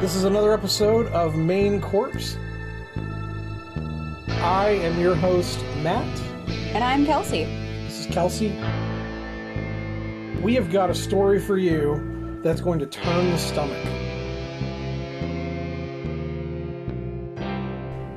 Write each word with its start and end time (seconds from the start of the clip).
This 0.00 0.14
is 0.14 0.24
another 0.24 0.52
episode 0.52 1.06
of 1.08 1.34
Main 1.36 1.80
Corpse. 1.80 2.36
I 4.40 4.78
am 4.82 4.98
your 5.00 5.14
host, 5.16 5.58
Matt. 5.82 6.06
And 6.72 6.84
I'm 6.84 7.04
Kelsey. 7.04 7.44
This 7.84 8.00
is 8.00 8.06
Kelsey. 8.06 8.50
We 10.40 10.54
have 10.54 10.70
got 10.70 10.90
a 10.90 10.94
story 10.94 11.40
for 11.40 11.56
you 11.58 12.40
that's 12.44 12.60
going 12.60 12.78
to 12.78 12.86
turn 12.86 13.30
the 13.32 13.38
stomach. 13.38 13.84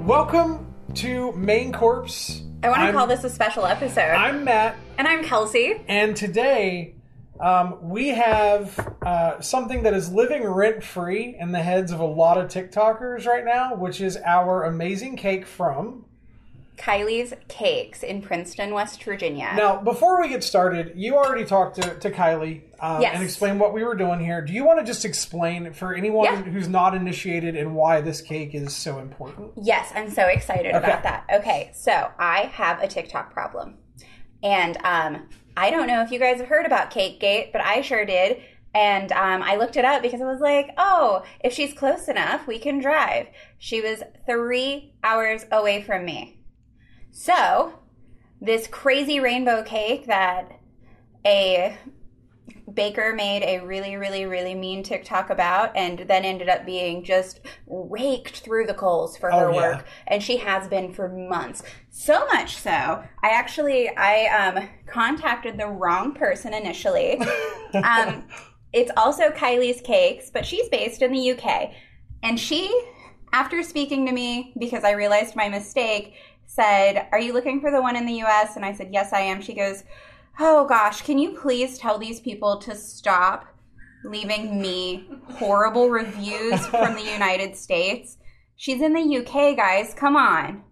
Welcome 0.07 0.67
to 0.95 1.31
Main 1.34 1.73
Corpse. 1.73 2.43
I 2.63 2.70
want 2.70 2.79
to 2.81 2.85
I'm- 2.85 2.93
call 2.93 3.07
this 3.07 3.23
a 3.23 3.29
special 3.29 3.66
episode. 3.66 4.02
I'm 4.11 4.43
Matt, 4.43 4.75
and 4.99 5.07
I'm 5.07 5.23
Kelsey. 5.23 5.81
and 5.88 6.16
today 6.16 6.95
um, 7.41 7.90
we 7.90 8.09
have 8.09 8.95
uh, 9.02 9.41
something 9.41 9.84
that 9.84 9.94
is 9.94 10.12
living 10.12 10.44
rent 10.44 10.84
free 10.84 11.36
in 11.40 11.52
the 11.52 11.59
heads 11.62 11.91
of 11.91 12.00
a 12.00 12.05
lot 12.05 12.38
of 12.38 12.50
TikTokers 12.50 13.26
right 13.26 13.44
now, 13.45 13.76
which 13.76 14.00
is 14.00 14.17
our 14.17 14.64
amazing 14.64 15.17
cake 15.17 15.45
from. 15.45 16.05
Kylie's 16.77 17.34
Cakes 17.48 18.02
in 18.02 18.23
Princeton, 18.23 18.73
West 18.73 19.04
Virginia. 19.04 19.52
Now, 19.55 19.80
before 19.81 20.20
we 20.20 20.30
get 20.30 20.44
started, 20.44 20.94
you 20.95 21.16
already 21.16 21.45
talked 21.45 21.76
to, 21.76 22.00
to 22.00 22.09
Kylie 22.09 22.64
um, 22.80 23.02
Yes. 23.02 23.14
and 23.14 23.23
explained 23.23 23.59
what 23.59 23.72
we 23.72 23.84
were 23.84 23.94
doing 23.94 24.20
here. 24.20 24.42
Do 24.42 24.52
you 24.52 24.64
want 24.64 24.80
to 24.80 24.86
just 24.86 25.05
explain 25.05 25.73
for 25.73 25.94
anyone 25.94 26.26
Yeah. 26.26 26.42
who's 26.42 26.67
not 26.67 26.95
initiated 26.95 27.55
and 27.55 27.76
why 27.76 28.02
this 28.02 28.22
cake 28.22 28.55
is 28.55 28.76
so 28.76 28.98
important? 28.98 29.52
Yes, 29.62 29.92
I'm 29.94 30.09
so 30.09 30.26
excited 30.26 30.73
Okay. 30.73 30.78
about 30.78 31.03
that. 31.03 31.26
Okay, 31.31 31.70
so 31.76 32.09
I 32.17 32.52
have 32.53 32.81
a 32.81 32.88
TikTok 32.88 33.31
problem. 33.31 33.78
And 34.42 34.76
um, 34.84 35.30
I 35.55 35.69
don't 35.69 35.87
know 35.87 36.01
if 36.01 36.11
you 36.11 36.19
guys 36.19 36.39
have 36.39 36.47
heard 36.47 36.65
about 36.65 36.91
Cake 36.91 37.19
Gate, 37.19 37.52
but 37.52 37.61
I 37.61 37.81
sure 37.81 38.05
did. 38.05 38.41
And 38.73 39.11
um, 39.11 39.44
I 39.44 39.58
looked 39.58 39.75
it 39.75 39.83
up 39.83 40.02
because 40.02 40.21
I 40.21 40.25
was 40.25 40.39
like, 40.39 40.69
oh, 40.77 41.23
if 41.43 41.53
she's 41.53 41.73
close 41.73 42.08
enough, 42.08 42.47
we 42.47 42.58
can 42.58 42.80
drive. 42.80 43.27
She 43.58 43.81
was 43.81 44.02
three 44.25 44.93
hours 45.03 45.45
away 45.52 45.81
from 45.81 46.05
me. 46.05 46.39
So, 47.11 47.80
this 48.39 48.67
crazy 48.67 49.19
rainbow 49.19 49.63
cake 49.63 50.08
that 50.08 50.58
a 51.25 51.77
baker 52.73 53.14
made 53.14 53.44
a 53.44 53.59
really, 53.66 53.95
really, 53.95 54.25
really 54.25 54.56
mean 54.56 54.84
TikTok 54.84 55.30
about 55.30 55.75
and 55.75 56.00
then 56.00 56.23
ended 56.25 56.50
up 56.50 56.66
being 56.66 57.03
just 57.03 57.42
raked 57.67 58.39
through 58.39 58.66
the 58.66 58.73
coals 58.73 59.17
for 59.17 59.30
her 59.31 59.50
Oh, 59.50 59.53
yeah. 59.53 59.56
work. 59.78 59.86
And 60.08 60.22
she 60.23 60.38
has 60.38 60.67
been 60.67 60.94
for 60.94 61.09
months. 61.09 61.64
So 61.89 62.25
much 62.28 62.58
so, 62.58 62.72
I 62.72 63.30
actually, 63.30 63.89
I 63.95 64.25
um, 64.28 64.70
contacted 64.88 65.58
the 65.58 65.67
wrong 65.67 66.14
person 66.14 66.53
initially. 66.53 67.20
um, 67.73 68.28
it's 68.73 68.92
also 68.95 69.30
Kylie's 69.31 69.81
Cakes, 69.81 70.30
but 70.30 70.45
she's 70.45 70.70
based 70.70 71.02
in 71.02 71.11
the 71.11 71.31
UK. 71.31 71.72
And 72.23 72.39
she, 72.39 72.70
after 73.33 73.64
speaking 73.64 74.05
to 74.05 74.11
me, 74.11 74.53
because 74.58 74.83
I 74.83 74.92
realized 74.92 75.36
my 75.36 75.50
mistake, 75.50 76.14
said, 76.45 77.08
Are 77.11 77.20
you 77.20 77.33
looking 77.33 77.61
for 77.61 77.72
the 77.72 77.81
one 77.81 77.95
in 77.95 78.05
the 78.05 78.22
US? 78.23 78.55
And 78.55 78.66
I 78.66 78.73
said, 78.73 78.89
Yes, 78.92 79.14
I 79.14 79.22
am. 79.22 79.42
She 79.42 79.53
goes, 79.53 79.83
Oh 80.39 80.65
gosh, 80.67 81.01
can 81.01 81.17
you 81.17 81.37
please 81.39 81.77
tell 81.77 81.97
these 81.97 82.19
people 82.19 82.57
to 82.59 82.75
stop 82.75 83.45
leaving 84.03 84.59
me 84.61 85.07
horrible 85.29 85.89
reviews 85.89 86.65
from 86.67 86.95
the 86.95 87.03
United 87.13 87.55
States? 87.55 88.17
She's 88.55 88.81
in 88.81 88.93
the 88.93 89.17
UK, 89.17 89.55
guys. 89.55 89.93
Come 89.93 90.15
on. 90.15 90.63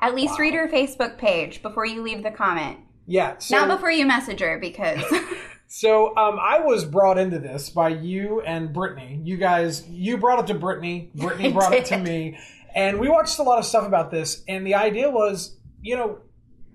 At 0.00 0.14
least 0.14 0.38
read 0.38 0.54
her 0.54 0.68
Facebook 0.68 1.16
page 1.16 1.62
before 1.62 1.86
you 1.86 2.02
leave 2.02 2.22
the 2.22 2.30
comment. 2.30 2.78
Yeah. 3.06 3.38
So, 3.38 3.56
Not 3.56 3.68
before 3.68 3.90
you 3.90 4.04
message 4.04 4.40
her 4.40 4.58
because 4.58 5.02
So 5.68 6.16
um, 6.16 6.38
I 6.40 6.60
was 6.60 6.84
brought 6.84 7.18
into 7.18 7.38
this 7.38 7.70
by 7.70 7.88
you 7.88 8.40
and 8.42 8.72
Brittany. 8.72 9.20
You 9.24 9.36
guys, 9.36 9.86
you 9.88 10.16
brought 10.16 10.38
it 10.38 10.46
to 10.52 10.58
Brittany. 10.58 11.10
Brittany 11.14 11.52
brought 11.52 11.74
it 11.74 11.86
to 11.86 11.98
me, 11.98 12.38
and 12.74 13.00
we 13.00 13.08
watched 13.08 13.38
a 13.38 13.42
lot 13.42 13.58
of 13.58 13.64
stuff 13.64 13.86
about 13.86 14.10
this. 14.10 14.42
And 14.46 14.66
the 14.66 14.74
idea 14.74 15.10
was, 15.10 15.56
you 15.82 15.96
know, 15.96 16.18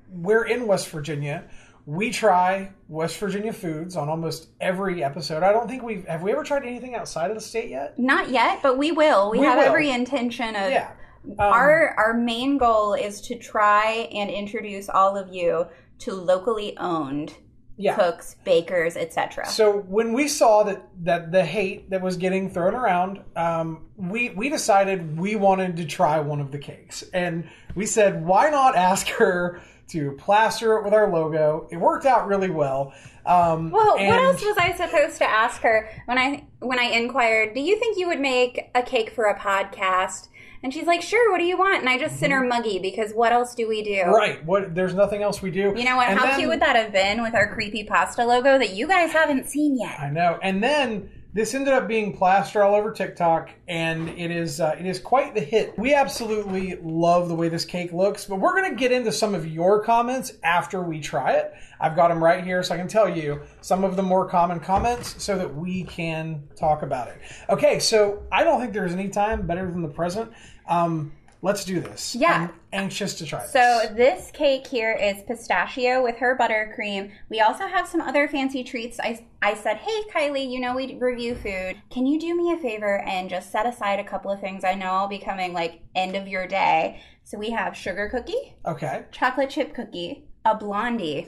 we're 0.10 0.44
in 0.44 0.68
West 0.68 0.90
Virginia. 0.90 1.46
We 1.86 2.12
try 2.12 2.72
West 2.88 3.18
Virginia 3.18 3.54
foods 3.54 3.96
on 3.96 4.10
almost 4.10 4.50
every 4.60 5.04
episode. 5.04 5.44
I 5.44 5.52
don't 5.52 5.68
think 5.68 5.84
we've 5.84 6.06
have 6.08 6.22
we 6.22 6.32
ever 6.32 6.44
tried 6.44 6.64
anything 6.64 6.96
outside 6.96 7.32
of 7.32 7.36
the 7.36 7.42
state 7.42 7.70
yet. 7.70 7.98
not 7.98 8.30
yet, 8.30 8.60
but 8.62 8.78
we 8.78 8.92
will. 8.92 9.32
We, 9.32 9.40
We 9.40 9.46
have 9.46 9.58
will. 9.58 9.66
every 9.66 9.90
intention 9.90 10.56
of 10.56 10.72
Yeah. 10.72 10.92
Um, 11.24 11.36
our 11.40 11.94
our 11.98 12.14
main 12.14 12.58
goal 12.58 12.94
is 12.94 13.22
to 13.22 13.38
try 13.38 14.10
and 14.12 14.30
introduce 14.30 14.90
all 14.90 15.16
of 15.16 15.34
you 15.34 15.68
to 16.00 16.14
locally 16.14 16.76
owned 16.78 17.36
yeah. 17.78 17.96
cooks, 17.96 18.36
bakers, 18.44 18.96
etc. 18.96 19.48
So 19.48 19.80
when 19.80 20.14
we 20.14 20.28
saw 20.28 20.64
that 20.64 20.88
that 21.04 21.32
the 21.32 21.44
hate 21.44 21.90
that 21.90 22.02
was 22.02 22.18
getting 22.18 22.50
thrown 22.50 22.76
around, 22.76 23.22
um, 23.36 23.86
we 23.98 24.30
we 24.32 24.50
decided 24.50 25.18
we 25.18 25.36
wanted 25.36 25.78
to 25.78 25.86
try 25.86 26.20
one 26.20 26.40
of 26.40 26.52
the 26.52 26.60
cakes, 26.60 27.04
and 27.14 27.50
we 27.76 27.86
said, 27.86 28.26
why 28.26 28.50
not 28.50 28.76
ask 28.76 29.08
her 29.10 29.62
to 29.92 30.12
plaster 30.14 30.78
it 30.78 30.84
with 30.84 30.94
our 30.94 31.12
logo? 31.12 31.68
It 31.72 31.78
worked 31.78 32.06
out 32.06 32.28
really 32.28 32.50
well. 32.50 32.94
Um, 33.26 33.70
Well, 33.72 33.98
and- 33.98 34.08
what 34.10 34.22
else 34.24 34.44
was 34.44 34.58
I 34.58 34.74
supposed 34.74 35.18
to 35.20 35.30
ask 35.30 35.62
her 35.62 35.90
when 36.06 36.18
I 36.18 36.46
when 36.60 36.80
I 36.80 36.84
inquired? 36.86 37.54
Do 37.54 37.62
you 37.62 37.78
think 37.80 37.98
you 37.98 38.08
would 38.08 38.20
make 38.20 38.70
a 38.76 38.82
cake 38.84 39.12
for 39.12 39.26
a 39.26 39.38
podcast? 39.40 40.28
And 40.64 40.72
she's 40.72 40.86
like, 40.86 41.02
"Sure. 41.02 41.32
What 41.32 41.40
do 41.40 41.44
you 41.44 41.58
want?" 41.58 41.80
And 41.80 41.90
I 41.90 41.98
just 41.98 42.20
sent 42.20 42.32
her 42.32 42.42
muggy 42.46 42.78
because 42.78 43.14
what 43.14 43.32
else 43.32 43.56
do 43.56 43.68
we 43.68 43.82
do? 43.84 43.92
Mm-hmm. 43.96 44.10
Right. 44.12 44.46
What? 44.46 44.76
There's 44.76 44.94
nothing 44.94 45.24
else 45.24 45.42
we 45.42 45.50
do. 45.50 45.74
You 45.76 45.84
know 45.86 45.96
what? 45.98 46.08
And 46.10 46.20
How 46.20 46.26
then- 46.28 46.38
cute 46.38 46.50
would 46.50 46.60
that 46.62 46.76
have 46.76 46.92
been 46.92 47.22
with 47.24 47.34
our 47.34 47.52
creepy 47.54 47.84
pasta 47.84 48.24
logo 48.26 48.60
that 48.60 48.72
you 48.72 48.88
guys 48.88 49.12
haven't 49.12 49.48
seen 49.50 49.78
yet? 49.80 50.00
I 50.00 50.10
know. 50.12 50.38
And 50.44 50.64
then 50.64 51.10
this 51.34 51.54
ended 51.54 51.74
up 51.74 51.88
being 51.88 52.16
plastered 52.16 52.62
all 52.62 52.76
over 52.76 52.92
TikTok, 52.92 53.52
and 53.68 54.10
it 54.10 54.32
is 54.32 54.60
uh, 54.60 54.76
it 54.78 54.86
is 54.86 55.00
quite 55.00 55.34
the 55.34 55.42
hit. 55.42 55.78
We 55.78 55.94
absolutely 55.94 56.78
love 56.82 57.30
the 57.30 57.36
way 57.36 57.48
this 57.48 57.64
cake 57.64 57.94
looks, 57.94 58.26
but 58.26 58.40
we're 58.40 58.62
to 58.70 58.76
get 58.76 58.92
into 58.92 59.12
some 59.12 59.34
of 59.34 59.48
your 59.48 59.84
comments 59.84 60.34
after 60.44 60.82
we 60.82 61.00
try 61.00 61.34
it. 61.34 61.54
I've 61.80 61.96
got 61.96 62.10
them 62.10 62.24
right 62.24 62.44
here, 62.44 62.62
so 62.64 62.76
I 62.76 62.78
can 62.78 62.88
tell 62.88 63.10
you 63.10 63.42
some 63.62 63.84
of 63.84 63.96
the 63.96 64.04
more 64.04 64.28
common 64.28 64.60
comments 64.60 65.24
so 65.24 65.38
that 65.38 65.56
we 65.56 65.84
can 65.84 66.44
talk 66.56 66.82
about 66.82 67.08
it. 67.08 67.18
Okay, 67.50 67.80
so 67.80 68.24
I 68.32 68.44
don't 68.44 68.60
think 68.60 68.74
there's 68.74 68.94
any 68.94 69.10
time 69.10 69.48
better 69.48 69.70
than 69.72 69.82
the 69.82 69.90
present. 69.90 70.32
Um, 70.68 71.14
let's 71.42 71.66
do 71.66 71.80
this. 71.80 72.16
Yeah. 72.16 72.50
I'm 72.50 72.60
anxious 72.72 73.16
to 73.16 73.26
try 73.26 73.42
this. 73.42 73.52
So 73.52 73.82
this 73.96 74.32
cake 74.32 74.68
here 74.68 74.94
is 74.94 75.24
pistachio 75.24 76.04
with 76.04 76.18
her 76.18 76.38
buttercream. 76.38 77.12
We 77.30 77.42
also 77.42 77.68
have 77.68 77.88
some 77.88 78.02
other 78.02 78.28
fancy 78.28 78.64
treats. 78.64 79.00
I, 79.00 79.26
I 79.42 79.56
said, 79.56 79.78
hey 79.78 80.02
Kylie, 80.14 80.50
you 80.50 80.60
know 80.60 80.76
we 80.76 80.96
review 80.96 81.36
food. 81.36 81.82
Can 81.90 82.06
you 82.06 82.20
do 82.20 82.36
me 82.36 82.54
a 82.54 82.58
favor 82.58 83.00
and 83.02 83.30
just 83.30 83.52
set 83.52 83.66
aside 83.66 84.00
a 84.00 84.04
couple 84.04 84.32
of 84.32 84.40
things? 84.40 84.64
I 84.64 84.76
know 84.76 84.88
I'll 84.88 85.08
be 85.08 85.20
coming 85.20 85.54
like 85.54 85.82
end 85.96 86.16
of 86.16 86.28
your 86.28 86.48
day. 86.48 87.02
So 87.24 87.38
we 87.38 87.52
have 87.52 87.78
sugar 87.78 88.10
cookie, 88.10 88.56
okay. 88.66 89.06
chocolate 89.12 89.52
chip 89.52 89.74
cookie, 89.74 90.26
a 90.44 90.56
blondie, 90.56 91.28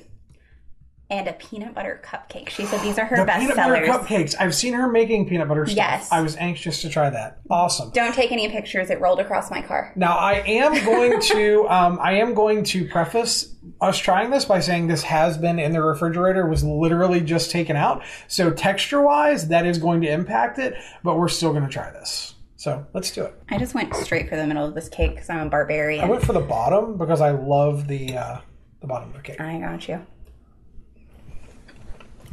and 1.10 1.28
a 1.28 1.34
peanut 1.34 1.76
butter 1.76 2.02
cupcake. 2.04 2.50
She 2.50 2.66
said 2.66 2.82
these 2.82 2.98
are 2.98 3.06
her 3.06 3.18
The 3.18 3.26
best 3.26 3.42
peanut 3.42 3.56
butter 3.56 3.86
sellers. 3.86 4.06
cupcakes. 4.08 4.36
I've 4.40 4.56
seen 4.56 4.74
her 4.74 4.88
making 4.90 5.28
peanut 5.28 5.48
butter 5.48 5.66
stuff. 5.66 5.78
Yes. 5.78 6.12
I 6.12 6.22
was 6.22 6.36
anxious 6.38 6.82
to 6.82 6.90
try 6.90 7.10
that. 7.10 7.40
Awesome. 7.50 7.92
Don't 7.92 8.14
take 8.16 8.32
any 8.32 8.50
pictures. 8.50 8.90
It 8.90 9.00
rolled 9.00 9.20
across 9.20 9.52
my 9.52 9.62
car. 9.62 9.94
Now 9.96 10.18
I 10.18 10.36
am 10.46 10.84
going 10.86 11.22
to 11.22 11.68
um, 11.70 12.00
I 12.02 12.14
am 12.14 12.34
going 12.34 12.64
to 12.66 12.88
preface 12.88 13.54
us 13.80 13.98
trying 13.98 14.30
this 14.32 14.46
by 14.46 14.60
saying 14.60 14.88
this 14.88 15.04
has 15.04 15.38
been 15.38 15.60
in 15.60 15.72
the 15.72 15.82
refrigerator 15.82 16.48
was 16.48 16.64
literally 16.64 17.22
just 17.22 17.52
taken 17.52 17.76
out. 17.76 18.04
So 18.28 18.52
texture 18.52 19.02
wise, 19.02 19.50
that 19.50 19.66
is 19.66 19.78
going 19.78 20.02
to 20.02 20.12
impact 20.12 20.58
it, 20.58 20.74
but 21.04 21.18
we're 21.18 21.28
still 21.30 21.52
going 21.52 21.64
to 21.64 21.70
try 21.70 21.92
this. 21.92 22.36
So 22.56 22.86
let's 22.94 23.12
do 23.12 23.26
it. 23.26 23.34
I 23.50 23.58
just 23.58 23.76
went 23.76 23.94
straight 23.96 24.30
for 24.30 24.38
the 24.38 24.48
middle 24.48 24.66
of 24.66 24.74
this 24.74 24.88
cake 24.88 25.12
because 25.16 25.30
I'm 25.30 25.48
a 25.48 25.50
barbarian. 25.50 26.04
I 26.04 26.08
went 26.08 26.24
for 26.24 26.32
the 26.34 26.40
bottom 26.40 26.98
because 26.98 27.20
I 27.20 27.32
love 27.32 27.88
the 27.90 28.18
uh, 28.18 28.38
the 28.80 28.88
bottom 28.88 29.10
of 29.10 29.16
the 29.16 29.22
cake. 29.22 29.42
I 29.42 29.60
got 29.60 29.86
you. 29.88 30.06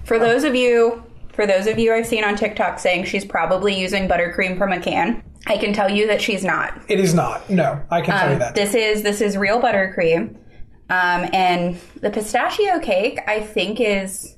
For 0.05 0.19
those 0.19 0.45
of 0.45 0.55
you, 0.55 1.03
for 1.33 1.47
those 1.47 1.67
of 1.67 1.79
you 1.79 1.93
I've 1.95 2.07
seen 2.07 2.25
on 2.25 2.37
TikTok 2.37 2.79
saying 2.79 3.05
she's 3.05 3.25
probably 3.25 3.79
using 3.79 4.09
buttercream 4.09 4.59
from 4.59 4.73
a 4.73 4.81
can, 4.81 5.23
I 5.47 5.57
can 5.57 5.73
tell 5.73 5.91
you 5.91 6.07
that 6.09 6.21
she's 6.21 6.45
not. 6.45 6.81
It 6.89 7.01
is 7.01 7.15
not. 7.15 7.49
No, 7.49 7.81
I 7.91 8.01
can 8.01 8.15
tell 8.19 8.29
you 8.29 8.33
Um, 8.35 8.39
that. 8.41 8.55
this 8.55 8.75
is 8.75 9.03
this 9.03 9.21
is 9.21 9.37
real 9.37 9.61
buttercream, 9.61 10.37
um, 10.91 11.29
and 11.33 11.79
the 12.01 12.11
pistachio 12.11 12.79
cake 12.81 13.21
I 13.27 13.41
think 13.41 13.81
is 13.81 14.37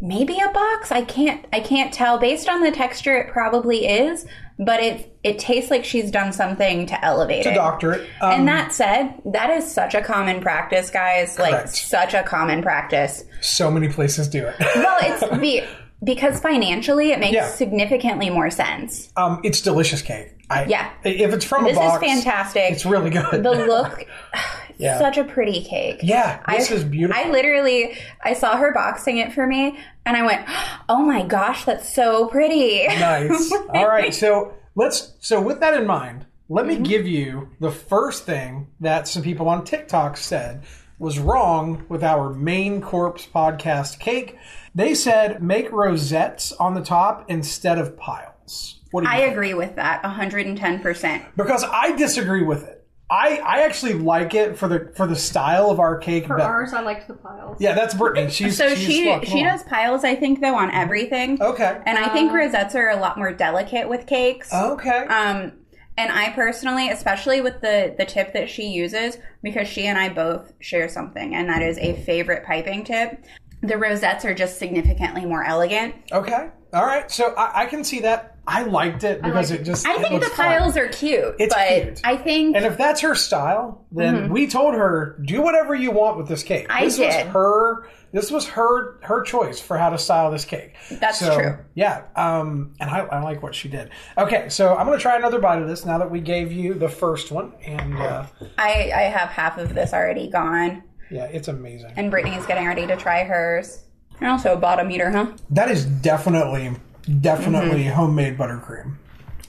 maybe 0.00 0.38
a 0.38 0.48
box. 0.52 0.90
I 0.92 1.02
can't 1.02 1.44
I 1.52 1.60
can't 1.60 1.92
tell. 1.92 2.18
Based 2.18 2.48
on 2.48 2.62
the 2.62 2.70
texture, 2.70 3.16
it 3.16 3.32
probably 3.32 3.86
is, 3.86 4.24
but 4.58 4.80
it 4.80 5.18
it 5.22 5.38
tastes 5.38 5.70
like 5.70 5.84
she's 5.84 6.10
done 6.10 6.32
something 6.32 6.86
to 6.86 7.04
elevate 7.04 7.42
to 7.44 7.50
it. 7.52 7.54
doctor 7.54 7.92
it. 7.94 8.08
Um, 8.22 8.32
and 8.32 8.48
that 8.48 8.72
said, 8.72 9.20
that 9.26 9.50
is 9.50 9.70
such 9.70 9.94
a 9.94 10.00
common 10.02 10.40
practice, 10.40 10.90
guys. 10.90 11.38
Like 11.38 11.52
Correct. 11.52 11.68
such 11.70 12.14
a 12.14 12.22
common 12.22 12.62
practice. 12.62 13.24
So 13.42 13.70
many 13.70 13.88
places 13.88 14.28
do 14.28 14.46
it. 14.46 14.54
Well, 14.76 14.98
it's 15.02 15.38
be, 15.38 15.62
because 16.04 16.40
financially 16.40 17.12
it 17.12 17.18
makes 17.20 17.34
Yeah. 17.34 17.48
significally 17.48 18.30
more 18.30 18.50
sense. 18.50 19.12
um, 19.16 19.40
it's 19.44 19.60
delicious 19.60 20.02
cake. 20.02 20.30
I, 20.50 20.64
Yeah. 20.64 20.90
If 21.04 21.32
it's 21.32 21.44
from 21.44 21.64
This 21.64 21.76
a 21.76 21.80
box, 21.80 22.02
is 22.02 22.08
fantastic. 22.08 22.72
It's 22.72 22.84
really 22.86 23.10
good. 23.10 23.42
the 23.42 23.50
look, 23.50 24.06
Yeah. 24.78 24.98
such 24.98 25.16
a 25.18 25.24
pretty 25.24 25.62
cake. 25.62 26.00
yeah, 26.02 26.40
this 26.48 26.70
I- 26.70 26.74
is 26.74 26.84
beautiful. 26.84 27.22
I 27.22 27.30
literally, 27.30 27.96
I 28.24 28.32
saw 28.34 28.56
her 28.56 28.72
boxing 28.72 29.18
it 29.18 29.32
for 29.32 29.46
me, 29.46 29.78
and 30.06 30.16
I 30.16 30.24
went, 30.26 30.46
"Oh 30.88 31.02
my 31.04 31.22
gosh, 31.24 31.64
that's 31.64 31.92
so 31.94 32.26
pretty!" 32.26 32.86
nice. 32.88 33.52
All 33.72 33.86
right, 33.86 34.12
so 34.14 34.54
Let's 34.74 35.12
so 35.20 35.40
with 35.40 35.60
that 35.60 35.74
in 35.74 35.86
mind, 35.86 36.24
let 36.48 36.64
Mm-hmm. 36.66 36.82
me 36.82 36.88
give 36.88 37.06
you 37.06 37.50
the 37.60 37.70
first 37.70 38.24
thing 38.24 38.68
that 38.80 39.06
some 39.06 39.22
people 39.22 39.48
on 39.50 39.64
TikTok 39.64 40.16
said 40.16 40.62
was 41.02 41.18
wrong 41.18 41.84
with 41.88 42.04
our 42.04 42.32
main 42.32 42.80
corpse 42.80 43.26
podcast 43.26 43.98
cake. 43.98 44.38
They 44.74 44.94
said 44.94 45.42
make 45.42 45.70
rosettes 45.72 46.52
on 46.52 46.74
the 46.74 46.80
top 46.80 47.24
instead 47.28 47.76
of 47.78 47.96
piles. 47.98 48.80
What 48.92 49.02
do 49.02 49.10
you 49.10 49.14
I 49.16 49.20
think? 49.20 49.32
agree 49.32 49.54
with 49.54 49.74
that 49.76 50.02
110%. 50.04 51.24
Because 51.36 51.64
I 51.64 51.92
disagree 51.96 52.44
with 52.44 52.62
it. 52.68 52.78
I, 53.10 53.40
I 53.44 53.62
actually 53.64 53.92
like 53.94 54.32
it 54.32 54.56
for 54.56 54.68
the 54.68 54.90
for 54.96 55.06
the 55.06 55.16
style 55.16 55.68
of 55.70 55.78
our 55.80 55.98
cake 55.98 56.26
For 56.28 56.36
better. 56.38 56.48
ours, 56.48 56.72
I 56.72 56.80
liked 56.80 57.08
the 57.08 57.14
piles. 57.14 57.58
Yeah, 57.60 57.74
that's 57.74 57.92
Brittany. 57.94 58.30
She's 58.30 58.56
So 58.56 58.70
she's 58.74 58.78
she 58.86 59.04
fuck, 59.04 59.24
she 59.26 59.40
on. 59.40 59.44
does 59.44 59.64
piles 59.64 60.02
I 60.04 60.14
think 60.14 60.40
though 60.40 60.54
on 60.54 60.70
everything. 60.70 61.42
Okay. 61.42 61.82
And 61.84 61.98
I 61.98 62.08
think 62.10 62.32
rosettes 62.32 62.74
are 62.74 62.88
a 62.88 62.96
lot 62.96 63.18
more 63.18 63.32
delicate 63.32 63.86
with 63.88 64.06
cakes. 64.06 64.50
Okay. 64.54 65.04
Um, 65.06 65.52
and 65.96 66.10
I 66.10 66.30
personally, 66.30 66.90
especially 66.90 67.40
with 67.40 67.60
the 67.60 67.94
the 67.98 68.04
tip 68.04 68.32
that 68.32 68.48
she 68.48 68.68
uses, 68.68 69.18
because 69.42 69.68
she 69.68 69.86
and 69.86 69.98
I 69.98 70.08
both 70.08 70.52
share 70.60 70.88
something, 70.88 71.34
and 71.34 71.48
that 71.48 71.62
is 71.62 71.78
a 71.78 71.94
favorite 72.02 72.44
piping 72.44 72.84
tip. 72.84 73.24
The 73.62 73.76
rosettes 73.76 74.24
are 74.24 74.34
just 74.34 74.58
significantly 74.58 75.24
more 75.24 75.44
elegant. 75.44 75.94
Okay. 76.10 76.48
All 76.72 76.86
right. 76.86 77.10
So 77.10 77.34
I, 77.34 77.62
I 77.62 77.66
can 77.66 77.84
see 77.84 78.00
that. 78.00 78.31
I 78.46 78.64
liked 78.64 79.04
it 79.04 79.22
because 79.22 79.50
like 79.52 79.60
it 79.60 79.64
just. 79.64 79.86
I 79.86 79.92
it 79.94 79.98
think 80.00 80.08
the 80.08 80.14
looks 80.26 80.28
fun. 80.36 80.46
piles 80.46 80.76
are 80.76 80.88
cute, 80.88 81.36
It's 81.38 81.54
but 81.54 81.68
cute. 81.68 82.00
I 82.02 82.16
think 82.16 82.56
And 82.56 82.64
if 82.64 82.76
that's 82.76 83.00
her 83.02 83.14
style, 83.14 83.84
then 83.92 84.16
Mm-hmm. 84.24 84.32
we 84.32 84.48
told 84.48 84.74
her 84.74 85.16
do 85.24 85.40
whatever 85.42 85.74
you 85.74 85.92
want 85.92 86.16
with 86.16 86.26
this 86.28 86.42
cake. 86.42 86.66
I 86.68 86.86
this 86.86 86.96
did. 86.96 87.06
was 87.26 87.32
her. 87.34 87.88
This 88.12 88.30
was 88.30 88.46
her 88.48 88.98
her 89.04 89.22
choice 89.22 89.60
for 89.60 89.78
how 89.78 89.90
to 89.90 89.96
style 89.96 90.30
this 90.32 90.44
cake. 90.44 90.74
That's 90.90 91.18
So, 91.20 91.34
true. 91.38 91.58
Yeah. 91.74 92.02
Um. 92.16 92.74
And 92.80 92.90
I, 92.90 92.98
I 93.00 93.22
like 93.22 93.42
what 93.44 93.54
she 93.54 93.68
did. 93.68 93.90
Okay. 94.18 94.48
So 94.48 94.76
I'm 94.76 94.86
gonna 94.86 94.98
try 94.98 95.16
another 95.16 95.38
bite 95.38 95.62
of 95.62 95.68
this 95.68 95.84
now 95.86 95.98
that 95.98 96.10
we 96.10 96.20
gave 96.20 96.50
you 96.52 96.74
the 96.74 96.88
first 96.88 97.30
one, 97.30 97.52
and 97.64 97.94
uh, 97.96 98.26
I 98.58 98.90
I 98.94 99.02
have 99.02 99.28
half 99.30 99.56
of 99.56 99.72
this 99.74 99.92
already 99.92 100.28
gone, 100.28 100.82
yeah, 101.10 101.24
it's 101.24 101.46
amazing. 101.48 101.92
and 101.96 102.10
Brittany's 102.10 102.44
getting 102.46 102.66
ready 102.66 102.86
to 102.88 102.96
try 102.96 103.22
hers. 103.24 103.84
And 104.20 104.28
also 104.30 104.52
a 104.52 104.56
bottom 104.56 104.90
eater, 104.90 105.10
huh? 105.10 105.28
That 105.50 105.70
is 105.70 105.84
definitely 105.84 106.72
definitely 107.20 107.84
Mm-hmm. 107.84 107.94
homemade 107.94 108.38
buttercream. 108.38 108.94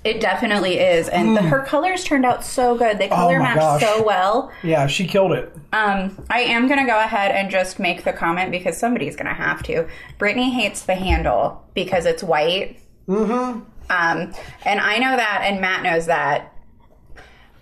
It 0.03 0.19
definitely 0.19 0.79
is, 0.79 1.07
and 1.07 1.37
the, 1.37 1.41
her 1.41 1.61
colors 1.63 2.03
turned 2.03 2.25
out 2.25 2.43
so 2.43 2.77
good. 2.77 2.97
They 2.99 3.07
color 3.07 3.35
Mm. 3.35 3.39
Oh 3.39 3.43
matched 3.43 3.59
gosh. 3.59 3.81
so 3.83 4.03
well. 4.03 4.51
Yeah, 4.61 4.85
she 4.87 5.07
killed 5.07 5.31
it. 5.31 5.55
Um, 5.71 6.21
I 6.29 6.41
am 6.41 6.67
gonna 6.67 6.85
go 6.85 6.99
ahead 6.99 7.31
and 7.31 7.49
just 7.49 7.79
make 7.79 8.03
the 8.03 8.11
comment 8.11 8.51
because 8.51 8.77
somebody's 8.77 9.15
gonna 9.15 9.33
have 9.33 9.63
to. 9.63 9.87
Brittany 10.17 10.49
hates 10.51 10.81
the 10.83 10.95
handle 10.95 11.63
because 11.73 12.05
it's 12.05 12.21
white. 12.21 12.79
Mm-hmm. 13.07 13.61
Um, 13.89 14.33
and 14.65 14.79
I 14.81 14.97
know 14.97 15.15
that, 15.15 15.41
and 15.45 15.61
Matt 15.61 15.83
knows 15.83 16.05
that. 16.07 16.52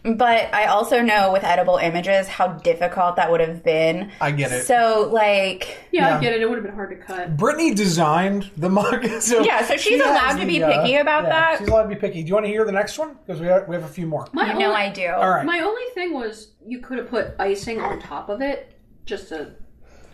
But 0.03 0.51
I 0.51 0.65
also 0.65 1.01
know 1.01 1.31
with 1.31 1.43
edible 1.43 1.77
images 1.77 2.27
how 2.27 2.47
difficult 2.47 3.17
that 3.17 3.29
would 3.29 3.39
have 3.39 3.63
been. 3.63 4.11
I 4.19 4.31
get 4.31 4.51
it. 4.51 4.65
So, 4.65 5.09
like, 5.13 5.77
Yeah, 5.91 6.07
Yeah. 6.09 6.17
I 6.17 6.21
get 6.21 6.33
it. 6.33 6.41
It 6.41 6.49
would 6.49 6.55
have 6.57 6.65
been 6.65 6.73
hard 6.73 6.89
to 6.89 6.95
cut. 6.95 7.37
Brittany 7.37 7.75
designed 7.75 8.49
the 8.57 8.69
mug. 8.69 9.05
So 9.21 9.41
Yeah, 9.41 9.63
so 9.63 9.73
she's 9.75 9.83
she 9.83 9.99
allowed 9.99 10.37
to 10.39 10.47
be 10.47 10.63
uh, 10.63 10.71
picky 10.81 10.95
about 10.95 11.25
that. 11.25 11.59
She's 11.59 11.67
allowed 11.67 11.83
to 11.83 11.89
be 11.89 11.95
picky. 11.95 12.23
Do 12.23 12.29
you 12.29 12.33
want 12.33 12.47
to 12.47 12.51
hear 12.51 12.65
the 12.65 12.71
next 12.71 12.97
one? 12.97 13.15
Because 13.25 13.39
we 13.39 13.45
have, 13.47 13.67
we 13.67 13.75
have 13.75 13.83
a 13.83 13.87
few 13.87 14.07
more. 14.07 14.27
My 14.33 14.45
you 14.47 14.51
only, 14.53 14.63
know 14.63 14.73
I 14.73 14.89
do. 14.89 15.07
All 15.07 15.29
right. 15.29 15.45
My 15.45 15.59
only 15.59 15.83
thing 15.93 16.13
was 16.13 16.53
you 16.65 16.79
could 16.79 16.97
have 16.97 17.09
put 17.09 17.35
icing 17.37 17.79
on 17.79 17.99
top 17.99 18.29
of 18.29 18.41
it 18.41 18.73
just 19.05 19.29
to 19.29 19.51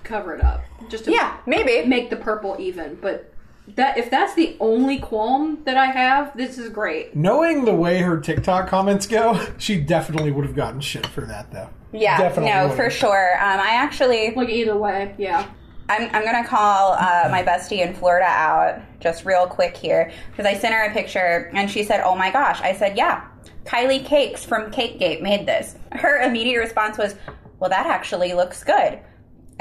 cover 0.04 0.36
it 0.36 0.44
up, 0.44 0.62
just 0.90 1.06
to 1.06 1.12
Yeah, 1.12 1.38
maybe. 1.46 1.88
make 1.88 2.10
the 2.10 2.16
purple 2.18 2.58
even. 2.60 2.96
But 3.02 3.34
that 3.76 3.98
if 3.98 4.10
that's 4.10 4.34
the 4.36 4.56
only 4.60 4.98
qualm 5.00 5.60
that 5.66 5.78
I 5.78 5.88
have, 5.88 6.36
this 6.38 6.58
is 6.58 6.70
great. 6.70 7.16
Knowing 7.16 7.66
the 7.66 7.76
way 7.76 8.00
her 8.00 8.20
TikTok 8.20 8.68
comments 8.68 9.06
go, 9.08 9.46
she 9.58 9.80
definitely 9.80 10.32
would 10.32 10.46
have 10.46 10.56
gotten 10.56 10.80
shit 10.82 11.06
for 11.06 11.22
that, 11.22 11.52
though. 11.52 11.70
Yeah, 11.94 12.18
Definitely 12.18 12.52
no, 12.52 12.64
would've. 12.64 12.76
for 12.78 12.90
sure. 12.90 13.34
Um, 13.36 13.60
I 13.60 13.72
actually, 13.72 14.32
Like 14.36 14.50
either 14.50 14.76
way, 14.78 15.16
yeah. 15.18 15.48
I'm, 15.90 16.10
I'm 16.14 16.26
gonna 16.26 16.46
call 16.46 16.94
uh, 16.94 17.30
my 17.32 17.44
bestie 17.44 17.80
in 17.80 17.94
Florida 17.94 18.26
out 18.28 18.82
just 19.00 19.24
real 19.24 19.48
quick 19.48 19.78
here 19.78 20.12
because 20.32 20.46
I 20.46 20.54
sent 20.54 20.74
her 20.74 20.84
a 20.84 20.92
picture 20.92 21.50
and 21.54 21.72
she 21.72 21.84
said, 21.84 22.02
"Oh 22.04 22.14
my 22.14 22.30
gosh!" 22.30 22.60
I 22.60 22.74
said, 22.74 22.98
"Yeah, 22.98 23.24
Kylie 23.64 24.06
Kakes 24.06 24.40
from 24.46 24.70
CakeGate 24.70 25.22
made 25.22 25.46
this." 25.46 25.78
Her 25.94 26.20
immediate 26.24 26.60
response 26.60 26.98
was, 26.98 27.16
"Well, 27.60 27.70
that 27.70 27.86
actually 27.86 28.34
looks 28.34 28.66
good," 28.66 29.00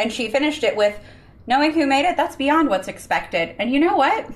and 0.01 0.13
she 0.13 0.29
finished 0.29 0.65
it 0.65 0.75
with, 0.77 0.99
"Knowing 1.47 1.73
who 1.73 1.87
made 1.87 2.05
it, 2.09 2.17
that's 2.17 2.37
beyond 2.37 2.69
what's 2.69 2.89
expected." 2.89 3.55
And 3.59 3.71
you 3.73 3.81
know 3.81 3.97
what? 3.97 4.27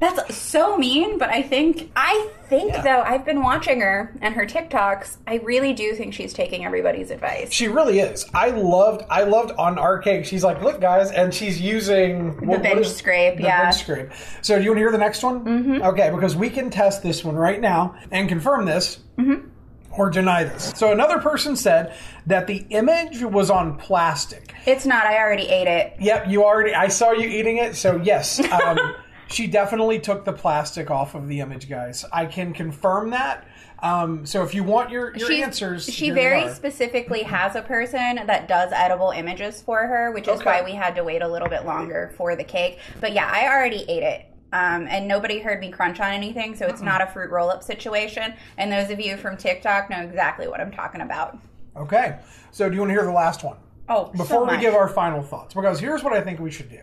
That's 0.00 0.34
so 0.34 0.78
mean, 0.78 1.18
but 1.18 1.28
I 1.28 1.42
think 1.42 1.90
I 1.94 2.28
think 2.48 2.72
Yeah. 2.72 2.80
though 2.80 3.02
I've 3.02 3.26
been 3.26 3.42
watching 3.42 3.82
her 3.82 4.14
and 4.22 4.34
her 4.34 4.46
TikToks. 4.46 5.18
I 5.26 5.36
really 5.44 5.74
do 5.74 5.92
think 5.94 6.14
she's 6.14 6.32
taking 6.32 6.64
everybody's 6.64 7.10
advice. 7.10 7.52
She 7.52 7.68
really 7.68 7.98
is. 8.00 8.24
I 8.32 8.48
loved. 8.48 9.02
I 9.10 9.24
loved 9.24 9.52
on 9.58 9.78
our 9.78 9.98
cake. 9.98 10.24
She's 10.24 10.42
like, 10.42 10.62
"Look, 10.62 10.80
guys," 10.80 11.10
and 11.10 11.34
she's 11.34 11.60
using 11.60 12.34
the 12.36 12.58
bench 12.58 12.86
scrape, 12.88 13.36
The 13.36 13.42
yeah. 13.42 13.64
bench 13.64 13.76
scrape. 13.76 14.08
So, 14.40 14.56
do 14.56 14.64
you 14.64 14.70
want 14.70 14.78
to 14.78 14.80
hear 14.84 14.92
the 14.92 14.96
next 14.98 15.22
one? 15.22 15.44
Mm-hmm. 15.44 15.82
Okay, 15.82 16.08
because 16.10 16.34
we 16.34 16.48
can 16.48 16.70
test 16.70 17.02
this 17.02 17.22
one 17.22 17.36
right 17.36 17.60
now 17.60 17.94
and 18.10 18.26
confirm 18.26 18.64
this. 18.64 19.00
Mm-hmm. 19.18 19.48
Or 19.92 20.08
deny 20.08 20.44
this. 20.44 20.72
So 20.76 20.92
another 20.92 21.18
person 21.18 21.56
said 21.56 21.94
that 22.26 22.46
the 22.46 22.64
image 22.70 23.22
was 23.22 23.50
on 23.50 23.76
plastic. 23.76 24.54
It's 24.66 24.86
not. 24.86 25.04
I 25.04 25.18
already 25.18 25.48
ate 25.48 25.66
it. 25.66 25.94
Yep, 25.98 26.28
you 26.28 26.44
already. 26.44 26.74
I 26.74 26.88
saw 26.88 27.10
you 27.10 27.28
eating 27.28 27.56
it, 27.56 27.74
so 27.74 27.96
yes, 27.96 28.38
um, 28.52 28.78
she 29.26 29.46
definitely 29.48 29.98
took 29.98 30.24
the 30.24 30.32
plastic 30.32 30.90
off 30.90 31.14
of 31.16 31.26
the 31.28 31.40
image, 31.40 31.68
guys. 31.68 32.04
I 32.12 32.26
can 32.26 32.52
confirm 32.52 33.10
that. 33.10 33.46
Um, 33.82 34.26
so 34.26 34.42
if 34.44 34.54
you 34.54 34.62
want 34.62 34.90
your, 34.90 35.16
your 35.16 35.28
She's- 35.28 35.42
answers, 35.42 35.86
She 35.92 36.10
very 36.10 36.48
specifically 36.50 37.22
has 37.22 37.56
a 37.56 37.62
person 37.62 38.20
that 38.26 38.46
does 38.46 38.72
edible 38.72 39.10
images 39.10 39.62
for 39.62 39.78
her, 39.86 40.12
which 40.12 40.28
is 40.28 40.40
Okay. 40.40 40.44
why 40.44 40.62
we 40.62 40.72
had 40.72 40.94
to 40.96 41.02
wait 41.04 41.22
a 41.22 41.28
little 41.28 41.48
bit 41.48 41.64
longer 41.64 42.12
for 42.16 42.36
the 42.36 42.44
cake. 42.44 42.78
But 43.00 43.12
yeah, 43.14 43.28
I 43.32 43.48
already 43.48 43.84
ate 43.88 44.02
it. 44.02 44.26
Um, 44.52 44.86
and 44.88 45.06
nobody 45.06 45.38
heard 45.38 45.60
me 45.60 45.70
crunch 45.70 46.00
on 46.00 46.10
anything, 46.12 46.56
so 46.56 46.66
it's 46.66 46.82
not 46.82 47.00
a 47.00 47.06
fruit 47.06 47.30
roll 47.30 47.50
up 47.50 47.62
situation. 47.62 48.34
And 48.58 48.70
those 48.72 48.90
of 48.90 48.98
you 49.00 49.16
from 49.16 49.36
TikTok 49.36 49.90
know 49.90 50.00
exactly 50.00 50.48
what 50.48 50.60
I'm 50.60 50.72
talking 50.72 51.02
about. 51.02 51.38
Okay. 51.76 52.18
So 52.50 52.68
do 52.68 52.74
you 52.74 52.80
want 52.80 52.90
to 52.90 52.94
hear 52.94 53.04
the 53.04 53.12
last 53.12 53.44
one? 53.44 53.56
Oh, 53.88 54.06
Before 54.06 54.26
so 54.26 54.40
we 54.40 54.46
much. 54.46 54.54
Mm-hmm. 54.54 54.62
give 54.62 54.74
our 54.74 54.88
final 54.88 55.22
thoughts, 55.22 55.54
because 55.54 55.78
here's 55.80 56.02
what 56.02 56.12
I 56.12 56.20
think 56.20 56.40
we 56.40 56.50
should 56.50 56.68
do. 56.68 56.80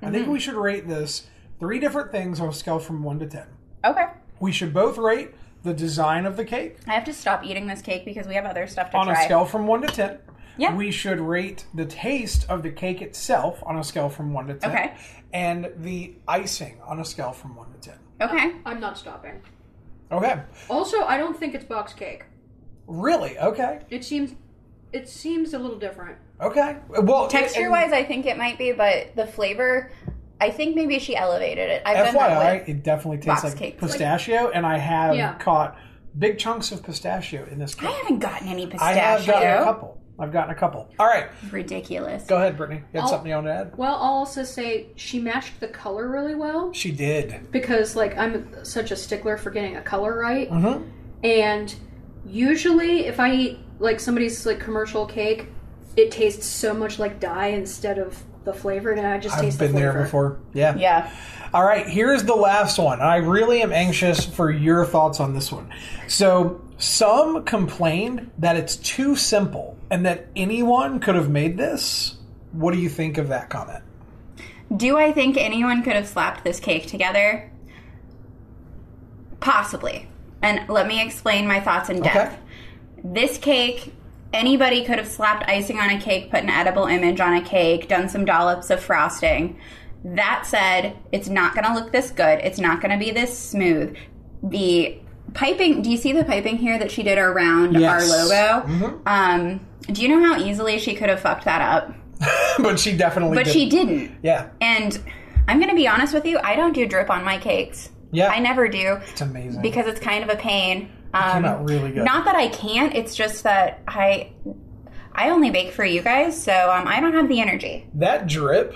I 0.00 0.10
think 0.10 0.28
we 0.28 0.38
should 0.38 0.54
rate 0.54 0.86
this 0.86 1.26
three 1.58 1.80
different 1.80 2.12
things 2.12 2.38
on 2.40 2.48
a 2.48 2.52
scale 2.52 2.78
from 2.78 3.02
one 3.02 3.18
to 3.18 3.26
ten. 3.26 3.46
Okay. 3.84 4.06
We 4.38 4.52
should 4.52 4.72
both 4.72 4.96
rate 4.96 5.30
the 5.64 5.74
design 5.74 6.24
of 6.24 6.36
the 6.36 6.44
cake 6.44 6.76
I 6.86 6.92
have 6.92 7.02
to 7.06 7.12
stop 7.12 7.44
eating 7.44 7.66
this 7.66 7.82
cake 7.82 8.04
because 8.04 8.28
we 8.28 8.34
have 8.36 8.44
other 8.44 8.68
stuff 8.68 8.92
to 8.92 8.96
on 8.96 9.06
try. 9.06 9.16
On 9.16 9.20
a 9.20 9.24
scale 9.24 9.44
from 9.44 9.66
one 9.66 9.82
to 9.82 9.88
ten. 9.88 10.18
Yeah. 10.58 10.74
We 10.74 10.90
should 10.90 11.20
rate 11.20 11.66
the 11.72 11.86
taste 11.86 12.44
of 12.50 12.62
the 12.62 12.70
cake 12.70 13.00
itself 13.00 13.62
on 13.64 13.78
a 13.78 13.84
scale 13.84 14.08
from 14.08 14.32
one 14.32 14.48
to 14.48 14.54
ten. 14.54 14.70
Okay. 14.70 14.94
And 15.32 15.70
the 15.76 16.14
icing 16.26 16.80
on 16.84 17.00
a 17.00 17.04
scale 17.04 17.32
from 17.32 17.54
one 17.56 17.72
to 17.72 17.78
ten. 17.90 17.98
okay. 18.20 18.52
Oh, 18.56 18.60
I'm 18.66 18.80
not 18.80 18.98
stopping. 18.98 19.40
Okay. 20.10 20.40
Also, 20.68 21.02
I 21.04 21.16
don't 21.18 21.38
think 21.38 21.54
it's 21.54 21.64
box 21.64 21.92
cake. 21.92 22.24
Really? 22.86 23.38
Okay. 23.38 23.80
It 23.90 24.04
seems 24.04 24.34
it 24.92 25.08
seems 25.08 25.52
a 25.54 25.58
little 25.58 25.78
different. 25.78 26.16
Okay. 26.40 26.78
Well, 26.88 27.28
Texture 27.28 27.62
and- 27.62 27.70
wise, 27.70 27.92
I 27.92 28.04
think 28.04 28.24
it 28.26 28.38
might 28.38 28.56
be, 28.58 28.72
but 28.72 29.14
the 29.16 29.26
flavor, 29.26 29.90
I 30.40 30.50
think 30.50 30.74
maybe 30.74 30.98
she 30.98 31.14
elevated 31.14 31.68
it. 31.68 31.82
I've 31.84 32.12
done 32.12 32.14
FYI, 32.14 32.60
with. 32.60 32.68
it 32.70 32.82
definitely 32.82 33.18
tastes 33.18 33.44
like 33.44 33.56
cakes. 33.56 33.78
pistachio, 33.80 34.48
and 34.50 34.64
I 34.64 34.78
have 34.78 35.14
Yeah. 35.14 35.34
caught 35.34 35.76
big 36.18 36.38
chunks 36.38 36.72
of 36.72 36.82
pistachio 36.82 37.44
in 37.50 37.58
this 37.58 37.74
Cake. 37.74 37.90
I 37.90 37.92
haven't 37.92 38.20
gotten 38.20 38.48
any 38.48 38.66
pistachio. 38.66 38.86
I 38.86 39.04
have 39.04 39.26
gotten 39.26 39.48
a 39.60 39.64
couple. 39.64 39.97
I've 40.20 40.32
gotten 40.32 40.50
a 40.50 40.54
couple. 40.54 40.88
All 40.98 41.06
right, 41.06 41.28
Ridiculous. 41.50 42.24
go 42.24 42.36
ahead, 42.36 42.56
Brittany. 42.56 42.80
You 42.92 43.00
had 43.00 43.02
I'll- 43.02 43.08
something 43.08 43.28
you 43.30 43.34
want 43.36 43.46
to 43.46 43.52
add? 43.52 43.76
Well, 43.78 43.94
I'll 43.94 44.14
also 44.14 44.42
say 44.42 44.88
she 44.96 45.20
matched 45.20 45.60
the 45.60 45.68
color 45.68 46.08
really 46.08 46.34
well 46.34 46.72
She 46.72 46.90
did. 46.90 47.50
because, 47.52 47.94
like, 47.94 48.16
I'm 48.18 48.64
such 48.64 48.90
a 48.90 48.96
stickler 48.96 49.36
for 49.36 49.50
getting 49.50 49.76
a 49.76 49.82
color 49.82 50.18
right. 50.18 50.50
Mm-hmm. 50.50 50.84
And 51.24 51.74
usually, 52.26 53.06
if 53.06 53.20
I 53.20 53.32
eat 53.34 53.58
like 53.78 54.00
somebody's 54.00 54.44
like 54.44 54.58
commercial 54.60 55.06
cake, 55.06 55.46
it 55.96 56.10
tastes 56.10 56.46
so 56.46 56.74
much 56.74 56.98
like 56.98 57.20
dye 57.20 57.48
instead 57.48 57.98
of 57.98 58.22
the 58.44 58.52
flavor, 58.52 58.90
and 58.92 59.06
I 59.06 59.18
just 59.18 59.36
I've 59.36 59.42
taste 59.42 59.58
been 59.58 59.72
the 59.72 59.78
there 59.78 60.02
before. 60.02 60.38
Yeah. 60.54 60.76
Yeah. 60.76 61.10
All 61.54 61.64
right, 61.64 61.86
here's 61.88 62.24
the 62.24 62.34
last 62.34 62.78
one. 62.78 63.00
I 63.00 63.16
really 63.16 63.62
am 63.62 63.72
anxious 63.72 64.24
for 64.24 64.50
your 64.50 64.84
thoughts 64.84 65.18
on 65.20 65.34
this 65.34 65.50
one. 65.50 65.72
So, 66.06 66.60
some 66.78 67.44
complained 67.44 68.30
that 68.38 68.56
it's 68.56 68.76
too 68.76 69.16
simple 69.16 69.76
and 69.90 70.06
that 70.06 70.28
anyone 70.36 71.00
could 71.00 71.16
have 71.16 71.28
made 71.28 71.56
this. 71.56 72.16
What 72.52 72.72
do 72.72 72.80
you 72.80 72.88
think 72.88 73.18
of 73.18 73.28
that 73.28 73.50
comment? 73.50 73.82
Do 74.74 74.96
I 74.96 75.12
think 75.12 75.36
anyone 75.36 75.82
could 75.82 75.94
have 75.94 76.06
slapped 76.06 76.44
this 76.44 76.60
cake 76.60 76.86
together? 76.86 77.50
Possibly. 79.40 80.08
And 80.42 80.68
let 80.68 80.86
me 80.86 81.02
explain 81.02 81.46
my 81.46 81.60
thoughts 81.60 81.90
in 81.90 82.00
depth. 82.00 82.34
Okay. 82.34 82.42
This 83.02 83.38
cake, 83.38 83.92
anybody 84.32 84.84
could 84.84 84.98
have 84.98 85.08
slapped 85.08 85.48
icing 85.48 85.80
on 85.80 85.90
a 85.90 86.00
cake, 86.00 86.30
put 86.30 86.42
an 86.42 86.50
edible 86.50 86.86
image 86.86 87.20
on 87.20 87.34
a 87.34 87.42
cake, 87.42 87.88
done 87.88 88.08
some 88.08 88.24
dollops 88.24 88.70
of 88.70 88.80
frosting. 88.80 89.58
That 90.04 90.46
said, 90.46 90.96
it's 91.10 91.28
not 91.28 91.54
going 91.54 91.64
to 91.64 91.74
look 91.74 91.90
this 91.90 92.10
good. 92.10 92.38
It's 92.40 92.58
not 92.58 92.80
going 92.80 92.92
to 92.92 93.04
be 93.04 93.10
this 93.10 93.36
smooth. 93.36 93.96
The 94.42 95.00
piping. 95.34 95.82
Do 95.82 95.90
you 95.90 95.96
see 95.96 96.12
the 96.12 96.24
piping 96.24 96.56
here 96.56 96.78
that 96.78 96.90
she 96.90 97.02
did 97.02 97.18
around 97.18 97.74
Yes. 97.78 98.10
our 98.10 98.26
logo? 98.64 99.00
Um, 99.06 99.60
do 99.92 100.02
you 100.02 100.08
know 100.08 100.22
how 100.24 100.40
easily 100.42 100.78
she 100.78 100.94
could 100.94 101.08
have 101.08 101.20
fucked 101.20 101.44
that 101.44 101.60
up? 101.62 101.94
but 102.58 102.78
she 102.80 102.96
definitely 102.96 103.36
But 103.36 103.44
did. 103.44 103.52
she 103.52 103.68
didn't. 103.68 104.18
Yeah. 104.22 104.48
And 104.60 104.98
I'm 105.46 105.58
going 105.58 105.70
to 105.70 105.76
be 105.76 105.86
honest 105.88 106.12
with 106.12 106.26
you, 106.26 106.38
I 106.42 106.56
don't 106.56 106.72
do 106.72 106.86
drip 106.86 107.10
on 107.10 107.24
my 107.24 107.38
cakes. 107.38 107.90
Yeah. 108.10 108.28
I 108.28 108.38
never 108.40 108.68
do 108.68 108.98
It's 109.10 109.20
amazing. 109.20 109.62
because 109.62 109.86
it's 109.86 110.00
kind 110.00 110.24
of 110.24 110.30
a 110.30 110.36
pain. 110.36 110.90
Um, 111.14 111.32
came 111.32 111.44
out 111.44 111.68
really 111.68 111.90
good. 111.92 112.04
Not 112.04 112.24
that 112.26 112.34
I 112.36 112.48
can't, 112.48 112.94
it's 112.94 113.14
just 113.14 113.44
that 113.44 113.82
I 113.86 114.32
I 115.14 115.30
only 115.30 115.50
bake 115.50 115.72
for 115.72 115.84
you 115.84 116.00
guys, 116.00 116.40
so 116.40 116.52
um, 116.52 116.86
I 116.86 117.00
don't 117.00 117.12
have 117.14 117.28
the 117.28 117.40
energy. 117.40 117.88
that 117.94 118.26
drip 118.28 118.74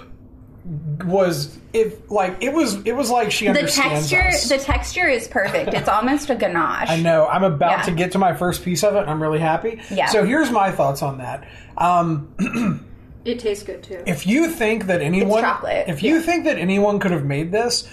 was 1.04 1.58
if 1.72 2.08
like 2.10 2.36
it 2.40 2.52
was 2.52 2.76
it 2.86 2.92
was 2.92 3.10
like 3.10 3.32
she 3.32 3.46
The 3.46 3.50
understands 3.50 4.08
texture 4.10 4.28
us. 4.28 4.48
the 4.48 4.58
texture 4.58 5.08
is 5.08 5.26
perfect. 5.26 5.74
It's 5.74 5.88
almost 5.88 6.30
a 6.30 6.36
ganache. 6.36 6.88
I 6.88 7.00
know. 7.00 7.26
I'm 7.26 7.42
about 7.42 7.78
Yeah. 7.78 7.82
to 7.86 7.90
get 7.92 8.12
to 8.12 8.18
my 8.18 8.32
first 8.34 8.64
piece 8.64 8.84
of 8.84 8.94
it. 8.94 9.08
I'm 9.08 9.20
really 9.20 9.40
happy. 9.40 9.80
Yeah. 9.90 10.06
So 10.06 10.24
here's 10.24 10.50
my 10.50 10.70
thoughts 10.70 11.02
on 11.02 11.18
that. 11.18 11.46
Um, 11.76 12.88
It 13.24 13.38
tastes 13.38 13.62
good 13.62 13.84
too. 13.84 14.02
if 14.04 14.26
you 14.26 14.48
think 14.50 14.86
that 14.86 15.00
anyone, 15.00 15.42
chocolate. 15.42 15.84
if 15.88 16.02
you 16.02 16.20
think 16.20 16.42
that 16.44 16.58
anyone 16.58 16.98
could 16.98 17.12
have 17.12 17.24
made 17.24 17.52
this, 17.52 17.88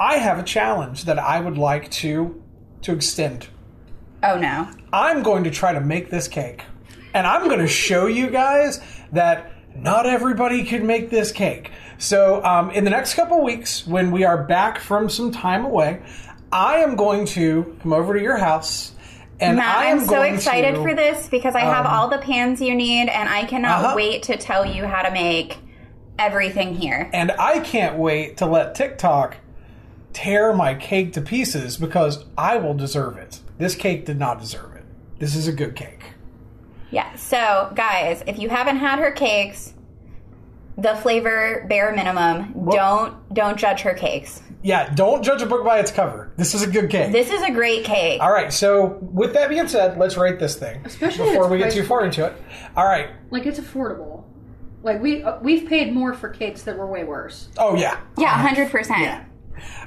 I 0.00 0.16
have 0.18 0.40
a 0.40 0.42
challenge 0.42 1.04
that 1.04 1.16
I 1.18 1.38
would 1.38 1.56
like 1.56 1.90
to 1.92 2.42
to 2.82 2.92
extend. 2.92 3.46
Oh 4.24 4.36
no. 4.36 4.68
I'm 4.92 5.22
going 5.22 5.44
to 5.44 5.50
try 5.52 5.72
to 5.74 5.80
make 5.80 6.10
this 6.10 6.26
cake, 6.26 6.62
and 7.14 7.24
I'm 7.24 7.44
going 7.46 7.60
to 7.60 7.68
show 7.68 8.06
you 8.06 8.30
guys 8.30 8.80
that 9.12 9.52
not 9.76 10.06
everybody 10.06 10.64
can 10.64 10.86
make 10.88 11.08
this 11.08 11.30
cake. 11.30 11.70
So, 11.98 12.42
um, 12.44 12.70
in 12.70 12.84
the 12.84 12.90
next 12.90 13.14
couple 13.14 13.42
weeks, 13.42 13.86
when 13.86 14.10
we 14.10 14.24
are 14.24 14.42
back 14.44 14.78
from 14.78 15.08
some 15.08 15.30
time 15.32 15.64
away, 15.64 16.02
I 16.52 16.76
am 16.78 16.96
going 16.96 17.26
to 17.28 17.76
come 17.82 17.92
over 17.92 18.14
to 18.14 18.20
your 18.20 18.36
house, 18.36 18.92
and 19.40 19.56
Matt, 19.56 19.76
I 19.76 19.84
am 19.86 20.00
I'm 20.00 20.04
so 20.06 20.22
excited 20.22 20.74
to, 20.76 20.82
for 20.82 20.94
this 20.94 21.28
because 21.28 21.54
I 21.54 21.60
have 21.60 21.86
all 21.86 22.08
the 22.08 22.18
pans 22.18 22.60
you 22.60 22.74
need 22.74 23.08
and 23.08 23.28
I 23.28 23.44
cannot 23.44 23.84
Uh-huh. 23.84 23.94
wait 23.96 24.22
to 24.24 24.36
tell 24.36 24.64
you 24.64 24.86
how 24.86 25.02
to 25.02 25.10
make 25.10 25.58
everything 26.18 26.74
here. 26.76 27.10
and 27.12 27.32
I 27.32 27.58
can't 27.60 27.96
wait 27.98 28.36
to 28.36 28.46
let 28.46 28.74
TikTok 28.76 29.36
tear 30.12 30.52
my 30.52 30.74
cake 30.74 31.12
to 31.14 31.20
pieces 31.20 31.76
because 31.76 32.24
I 32.38 32.56
will 32.58 32.74
deserve 32.74 33.16
it. 33.16 33.40
This 33.58 33.74
cake 33.74 34.06
did 34.06 34.18
not 34.20 34.38
deserve 34.40 34.76
it. 34.76 34.84
This 35.18 35.34
is 35.34 35.48
a 35.48 35.52
good 35.52 35.74
cake. 35.74 36.12
Yeah. 36.92 37.12
So, 37.16 37.72
guys, 37.74 38.22
if 38.28 38.38
you 38.38 38.48
haven't 38.48 38.76
had 38.76 39.00
her 39.00 39.10
cakes, 39.10 39.74
the 40.84 40.94
flavor 40.96 41.66
bare 41.68 41.92
minimum, 41.94 42.52
don't 42.70 43.34
don't 43.34 43.58
judge 43.58 43.80
her 43.80 43.94
cakes. 43.94 44.40
Yeah, 44.62 44.92
don't 44.94 45.22
judge 45.22 45.42
a 45.42 45.46
book 45.46 45.64
by 45.64 45.78
its 45.80 45.90
cover. 45.90 46.32
This 46.36 46.54
is 46.54 46.62
a 46.62 46.70
good 46.70 46.88
cake. 46.88 47.12
This 47.12 47.30
is 47.30 47.42
a 47.42 47.50
great 47.50 47.84
cake. 47.84 48.22
All 48.22 48.32
right, 48.32 48.52
so 48.52 48.98
with 49.00 49.34
that 49.34 49.48
being 49.50 49.68
said, 49.68 49.98
let's 49.98 50.16
rate 50.16 50.38
this 50.38 50.56
thing 50.56 50.80
Especially 50.86 51.28
before 51.28 51.48
we 51.48 51.58
get 51.58 51.72
too 51.72 51.84
far 51.84 52.04
into 52.04 52.24
it. 52.24 52.32
All 52.76 52.86
right. 52.86 53.10
Like 53.30 53.44
it's 53.46 53.58
affordable. 53.58 54.24
Like 54.82 55.02
we 55.02 55.22
uh, 55.22 55.38
we've 55.40 55.68
paid 55.68 55.92
more 55.92 56.14
for 56.14 56.28
cakes 56.28 56.62
that 56.62 56.76
were 56.78 56.86
way 56.86 57.04
worse. 57.04 57.48
Oh 57.58 57.74
yeah. 57.76 58.00
Yeah, 58.18 58.28
hundred 58.40 58.70
percent. 58.70 59.00
Yeah. 59.00 59.24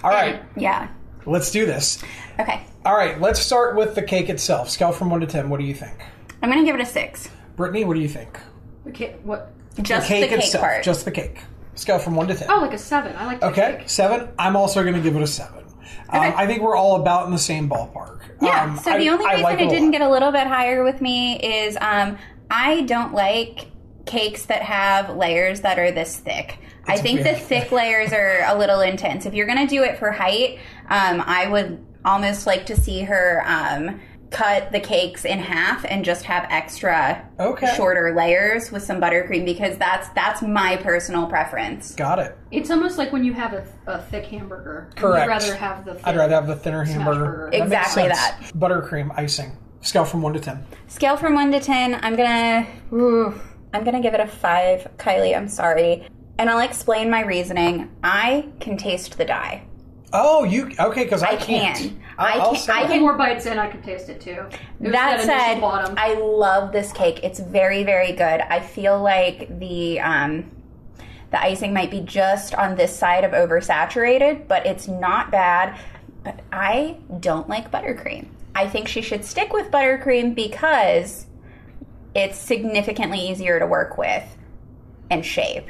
All 0.04 0.10
right, 0.12 0.42
Yeah. 0.56 0.90
let's 1.26 1.52
do 1.52 1.66
this. 1.66 2.04
Okay. 2.40 2.62
All 2.86 2.96
right, 2.96 3.20
let's 3.20 3.40
start 3.40 3.76
with 3.76 3.96
the 3.96 4.02
cake 4.02 4.30
itself. 4.30 4.70
Scale 4.70 4.92
from 4.92 5.10
one 5.10 5.20
to 5.22 5.28
ten. 5.28 5.50
What 5.50 5.60
do 5.60 5.66
you 5.66 5.74
think, 5.76 5.94
I'm 6.42 6.50
gonna 6.50 6.64
give 6.66 6.76
it 6.76 6.82
a 6.82 6.86
six. 6.86 7.30
Brittany? 7.56 7.84
What 7.84 7.96
do 7.96 8.00
you 8.00 8.08
think? 8.10 8.40
Okay. 8.88 9.16
what? 9.24 9.52
Just 9.82 10.08
cake, 10.08 10.22
the 10.30 10.36
cake 10.36 10.46
itself, 10.46 10.64
part. 10.64 10.84
just 10.84 11.06
the 11.06 11.12
cake. 11.12 11.40
Scale 11.76 12.00
from 12.00 12.16
one 12.16 12.28
to 12.28 12.36
ten. 12.36 12.48
Oh, 12.50 12.60
like 12.62 12.74
a 12.74 12.78
seven. 12.78 13.16
I 13.16 13.26
like. 13.26 13.40
The 13.40 13.48
Okay, 13.48 13.76
Cake. 13.80 13.90
seven. 13.90 14.30
I'm 14.40 14.56
also 14.56 14.82
going 14.82 14.96
to 14.96 15.02
give 15.02 15.16
it 15.16 15.22
a 15.22 15.28
seven. 15.28 15.64
Um, 16.10 16.20
Okay. 16.22 16.34
I 16.36 16.48
think 16.48 16.62
we're 16.64 16.76
all 16.76 16.96
about 16.96 17.26
in 17.26 17.32
the 17.32 17.38
same 17.38 17.70
ballpark. 17.70 18.22
Yeah. 18.42 18.64
Um, 18.64 18.78
so 18.80 18.92
I- 18.92 18.98
the 18.98 19.10
only 19.10 19.26
I 19.26 19.30
reason 19.32 19.44
like 19.44 19.60
it 19.60 19.68
a 19.68 19.70
didn't 19.70 19.86
lot. 19.86 19.92
get 19.92 20.02
a 20.02 20.10
little 20.10 20.32
bit 20.32 20.48
higher 20.48 20.84
with 20.84 21.02
me 21.02 21.38
is 21.40 21.78
um, 21.82 22.18
I 22.50 22.82
don't 22.84 23.14
like 23.14 23.68
cakes 24.06 24.46
that 24.46 24.62
have 24.64 25.16
layers 25.16 25.62
that 25.62 25.78
are 25.78 25.92
this 25.92 26.16
thick. 26.18 26.58
I 26.88 26.94
It's 26.94 27.02
think 27.02 27.24
the 27.24 27.34
thick 27.36 27.72
layers 27.74 28.14
are 28.14 28.42
a 28.48 28.58
little 28.58 28.80
intense. 28.82 29.26
If 29.26 29.34
you're 29.34 29.46
going 29.48 29.68
to 29.68 29.68
do 29.68 29.84
it 29.84 30.00
for 30.00 30.12
height, 30.12 30.60
um, 30.90 31.22
I 31.26 31.48
would 31.48 31.86
almost 32.06 32.48
like 32.48 32.66
to 32.68 32.76
see 32.76 33.02
her 33.04 33.44
um, 33.46 34.00
cut 34.30 34.72
the 34.72 34.80
cakes 34.80 35.24
in 35.26 35.40
half 35.40 35.86
and 35.88 36.04
just 36.04 36.24
have 36.24 36.46
extra 36.50 37.26
Okay. 37.40 37.74
shorter 37.76 38.14
layers 38.16 38.72
with 38.72 38.84
some 38.84 39.00
buttercream 39.00 39.46
because 39.46 39.78
that's 39.78 40.10
that's 40.10 40.42
my 40.42 40.76
personal 40.78 41.28
preference. 41.28 41.96
Got 41.96 42.20
it. 42.20 42.38
It's 42.52 42.70
almost 42.70 42.98
like 42.98 43.12
when 43.14 43.24
you 43.24 43.34
have 43.34 43.54
a, 43.54 43.66
a 43.88 44.02
thick 44.04 44.26
hamburger. 44.26 44.90
Correct. 44.96 45.24
You'd 45.26 45.30
rather 45.30 45.56
have 45.56 45.86
the. 45.86 45.94
Thick, 45.96 46.08
I'd 46.08 46.16
rather 46.18 46.34
have 46.36 46.48
the 46.48 46.56
thinner 46.56 46.84
hamburger. 46.84 47.50
That 47.52 47.64
Exactly 47.64 48.08
that. 48.08 48.52
Buttercream 48.58 49.18
icing. 49.18 49.56
Scale 49.82 50.06
from 50.06 50.22
one 50.22 50.34
to 50.34 50.40
ten. 50.40 50.66
Scale 50.88 51.16
from 51.18 51.34
one 51.34 51.52
to 51.52 51.60
ten. 51.60 51.96
I'm 52.04 52.16
gonna. 52.16 52.68
ooh, 52.92 53.40
I'm 53.74 53.84
gonna 53.84 54.02
give 54.02 54.14
it 54.14 54.20
a 54.20 54.28
five, 54.28 54.88
Kylie. 54.98 55.38
I'm 55.38 55.48
sorry, 55.48 56.06
and 56.38 56.50
I'll 56.50 56.60
explain 56.68 57.10
my 57.10 57.22
reasoning. 57.24 57.90
I 58.04 58.50
can 58.60 58.76
taste 58.76 59.18
the 59.18 59.26
dye. 59.26 59.67
Oh, 60.14 60.44
you 60.44 60.72
okay? 60.80 61.04
Because 61.04 61.22
I, 61.24 61.32
I 61.32 61.36
can't. 61.36 61.78
can. 61.78 62.02
I'll, 62.18 62.26
I 62.28 62.44
I'll 62.44 62.52
can- 62.54 62.62
say 62.62 62.74
I 62.74 62.76
that. 62.82 62.88
Couple 62.88 63.00
more 63.02 63.18
bites 63.18 63.46
in, 63.46 63.60
I 63.60 63.68
can 63.68 63.82
taste 63.82 64.10
it 64.10 64.22
too. 64.22 64.32
It 64.50 64.60
was 64.80 64.92
That 64.94 65.22
said, 65.22 65.60
bottom. 65.62 65.96
I 65.98 66.14
love 66.16 66.72
this 66.72 66.92
cake. 66.94 67.20
It's 67.24 67.40
very, 67.40 67.84
very 67.84 68.12
good. 68.14 68.42
I 68.42 68.60
feel 68.62 69.02
like 69.02 69.60
the 69.60 70.00
um, 70.00 70.50
the 71.32 71.42
icing 71.42 71.74
might 71.74 71.92
be 71.92 72.00
just 72.02 72.56
on 72.56 72.76
this 72.76 72.96
side 72.98 73.24
of 73.26 73.32
oversaturated, 73.32 74.48
but 74.48 74.66
it's 74.66 74.88
not 74.88 75.30
bad. 75.30 75.78
But 76.24 76.40
I 76.52 76.98
don't 77.20 77.48
like 77.50 77.70
buttercream. 77.72 78.28
I 78.56 78.68
think 78.68 78.88
she 78.88 79.02
should 79.02 79.24
stick 79.26 79.52
with 79.54 79.70
buttercream 79.72 80.34
because 80.34 81.26
it's 82.16 82.38
significantly 82.38 83.20
easier 83.20 83.60
to 83.60 83.68
work 83.68 83.98
with 83.98 84.24
and 85.10 85.24
shape. 85.26 85.68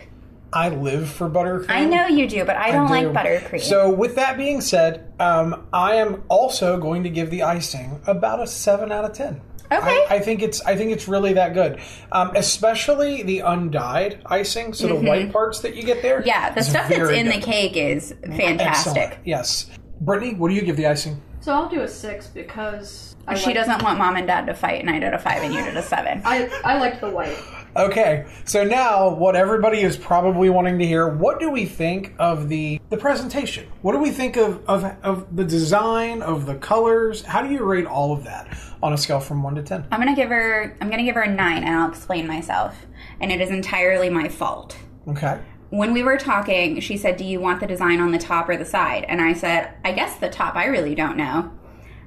I 0.54 0.70
live 0.70 1.10
for 1.10 1.30
buttercream. 1.30 1.70
I 1.70 1.86
know 1.86 2.08
you 2.08 2.27
do, 2.27 2.46
but 2.46 2.56
I 2.56 2.72
don't 2.72 2.89
like 2.89 3.08
do. 3.08 3.13
buttercream. 3.13 3.62
So, 3.62 3.89
with 3.89 4.16
that 4.16 4.38
being 4.38 4.62
said, 4.62 5.12
um, 5.20 5.68
I 5.74 5.96
am 5.96 6.24
also 6.30 6.80
going 6.80 7.04
to 7.04 7.10
give 7.10 7.30
the 7.30 7.44
icing 7.44 8.00
about 8.08 8.42
a 8.42 8.48
seven 8.48 8.92
out 8.92 9.04
of 9.06 9.13
ten. 9.13 9.42
Okay. 9.70 10.06
I, 10.10 10.16
I 10.16 10.20
think 10.20 10.42
it's 10.42 10.62
I 10.62 10.77
think 10.77 10.92
it's 10.94 11.10
really 11.10 11.34
that 11.34 11.54
good, 11.54 11.82
um, 12.13 12.32
especially 12.38 13.24
the 13.24 13.39
undyed 13.42 14.22
icing. 14.25 14.74
So 14.74 14.88
the 14.88 14.96
white 14.96 15.34
parts 15.34 15.60
that 15.60 15.75
you 15.75 15.84
get 15.84 16.01
there. 16.01 16.20
Mm-hmm. 16.20 16.27
yeah, 16.27 16.54
the 16.54 16.62
is 16.62 16.70
stuff 16.70 16.88
that's 16.88 16.98
very 17.01 17.20
in 17.20 17.25
the 17.27 17.42
cake 17.42 17.75
is 17.75 18.13
Excellent. 18.24 18.38
fantastic. 18.38 19.20
Yes, 19.25 19.70
Brittany, 20.00 20.36
what 20.36 20.48
do 20.50 20.56
you 20.56 20.62
give 20.62 20.77
the 20.77 20.88
icing? 20.88 21.22
so 21.42 21.54
I'll 21.54 21.70
do 21.70 21.80
a 21.82 21.88
six 21.88 22.27
because 22.27 23.16
I 23.25 23.36
She 23.36 23.48
like- 23.48 23.56
doesn't 23.56 23.82
want 23.84 23.98
mom 24.00 24.16
and 24.18 24.27
dad 24.27 24.48
to 24.48 24.54
fight, 24.54 24.80
and 24.82 24.89
I 24.89 25.00
did 25.00 25.13
a 25.13 25.20
five, 25.20 25.44
and 25.44 25.54
you 25.54 25.62
did 25.63 25.75
a 25.75 25.82
seven. 25.84 26.22
I 26.24 26.50
I 26.63 26.77
liked 26.80 27.01
the 27.01 27.10
white. 27.10 27.38
Okay, 27.75 28.25
so 28.45 28.63
now 28.63 29.09
what 29.09 29.36
everybody 29.36 29.81
is 29.81 29.97
probably 29.97 30.50
wanting 30.50 30.79
to 30.79 30.86
hear, 30.86 31.07
what 31.07 31.39
do 31.39 31.51
we 31.51 31.65
think 31.65 32.13
of 32.17 32.50
the 32.50 32.81
the 32.89 32.97
presentation? 32.97 33.67
What 33.81 33.91
do 33.91 34.00
we 34.00 34.09
think 34.12 34.36
of, 34.38 34.63
of, 34.67 34.83
of 35.03 35.36
the 35.36 35.43
design, 35.43 36.21
of 36.21 36.45
the 36.45 36.55
colors? 36.55 37.24
How 37.24 37.41
do 37.41 37.51
you 37.51 37.63
rate 37.63 37.86
all 37.86 38.13
of 38.13 38.24
that 38.24 38.57
on 38.81 38.93
a 38.93 38.97
scale 38.97 39.19
from 39.19 39.43
1 39.43 39.55
to 39.55 39.63
10? 39.63 39.88
I'm 39.91 40.00
gonna 40.00 40.15
give 40.15 40.29
her. 40.29 40.75
I'm 40.81 40.89
gonna 40.89 41.03
give 41.03 41.15
her 41.15 41.21
a 41.21 41.31
nine, 41.31 41.63
and 41.63 41.75
I'll 41.75 41.89
explain 41.89 42.27
myself. 42.27 42.75
And 43.19 43.31
it 43.31 43.41
is 43.41 43.50
entirely 43.50 44.09
my 44.09 44.27
fault. 44.27 44.77
Okay. 45.07 45.39
When 45.69 45.93
we 45.93 46.01
were 46.01 46.17
talking, 46.17 46.79
she 46.79 46.97
said, 46.97 47.17
"Do 47.17 47.25
you 47.25 47.39
want 47.39 47.59
the 47.59 47.67
design 47.67 48.00
on 48.00 48.12
the 48.12 48.17
top 48.17 48.47
or 48.50 48.57
the 48.57 48.65
side?" 48.65 49.05
And 49.07 49.21
I 49.21 49.33
said, 49.33 49.69
"I 49.83 49.91
guess 49.91 50.15
the 50.15 50.29
top. 50.29 50.55
I 50.55 50.65
really 50.65 50.95
don't 50.95 51.17
know." 51.17 51.51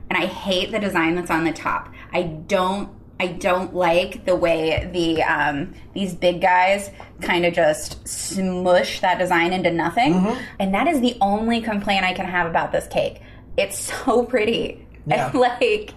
And 0.08 0.18
I 0.18 0.26
hate 0.26 0.72
the 0.72 0.80
design 0.80 1.14
that's 1.14 1.30
on 1.30 1.44
the 1.44 1.52
top. 1.52 1.90
I 2.12 2.22
don't. 2.22 2.88
I 3.20 3.26
don't 3.26 3.74
like 3.74 4.24
the 4.24 4.34
way 4.34 4.88
the 4.90 5.22
um, 5.22 5.74
these 5.92 6.14
big 6.14 6.40
guys 6.40 6.90
kind 7.20 7.44
of 7.44 7.52
just 7.52 8.08
smush 8.08 9.00
that 9.00 9.18
design 9.18 9.52
into 9.52 9.70
nothing. 9.70 10.14
And 10.58 10.72
that 10.72 10.88
is 10.88 11.02
the 11.02 11.18
only 11.20 11.60
complaint 11.60 12.02
I 12.06 12.14
can 12.14 12.24
have 12.24 12.46
about 12.46 12.72
this 12.72 12.86
cake. 12.86 13.20
It's 13.58 13.78
so 13.78 14.24
pretty. 14.24 14.86
Yeah. 15.06 15.26
And 15.26 15.34
like, 15.38 15.92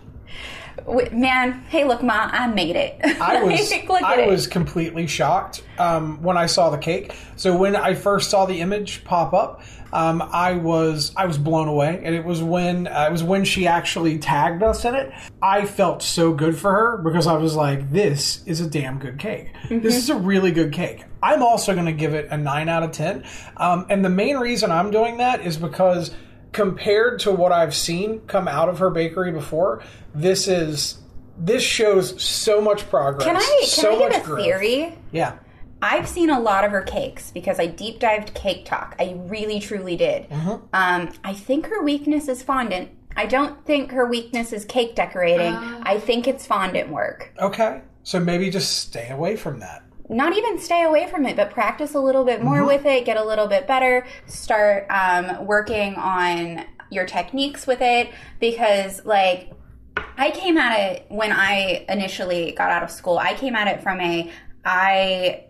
man, 1.12 1.54
hey, 1.70 1.84
look, 1.86 2.02
ma, 2.04 2.30
I 2.32 2.48
made 2.48 2.76
it. 2.76 3.00
I 3.22 3.44
was 3.44 3.72
Like, 3.72 3.88
look 3.90 4.02
at 4.02 4.20
I 4.20 4.22
it. 4.22 4.30
was 4.30 4.48
completely 4.48 5.08
shocked 5.08 5.64
um, 5.78 6.22
when 6.22 6.38
I 6.38 6.46
saw 6.46 6.70
the 6.70 6.78
cake. 6.78 7.14
So 7.36 7.56
when 7.56 7.76
I 7.76 7.94
first 7.94 8.30
saw 8.30 8.46
the 8.46 8.60
image 8.62 9.04
pop 9.04 9.34
up, 9.34 9.62
um, 9.94 10.24
I 10.24 10.54
was 10.54 11.14
I 11.16 11.28
was 11.28 11.38
blown 11.38 11.68
away, 11.68 12.02
and 12.04 12.16
it 12.16 12.26
was 12.26 12.42
when 12.42 12.88
uh, 12.88 13.06
it 13.08 13.12
was 13.12 13.22
when 13.24 13.46
she 13.46 13.68
actually 13.68 14.18
tagged 14.18 14.64
us 14.64 14.86
in 14.86 14.96
it. 14.96 15.14
I 15.40 15.66
felt 15.68 16.02
so 16.02 16.34
good 16.34 16.58
for 16.58 16.72
her 16.72 16.98
because 16.98 17.28
I 17.28 17.34
was 17.38 17.56
like, 17.56 17.92
"This 17.92 18.42
is 18.48 18.60
a 18.60 18.68
damn 18.68 18.98
good 18.98 19.20
cake. 19.20 19.54
Mm-hmm. 19.66 19.82
This 19.82 19.96
is 19.96 20.10
a 20.10 20.16
really 20.16 20.52
good 20.52 20.74
cake." 20.74 21.04
I'm 21.22 21.44
also 21.44 21.74
going 21.76 21.86
to 21.86 21.92
give 21.94 22.16
it 22.16 22.28
a 22.32 22.38
nine 22.38 22.70
out 22.70 22.82
of 22.82 22.92
ten, 22.92 23.24
um, 23.58 23.86
and 23.88 24.04
the 24.04 24.10
main 24.10 24.38
reason 24.38 24.72
I'm 24.72 24.90
doing 24.90 25.18
that 25.18 25.42
is 25.46 25.58
because 25.58 26.10
compared 26.54 27.20
to 27.20 27.32
what 27.32 27.52
I've 27.52 27.76
seen 27.76 28.22
come 28.28 28.48
out 28.48 28.70
of 28.70 28.80
her 28.80 28.90
bakery 28.90 29.32
before, 29.32 29.84
this 30.16 30.48
is 30.48 31.00
this 31.38 31.64
shows 31.64 32.22
so 32.22 32.62
much 32.62 32.88
progress. 32.90 33.26
Can 33.26 33.36
I 33.36 33.58
can 33.60 33.68
so 33.68 33.96
I 33.96 34.00
give 34.00 34.10
much 34.12 34.22
a 34.22 34.26
growth. 34.26 34.44
theory? 34.44 34.98
Yeah. 35.12 35.38
I've 35.82 36.08
seen 36.08 36.30
a 36.30 36.40
lot 36.40 36.64
of 36.64 36.72
her 36.72 36.84
cakes 36.84 37.32
because 37.32 37.60
I 37.60 37.66
deep 37.66 38.00
dived 38.00 38.34
CakeTok. 38.34 38.94
I 39.00 39.18
really 39.26 39.60
truly 39.60 39.98
did. 39.98 40.30
Mm-hmm. 40.30 40.66
Um, 40.72 41.12
I 41.26 41.34
think 41.34 41.66
her 41.66 41.84
weakness 41.84 42.30
is 42.30 42.42
fondant. 42.42 42.90
I 43.18 43.26
don't 43.26 43.64
think 43.66 43.92
her 43.92 44.06
weakness 44.06 44.54
is 44.54 44.64
cake 44.64 44.96
decorating. 44.96 45.54
I 45.54 46.00
think 46.00 46.28
it's 46.28 46.48
fondant 46.48 46.90
work. 46.90 47.34
Okay. 47.38 47.82
So 48.04 48.20
maybe 48.20 48.50
just 48.50 48.80
stay 48.80 49.10
away 49.10 49.36
from 49.36 49.60
that. 49.60 49.83
Not 50.10 50.36
even 50.38 50.60
stay 50.60 50.84
away 50.84 51.08
from 51.08 51.26
it, 51.26 51.36
but 51.36 51.52
practice 51.52 51.94
a 51.96 52.00
little 52.00 52.26
bit 52.26 52.44
more 52.44 52.66
with 52.66 52.86
it, 52.86 53.06
get 53.06 53.18
a 53.18 53.24
little 53.24 53.48
bit 53.48 53.68
better, 53.68 54.06
start 54.28 54.86
um, 54.90 55.46
working 55.46 55.96
on 55.96 56.66
your 56.90 57.06
techniques 57.06 57.66
with 57.66 57.82
it 57.82 58.12
because, 58.40 59.04
like, 59.06 59.52
I 60.18 60.32
came 60.32 60.58
at 60.58 60.78
it 60.80 61.06
when 61.10 61.32
I 61.32 61.86
initially 61.90 62.52
got 62.52 62.72
out 62.72 62.84
of 62.84 62.92
school. 62.92 63.18
I 63.18 63.34
came 63.34 63.56
at 63.56 63.68
it 63.68 63.82
from 63.82 64.00
a 64.00 64.32
I 64.66 65.46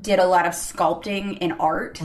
did 0.00 0.18
a 0.18 0.26
lot 0.26 0.46
of 0.46 0.52
sculpting 0.52 1.38
in 1.38 1.52
art. 1.52 2.00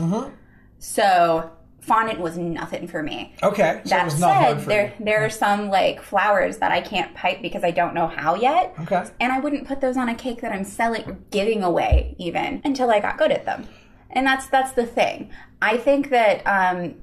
So 0.78 1.50
fondant 1.82 2.18
was 2.20 2.38
nothing 2.38 2.88
for 2.88 3.02
me. 3.02 3.34
Okay. 3.42 3.80
So 3.84 3.88
it 3.88 3.88
That 3.90 4.04
was 4.06 4.20
not 4.20 4.34
hard 4.36 4.56
said, 4.56 4.62
for 4.62 4.68
there 4.70 4.94
you. 4.98 5.04
there 5.04 5.24
are 5.24 5.30
some 5.30 5.68
like 5.68 6.00
flowers 6.02 6.58
that 6.58 6.72
I 6.72 6.80
can't 6.80 7.14
pipe 7.14 7.42
because 7.42 7.62
I 7.64 7.70
don't 7.72 7.92
know 7.94 8.06
how 8.06 8.34
yet. 8.34 8.74
Okay. 8.80 9.04
And 9.20 9.30
I 9.32 9.40
wouldn't 9.40 9.66
put 9.68 9.80
those 9.80 9.96
on 9.96 10.08
a 10.08 10.14
cake 10.14 10.40
that 10.42 10.52
I'm 10.52 10.64
selling 10.64 11.24
giving 11.30 11.62
away 11.62 12.14
even 12.18 12.62
until 12.64 12.90
I 12.90 13.00
got 13.00 13.18
good 13.18 13.30
at 13.32 13.44
them. 13.44 13.66
And 14.10 14.26
that's 14.26 14.46
that's 14.46 14.72
the 14.72 14.86
thing. 14.86 15.30
I 15.60 15.76
think 15.76 16.10
that 16.10 16.42
um 16.46 16.94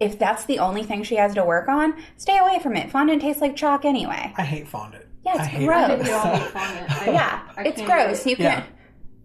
if 0.00 0.18
that's 0.18 0.44
the 0.44 0.60
only 0.60 0.84
thing 0.84 1.02
she 1.02 1.16
has 1.16 1.34
to 1.34 1.44
work 1.44 1.68
on, 1.68 1.94
stay 2.16 2.38
away 2.38 2.60
from 2.62 2.76
it. 2.76 2.90
Fondant 2.90 3.20
tastes 3.20 3.42
like 3.42 3.56
chalk 3.56 3.84
anyway. 3.84 4.32
I 4.36 4.42
hate 4.44 4.68
fondant. 4.68 5.04
Yeah, 5.26 5.32
it's 5.44 5.54
I 5.54 5.64
gross. 5.64 5.84
I 5.84 5.88
think 5.88 6.02
we 6.04 6.12
all 6.12 6.36
hate 6.36 6.50
fondant. 6.52 6.90
I- 7.02 7.10
Yeah, 7.12 7.40
I 7.56 7.62
it's 7.64 7.82
gross. 7.82 8.22
do 8.24 8.30
You 8.30 8.36
can't 8.36 8.64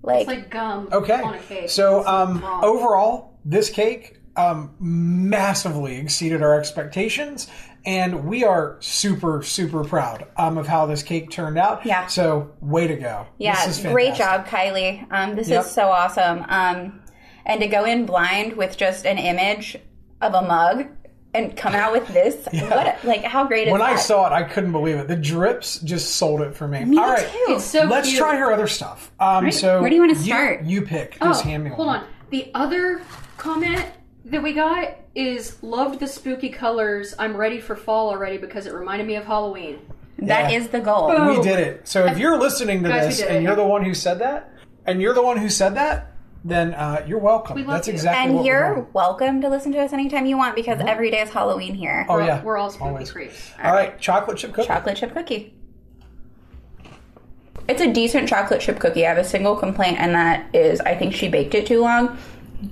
like, 0.01 0.21
It's 0.21 0.27
like 0.27 0.49
gum 0.49 0.89
Okay. 0.91 1.21
on 1.21 1.35
a 1.35 1.39
cake. 1.39 1.69
So 1.69 2.05
um, 2.07 2.43
overall, 2.63 3.37
this 3.45 3.69
cake 3.69 4.19
um, 4.35 4.73
massively 4.79 5.97
exceeded 5.97 6.41
our 6.41 6.59
expectations, 6.59 7.47
and 7.85 8.25
we 8.25 8.43
are 8.43 8.77
super 8.79 9.43
super 9.43 9.83
proud 9.83 10.25
um, 10.37 10.57
of 10.57 10.67
how 10.67 10.85
this 10.85 11.03
cake 11.03 11.29
turned 11.29 11.57
out. 11.57 11.85
Yeah. 11.85 12.07
So 12.07 12.51
way 12.61 12.87
to 12.87 12.95
go. 12.95 13.27
Yeah, 13.37 13.71
great 13.83 14.15
job, 14.15 14.45
Kylie. 14.47 15.05
Um, 15.11 15.35
this 15.35 15.49
Yep. 15.49 15.65
is 15.65 15.71
so 15.71 15.89
awesome. 15.89 16.45
Um, 16.47 17.01
and 17.45 17.59
to 17.61 17.67
go 17.67 17.83
in 17.85 18.05
blind 18.05 18.53
with 18.53 18.77
just 18.77 19.05
an 19.05 19.17
image 19.17 19.77
of 20.21 20.33
a 20.33 20.41
mug 20.41 20.87
and 21.35 21.57
come 21.57 21.73
out 21.75 21.91
with 21.91 22.07
this, 22.07 22.47
what? 22.69 23.03
Like, 23.03 23.23
how 23.23 23.45
great 23.45 23.67
is 23.67 23.71
When 23.71 23.81
that? 23.81 23.89
I 23.89 23.95
saw 23.97 24.27
it, 24.27 24.31
I 24.31 24.43
couldn't 24.43 24.71
believe 24.71 24.95
it. 24.95 25.07
The 25.07 25.15
drips 25.17 25.79
just 25.79 26.15
sold 26.15 26.41
it 26.41 26.55
for 26.55 26.67
me. 26.67 26.85
Me 26.85 26.97
All 26.97 27.07
right. 27.11 27.27
too. 27.27 27.45
it's 27.55 27.65
so 27.65 27.83
Let's 27.83 28.07
cute. 28.07 28.19
try 28.19 28.37
her 28.37 28.53
other 28.53 28.67
stuff. 28.67 29.11
Um, 29.19 29.51
so 29.51 29.81
Where 29.81 29.89
do 29.89 29.95
you 29.95 30.01
wanna 30.01 30.15
start? 30.15 30.63
You, 30.63 30.83
pick. 30.83 31.17
Oh, 31.21 31.27
Just 31.27 31.43
hand 31.43 31.63
me 31.65 31.71
hold 31.71 31.87
one. 31.87 31.99
on. 32.01 32.07
The 32.29 32.49
other 32.53 33.01
comment 33.37 33.83
that 34.25 34.41
we 34.41 34.53
got 34.53 34.95
is 35.15 35.61
loved 35.61 35.99
the 35.99 36.07
spooky 36.07 36.49
colors. 36.49 37.13
I'm 37.19 37.35
ready 37.35 37.59
for 37.59 37.75
fall 37.75 38.09
already 38.09 38.37
because 38.37 38.65
it 38.65 38.73
reminded 38.73 39.07
me 39.07 39.15
of 39.15 39.25
Halloween. 39.25 39.79
That 40.19 40.51
Yeah. 40.51 40.57
is 40.57 40.69
the 40.69 40.79
goal. 40.79 41.07
We 41.37 41.41
did 41.41 41.59
it. 41.59 41.87
So 41.87 42.05
if 42.05 42.17
you're 42.17 42.37
listening 42.37 42.83
to 42.83 42.89
Guys, 42.89 43.01
we 43.03 43.07
this 43.09 43.17
did 43.19 43.27
and 43.29 43.37
it. 43.37 43.43
you're 43.43 43.55
the 43.55 43.65
one 43.65 43.83
who 43.83 43.93
said 43.93 44.19
that, 44.19 44.49
and 44.85 45.01
you're 45.01 45.13
the 45.13 45.21
one 45.23 45.37
who 45.37 45.49
said 45.49 45.75
that, 45.75 46.11
then 46.45 46.73
uh, 46.73 47.03
you're 47.07 47.19
welcome. 47.19 47.57
love 47.57 47.67
That's 47.67 47.87
you. 47.87 47.93
exactly 47.93 48.23
And 48.25 48.35
what 48.35 48.43
we're 48.43 48.47
you're 48.51 48.75
doing. 48.75 48.87
welcome 48.93 49.41
to 49.41 49.49
listen 49.49 49.71
to 49.73 49.79
us 49.79 49.91
anytime 49.93 50.25
you 50.25 50.37
want 50.37 50.55
because 50.55 50.79
every 50.81 51.09
day 51.11 51.21
is 51.21 51.29
Halloween 51.29 51.73
here. 51.73 52.05
Oh 52.09 52.15
We're, 52.15 52.25
yeah, 52.25 52.43
we're 52.43 52.57
all 52.57 52.69
spooky 52.69 52.89
Always. 52.89 53.11
creeps. 53.11 53.51
All 53.61 53.73
right, 53.73 53.99
chocolate 53.99 54.37
chip 54.37 54.53
cookie. 54.53 54.67
Chocolate 54.67 54.97
chip 54.97 55.13
cookie. 55.13 55.53
It's 57.67 57.81
a 57.81 57.91
decent 57.93 58.27
chocolate 58.27 58.59
chip 58.61 58.79
cookie. 58.79 59.05
I 59.05 59.09
have 59.09 59.17
a 59.17 59.23
single 59.23 59.55
complaint, 59.55 59.97
and 59.99 60.13
that 60.15 60.53
is 60.53 60.81
I 60.81 60.95
think 60.95 61.13
she 61.13 61.29
baked 61.29 61.55
it 61.55 61.65
too 61.65 61.81
long. 61.81 62.17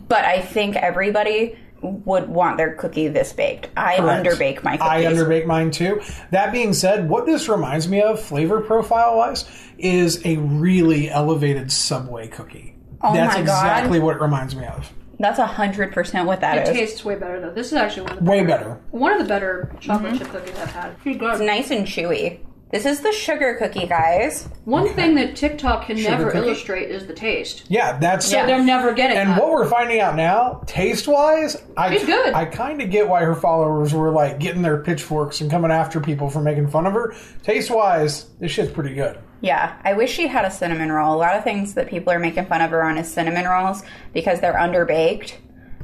But 0.08 0.26
I 0.26 0.42
think 0.42 0.76
everybody 0.76 1.58
would 1.82 2.30
want 2.30 2.58
their 2.58 2.76
cookie 2.76 3.08
this 3.08 3.34
baked. 3.34 3.70
I 3.76 3.98
Correct. 3.98 4.20
underbake 4.28 4.64
my 4.64 4.78
cookies. 4.78 4.92
I 4.92 5.06
underbake 5.08 5.48
mine 5.48 5.72
too. 5.72 6.02
That 6.30 6.52
being 6.52 6.74
said, 6.74 7.10
what 7.10 7.26
this 7.26 7.50
reminds 7.50 7.88
me 7.88 8.02
of, 8.02 8.22
flavor 8.22 8.62
profile 8.62 9.18
wise, 9.18 9.46
is 9.80 10.24
a 10.26 10.38
really 10.38 11.10
elevated 11.10 11.72
Subway 11.72 12.28
cookie. 12.28 12.76
Oh 13.02 13.14
That's 13.16 13.36
my 13.36 13.42
God. 13.42 13.66
exactly 13.66 14.00
what 14.00 14.16
it 14.18 14.22
reminds 14.22 14.56
me 14.56 14.66
of. 14.66 14.92
That's 15.20 15.40
a 15.40 15.46
hundred 15.46 15.92
percent 15.92 16.28
what 16.28 16.42
that 16.42 16.58
It 16.58 16.68
is. 16.68 16.70
tastes 16.76 17.06
way 17.06 17.16
better 17.16 17.40
though. 17.42 17.52
This 17.52 17.68
is 17.68 17.74
actually 17.74 18.04
one 18.04 18.18
of 18.18 18.24
the 18.26 18.30
Way 18.30 18.44
better, 18.46 18.64
better. 18.64 18.82
one 18.92 19.12
of 19.14 19.20
the 19.20 19.26
better 19.28 19.72
chocolate 19.80 20.14
Mm-hmm. 20.14 20.18
chip 20.24 20.30
cookies 20.30 20.58
I've 20.60 20.72
had. 20.72 20.96
It's 21.04 21.42
nice 21.42 21.72
and 21.72 21.86
chewy. 21.88 22.40
This 22.72 22.86
is 22.86 23.02
the 23.02 23.12
sugar 23.12 23.56
cookie, 23.56 23.86
guys. 23.86 24.48
One 24.64 24.88
thing 24.94 25.16
that 25.16 25.36
TikTok 25.36 25.88
can 25.88 26.02
never 26.02 26.32
cookie? 26.32 26.38
illustrate 26.48 26.90
is 26.90 27.06
the 27.06 27.14
taste. 27.14 27.64
Yeah, 27.68 27.98
that's 28.00 28.26
So 28.26 28.46
they're 28.46 28.64
never 28.64 28.94
getting 28.94 29.18
And 29.18 29.32
that. 29.32 29.42
what 29.42 29.52
we're 29.52 29.68
finding 29.68 30.00
out 30.00 30.16
now, 30.16 30.64
taste 30.68 31.06
wise, 31.06 31.62
I 31.76 31.92
She's 31.98 32.06
good. 32.06 32.34
I 32.34 32.46
kind 32.46 32.82
of 32.82 32.90
get 32.90 33.10
why 33.10 33.24
her 33.26 33.36
followers 33.36 33.94
were 33.94 34.10
like 34.12 34.40
getting 34.40 34.62
their 34.62 34.78
pitchforks 34.78 35.42
and 35.42 35.52
coming 35.52 35.70
after 35.70 36.00
people 36.00 36.30
for 36.30 36.42
making 36.42 36.70
fun 36.70 36.86
of 36.88 36.94
her. 36.94 37.14
Taste 37.44 37.70
wise, 37.70 38.28
this 38.40 38.52
shit's 38.54 38.72
pretty 38.72 38.94
good. 38.94 39.20
Yeah, 39.42 39.76
I 39.84 39.92
wish 39.94 40.12
she 40.14 40.28
had 40.28 40.46
a 40.46 40.52
cinnamon 40.52 40.92
roll. 40.94 41.14
A 41.14 41.18
lot 41.18 41.36
of 41.36 41.44
things 41.44 41.74
that 41.74 41.90
people 41.90 42.14
are 42.14 42.20
making 42.20 42.46
fun 42.46 42.62
of 42.62 42.70
her 42.72 42.84
on 42.84 42.98
is 42.98 43.12
cinnamon 43.12 43.46
rolls 43.46 43.84
because 44.14 44.40
they're 44.40 44.54
underbaked. 44.54 45.34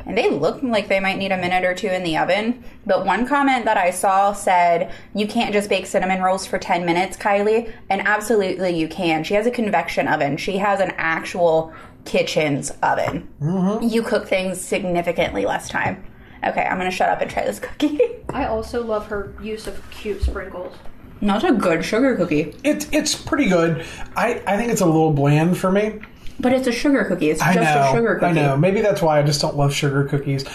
And 0.07 0.17
they 0.17 0.29
look 0.29 0.63
like 0.63 0.87
they 0.87 1.01
might 1.01 1.17
need 1.17 1.33
a 1.33 1.37
minute 1.37 1.65
or 1.65 1.75
two 1.75 1.89
in 1.89 2.03
the 2.03 2.17
oven. 2.17 2.63
But 2.85 3.05
one 3.05 3.27
comment 3.27 3.65
that 3.65 3.77
I 3.77 3.91
saw 3.91 4.31
said, 4.31 4.93
You 5.13 5.27
can't 5.27 5.51
just 5.51 5.69
bake 5.69 5.85
cinnamon 5.85 6.21
rolls 6.21 6.47
for 6.47 6.57
10 6.57 6.85
minutes, 6.85 7.17
Kylie. 7.17 7.71
And 7.89 8.01
absolutely 8.07 8.69
you 8.69 8.87
can. 8.87 9.25
She 9.25 9.33
has 9.33 9.45
a 9.45 9.51
convection 9.51 10.07
oven, 10.07 10.37
she 10.37 10.57
has 10.57 10.79
an 10.79 10.93
actual 10.97 11.73
kitchen's 12.05 12.71
oven. 12.81 13.27
Mm-hmm. 13.41 13.85
You 13.89 14.01
cook 14.01 14.27
things 14.27 14.61
significantly 14.61 15.45
less 15.45 15.67
time. 15.67 16.05
Okay, 16.43 16.61
I'm 16.61 16.77
gonna 16.77 16.89
shut 16.89 17.09
up 17.09 17.19
and 17.19 17.29
try 17.29 17.43
this 17.43 17.59
cookie. 17.59 17.99
I 18.29 18.45
also 18.45 18.83
love 18.83 19.07
her 19.07 19.33
use 19.41 19.67
of 19.67 19.89
cute 19.91 20.21
sprinkles. 20.21 20.73
Not 21.19 21.43
a 21.43 21.51
good 21.51 21.83
sugar 21.83 22.15
cookie, 22.15 22.55
It's 22.63 22.87
it's 22.91 23.15
pretty 23.15 23.49
good. 23.49 23.85
I, 24.15 24.41
I 24.47 24.55
think 24.55 24.71
it's 24.71 24.81
a 24.81 24.85
little 24.85 25.11
bland 25.11 25.57
for 25.57 25.71
me. 25.71 25.99
But 26.39 26.53
it's 26.53 26.67
a 26.67 26.71
sugar 26.71 27.03
cookie. 27.05 27.29
It's 27.29 27.41
I 27.41 27.53
just 27.53 27.73
know. 27.75 27.89
a 27.89 27.95
sugar 27.95 28.15
cookie. 28.15 28.25
I 28.25 28.31
know. 28.33 28.57
Maybe 28.57 28.81
that's 28.81 29.01
why 29.01 29.19
I 29.19 29.23
just 29.23 29.41
don't 29.41 29.55
love 29.55 29.73
sugar 29.73 30.03
cookies. 30.05 30.45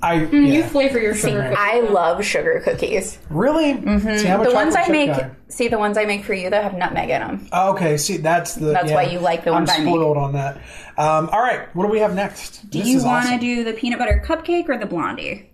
I 0.00 0.14
You 0.26 0.38
yeah. 0.42 0.68
flavor 0.68 1.00
your 1.00 1.14
sugar 1.14 1.42
cookie. 1.42 1.56
I 1.58 1.80
love 1.80 2.24
sugar 2.24 2.60
cookies. 2.64 3.18
really 3.30 3.72
See, 3.72 3.78
I'm 3.78 3.88
a 3.88 3.98
Mm-hmm. 3.98 4.42
The 4.44 4.54
ones 4.54 4.76
I 4.76 4.86
make, 4.88 5.10
guy. 5.10 5.30
see 5.48 5.66
the 5.66 5.78
ones 5.78 5.98
I 5.98 6.04
make 6.04 6.24
for 6.24 6.34
you 6.34 6.50
that 6.50 6.62
have 6.62 6.74
nutmeg 6.74 7.10
in 7.10 7.20
them. 7.20 7.48
Oh, 7.52 7.72
okay, 7.72 7.96
see 7.96 8.16
that's 8.18 8.54
the 8.54 8.66
That's 8.66 8.90
yeah. 8.90 8.94
why 8.94 9.02
you 9.04 9.18
like 9.18 9.42
the 9.44 9.50
ones 9.52 9.68
I 9.68 9.74
I'm 9.74 9.84
make. 9.86 9.94
spoiled 9.94 10.16
on 10.16 10.34
that. 10.34 10.58
Um, 10.96 11.28
all 11.32 11.40
right, 11.42 11.74
what 11.74 11.84
do 11.84 11.90
we 11.90 11.98
have 11.98 12.14
next? 12.14 12.70
Do 12.70 12.78
This 12.78 12.86
you 12.88 13.02
want 13.04 13.24
to 13.26 13.30
awesome. 13.32 13.40
do 13.40 13.64
the 13.64 13.72
peanut 13.72 13.98
butter 13.98 14.22
cupcake 14.24 14.68
or 14.68 14.78
the 14.78 14.86
blondie? 14.86 15.50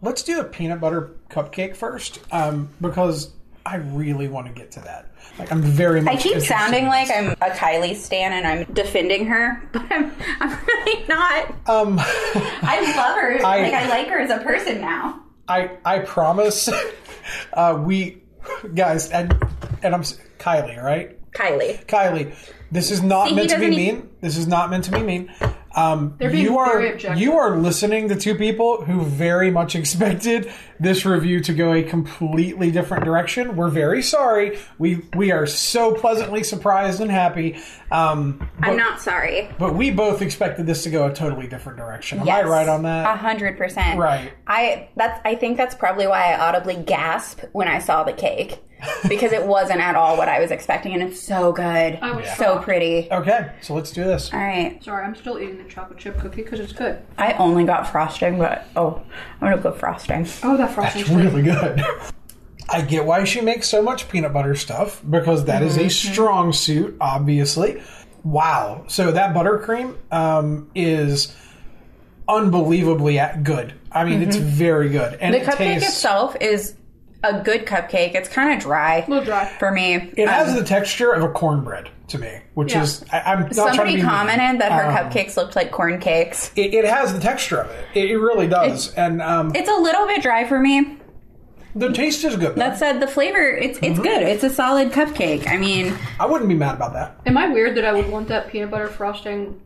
Let's 0.00 0.22
do 0.22 0.40
a 0.40 0.44
peanut 0.44 0.80
butter 0.80 1.10
cupcake 1.28 1.76
first, 1.76 2.20
um, 2.32 2.70
because 2.80 3.32
I 3.68 3.76
really 3.76 4.28
want 4.28 4.46
to 4.46 4.52
get 4.52 4.70
to 4.72 4.80
that. 4.80 5.12
Like 5.38 5.52
I'm 5.52 5.60
very 5.60 6.00
much. 6.00 6.14
I 6.14 6.16
keep 6.16 6.40
sounding 6.40 6.86
like. 6.86 7.10
I'm 7.10 7.32
a 7.32 7.54
Kylie 7.54 7.94
stan 7.94 8.32
and 8.32 8.46
I'm 8.46 8.72
defending 8.72 9.26
her, 9.26 9.68
but 9.72 9.82
I'm, 9.90 10.10
I'm 10.40 10.58
really 10.66 11.06
not. 11.06 11.50
Um, 11.68 11.98
I 12.00 12.94
love 12.96 13.16
her. 13.16 13.38
I- 13.46 13.62
like 13.62 13.74
I 13.74 13.88
like 13.88 14.08
her 14.08 14.18
as 14.18 14.30
a 14.30 14.38
person 14.42 14.80
now. 14.80 15.22
I 15.48 15.70
I 15.84 15.98
promise. 16.00 16.68
Uh, 17.52 17.78
we 17.84 18.22
guys 18.74 19.10
and 19.10 19.34
and 19.82 19.94
I'm 19.94 20.00
Kylie, 20.38 20.82
right? 20.82 21.14
Kylie. 21.32 21.84
Kylie, 21.84 22.34
this 22.72 22.90
is 22.90 23.02
not 23.02 23.28
See, 23.28 23.34
meant 23.34 23.50
to 23.50 23.58
be 23.58 23.68
mean. 23.68 24.08
This 24.22 24.38
is 24.38 24.46
not 24.46 24.70
meant 24.70 24.84
to 24.84 24.90
be 24.92 25.02
mean. 25.02 25.30
Um, 25.74 26.10
being 26.18 26.36
you 26.36 26.58
are 26.58 26.80
very 26.80 27.18
you 27.20 27.36
are 27.36 27.56
listening 27.56 28.08
to 28.08 28.16
two 28.16 28.34
people 28.34 28.84
who 28.84 29.02
very 29.02 29.50
much 29.50 29.74
expected 29.76 30.50
this 30.80 31.04
review 31.04 31.40
to 31.40 31.52
go 31.52 31.72
a 31.72 31.82
completely 31.82 32.70
different 32.70 33.04
direction. 33.04 33.54
We're 33.56 33.68
very 33.68 34.02
sorry. 34.02 34.58
We 34.78 35.04
we 35.14 35.30
are 35.30 35.46
so 35.46 35.94
pleasantly 35.94 36.42
surprised 36.42 37.00
and 37.00 37.10
happy. 37.10 37.58
Um, 37.90 38.48
but, 38.58 38.70
I'm 38.70 38.76
not 38.76 39.00
sorry. 39.00 39.48
but 39.58 39.74
we 39.74 39.90
both 39.90 40.22
expected 40.22 40.66
this 40.66 40.82
to 40.84 40.90
go 40.90 41.06
a 41.06 41.14
totally 41.14 41.46
different 41.46 41.78
direction. 41.78 42.20
Am 42.20 42.26
Yes. 42.26 42.44
I 42.44 42.48
right 42.48 42.68
on 42.68 42.80
A 42.80 42.82
that? 42.84 43.18
hundred 43.18 43.56
percent. 43.58 43.98
Right. 43.98 44.32
I 44.46 44.88
that's 44.96 45.20
I 45.24 45.34
think 45.34 45.56
that's 45.58 45.74
probably 45.74 46.06
why 46.06 46.32
I 46.32 46.38
audibly 46.48 46.76
gasp 46.76 47.40
when 47.52 47.68
I 47.68 47.78
saw 47.78 48.04
the 48.04 48.12
cake. 48.14 48.58
Because 49.08 49.32
it 49.32 49.44
wasn't 49.44 49.80
at 49.80 49.94
all 49.96 50.16
what 50.16 50.28
I 50.28 50.40
was 50.40 50.50
expecting 50.50 50.92
and 50.94 51.02
it's 51.02 51.20
so 51.20 51.52
good. 51.52 51.98
I 52.00 52.12
was 52.12 52.26
So 52.36 52.44
shocked. 52.54 52.64
pretty. 52.64 53.08
Okay, 53.10 53.50
so 53.60 53.74
let's 53.74 53.90
do 53.90 54.04
this. 54.04 54.32
All 54.32 54.38
right. 54.40 54.82
Sorry, 54.84 55.04
I'm 55.04 55.14
still 55.14 55.38
eating 55.38 55.58
the 55.58 55.68
chocolate 55.68 55.98
chip 55.98 56.18
cookie 56.18 56.42
because 56.42 56.60
it's 56.60 56.72
good. 56.72 57.00
I 57.16 57.32
only 57.34 57.64
got 57.64 57.88
frosting, 57.90 58.38
but 58.38 58.66
oh, 58.76 59.02
I'm 59.40 59.50
gonna 59.50 59.62
go 59.62 59.72
frosting. 59.72 60.26
Oh, 60.42 60.56
that 60.56 60.74
frosting. 60.74 61.02
It's 61.02 61.10
really 61.10 61.42
good. 61.42 61.82
I 62.70 62.82
get 62.82 63.04
why 63.06 63.24
she 63.24 63.40
makes 63.40 63.66
so 63.68 63.80
much 63.82 64.08
peanut 64.10 64.32
butter 64.32 64.54
stuff 64.54 65.02
because 65.08 65.46
that 65.46 65.62
is 65.62 65.78
a 65.78 65.88
strong 65.88 66.52
suit, 66.52 66.96
obviously. 67.00 67.82
Wow. 68.24 68.84
So 68.88 69.10
that 69.12 69.34
buttercream 69.34 69.96
um, 70.12 70.70
is 70.74 71.34
unbelievably 72.28 73.18
at- 73.18 73.42
good. 73.42 73.74
I 73.90 74.04
mean, 74.04 74.22
it's 74.22 74.36
very 74.36 74.90
good. 74.90 75.14
And 75.14 75.34
The 75.34 75.40
it 75.40 75.46
cupcake 75.46 75.56
tastes, 75.56 75.88
itself 75.88 76.36
is 76.40 76.74
a 77.24 77.40
good 77.42 77.66
cupcake. 77.66 78.14
It's 78.14 78.28
kind 78.28 78.52
of 78.56 78.60
dry, 78.60 78.98
A 79.06 79.08
little 79.10 79.24
dry. 79.24 79.46
for 79.58 79.70
me. 79.72 79.94
it 80.16 80.28
has 80.28 80.50
Um, 80.50 80.56
the 80.56 80.64
texture 80.64 81.10
of 81.12 81.22
a 81.22 81.28
cornbread 81.28 81.88
to 82.08 82.18
me, 82.18 82.38
which 82.54 82.72
Yeah. 82.74 82.82
is 82.82 83.04
I, 83.12 83.20
I'm 83.20 83.40
not 83.40 83.48
trying 83.48 83.48
to 83.48 83.54
somebody 83.54 83.90
be 83.90 83.96
mean. 83.96 84.06
commented 84.06 84.60
that 84.60 84.72
her 84.72 84.84
Um, 84.86 84.94
cupcakes 85.10 85.36
looked 85.36 85.56
like 85.56 85.70
corn 85.72 85.98
cakes. 85.98 86.52
It, 86.56 86.72
it 86.74 86.84
has 86.84 87.12
the 87.12 87.20
texture 87.20 87.58
of 87.60 87.70
it. 87.70 87.84
It, 87.94 88.10
it 88.12 88.18
really 88.18 88.46
does. 88.46 88.94
and 88.94 89.20
um, 89.20 89.52
It's 89.54 89.68
a 89.68 89.76
little 89.76 90.06
bit 90.06 90.22
dry 90.22 90.44
for 90.46 90.58
me, 90.60 90.96
The 91.74 91.92
taste 91.92 92.24
is 92.24 92.36
good. 92.36 92.54
though. 92.54 92.60
That 92.60 92.78
said, 92.78 93.00
the 93.00 93.06
flavor 93.08 93.40
it's 93.50 93.78
it's 93.82 93.98
good. 93.98 94.22
It's 94.22 94.44
a 94.44 94.50
solid 94.50 94.92
cupcake. 94.92 95.46
I 95.48 95.56
mean, 95.56 95.94
I 96.20 96.26
wouldn't 96.26 96.48
be 96.48 96.54
mad 96.54 96.76
about 96.76 96.92
that. 96.94 97.18
Am 97.26 97.36
I 97.36 97.48
weird 97.48 97.76
that 97.76 97.84
I 97.84 97.92
would 97.92 98.08
want 98.10 98.28
that 98.28 98.48
peanut 98.48 98.70
butter 98.70 98.88
frosting 98.88 99.60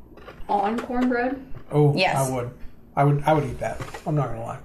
on 0.48 0.78
cornbread? 0.80 1.40
Oh, 1.70 1.94
Yes. 1.96 2.16
I 2.16 2.34
would. 2.34 2.50
I 2.96 3.04
would. 3.04 3.22
I 3.24 3.32
would 3.34 3.44
eat 3.44 3.58
that. 3.60 3.80
I'm 4.06 4.14
not 4.14 4.28
gonna 4.28 4.42
lie. 4.42 4.58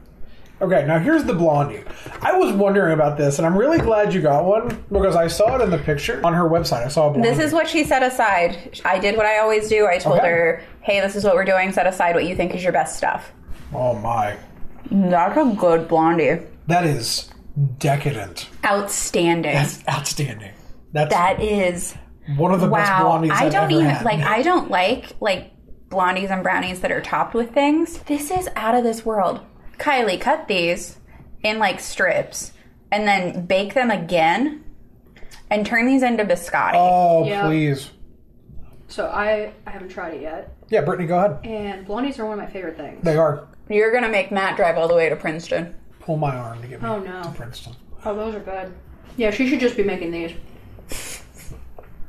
Okay, 0.60 0.86
now 0.88 0.98
here's 0.98 1.24
the 1.24 1.34
blondie. 1.36 1.84
I 2.24 2.34
was 2.36 2.52
wondering 2.54 2.94
about 2.94 3.16
this, 3.18 3.38
and 3.38 3.46
I'm 3.46 3.56
really 3.56 3.78
glad 3.78 4.12
you 4.14 4.22
got 4.22 4.44
one 4.44 4.84
because 4.92 5.16
I 5.16 5.28
saw 5.28 5.56
it 5.56 5.62
in 5.62 5.70
the 5.70 5.78
picture 5.78 6.20
on 6.26 6.34
her 6.34 6.46
website. 6.50 6.84
I 6.84 6.88
saw 6.88 7.08
a 7.08 7.12
blondie. 7.12 7.30
this 7.30 7.40
is 7.40 7.54
what 7.54 7.68
she 7.70 7.84
set 7.84 8.02
aside. 8.02 8.80
I 8.84 8.98
did 8.98 9.16
what 9.18 9.28
I 9.28 9.38
always 9.38 9.70
do. 9.70 9.86
I 9.86 10.00
told 10.00 10.18
Okay. 10.18 10.28
her, 10.28 10.62
"Hey, 10.82 11.00
this 11.00 11.16
is 11.16 11.24
what 11.24 11.36
we're 11.36 11.46
doing. 11.46 11.72
Set 11.74 11.86
aside 11.86 12.16
what 12.16 12.26
you 12.26 12.36
think 12.36 12.56
is 12.56 12.64
your 12.64 12.74
best 12.74 12.98
stuff." 12.98 13.32
Oh 13.74 13.94
my, 13.96 14.36
That's 14.90 15.38
a 15.38 15.46
good 15.56 15.88
blondie. 15.88 16.40
that 16.68 16.86
is 16.86 17.30
decadent. 17.78 18.50
Outstanding. 18.66 19.54
That's 19.54 19.84
outstanding. 19.88 20.52
That's 20.94 21.14
that 21.14 21.40
is 21.42 21.96
one 22.36 22.52
of 22.52 22.62
the 22.62 22.68
best 22.68 22.92
blondies 22.94 23.32
I've 23.32 23.44
I've 23.48 23.52
don't 23.52 23.64
ever 23.66 23.72
even 23.74 23.86
had. 23.86 24.06
like. 24.06 24.20
I 24.22 24.42
don't 24.42 24.72
like 24.72 25.12
like 25.20 25.52
blondies 25.90 26.32
and 26.32 26.42
brownies 26.42 26.80
that 26.82 26.92
are 26.92 27.02
topped 27.02 27.34
with 27.36 27.52
things. 27.54 28.00
This 28.08 28.32
is 28.32 28.50
out 28.56 28.74
of 28.74 28.84
this 28.84 29.06
world. 29.06 29.42
Kylie, 29.78 30.20
cut 30.20 30.48
these 30.48 30.98
in 31.44 31.60
like 31.60 31.80
strips 31.80 32.52
and 32.92 33.08
then 33.08 33.46
bake 33.46 33.74
them 33.74 33.92
again 33.92 34.64
and 35.50 35.66
turn 35.66 35.86
these 35.86 36.04
into 36.04 36.24
biscotti. 36.26 36.72
oh 36.76 37.26
Yeah. 37.26 37.46
please, 37.48 37.90
So 38.88 39.08
I 39.08 39.52
I 39.66 39.72
haven't 39.72 39.90
tried 39.90 40.16
it 40.16 40.22
yet, 40.22 40.54
yeah, 40.70 40.82
Brittany, 40.82 41.08
go 41.08 41.18
ahead. 41.18 41.40
and 41.46 41.86
blondies 41.88 42.20
are 42.20 42.26
one 42.26 42.40
of 42.40 42.46
my 42.46 42.52
favorite 42.52 42.78
things. 42.78 43.04
They 43.04 43.16
are. 43.18 43.48
You're 43.70 43.92
gonna 43.94 44.10
make 44.10 44.32
Matt 44.32 44.56
drive 44.56 44.78
all 44.78 44.88
the 44.88 44.96
way 44.96 45.10
to 45.10 45.16
Princeton. 45.16 45.76
Pull 46.00 46.18
my 46.18 46.36
arm 46.36 46.62
to 46.62 46.68
get 46.68 46.82
me 46.82 46.88
Oh, 46.88 47.00
no. 47.00 47.22
to 47.24 47.30
Princeton. 47.32 47.74
Oh, 48.06 48.16
those 48.16 48.36
are 48.36 48.40
good. 48.40 48.74
Yeah, 49.18 49.32
she 49.32 49.48
should 49.50 49.60
just 49.60 49.76
be 49.76 49.84
making 49.84 50.12
these. 50.12 50.32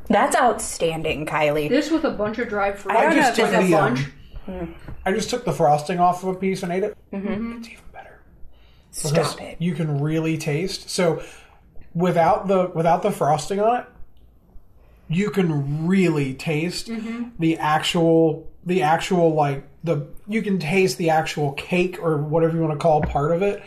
That's 0.08 0.34
outstanding, 0.36 1.26
Kylie. 1.26 1.68
This 1.68 1.90
with 1.90 2.04
a 2.04 2.10
bunch 2.10 2.38
of 2.38 2.48
dried 2.48 2.78
fruit. 2.78 2.96
I 2.96 3.02
don't 3.02 3.10
know 3.16 3.22
just 3.22 3.38
if 3.38 3.44
took 3.44 3.50
this 3.54 3.64
is 3.64 3.70
the 3.70 3.76
lunch. 3.76 4.00
Um, 4.48 4.74
I 5.04 5.12
just 5.12 5.30
took 5.30 5.44
the 5.44 5.52
frosting 5.52 6.00
off 6.00 6.22
of 6.22 6.30
a 6.30 6.34
piece 6.34 6.62
and 6.62 6.72
ate 6.72 6.82
it. 6.82 6.96
Mm-hmm. 7.12 7.58
It's 7.58 7.68
even 7.68 7.84
better. 7.92 8.20
Because 8.94 9.30
Stop 9.32 9.42
it. 9.42 9.56
You 9.60 9.74
can 9.74 10.00
really 10.00 10.38
taste. 10.38 10.90
So 10.90 11.22
without 11.94 12.48
the 12.48 12.70
without 12.74 13.02
the 13.02 13.10
frosting 13.10 13.60
on 13.60 13.80
it, 13.80 13.86
you 15.08 15.30
can 15.30 15.86
really 15.86 16.34
taste 16.34 16.90
the 17.38 17.58
actual 17.58 18.50
the 18.64 18.82
actual 18.82 19.34
like 19.34 19.64
the 19.84 20.06
you 20.26 20.42
can 20.42 20.58
taste 20.58 20.98
the 20.98 21.10
actual 21.10 21.52
cake 21.52 21.98
or 22.02 22.18
whatever 22.18 22.56
you 22.56 22.62
want 22.62 22.72
to 22.72 22.78
call 22.78 23.00
part 23.02 23.32
of 23.32 23.42
it 23.42 23.62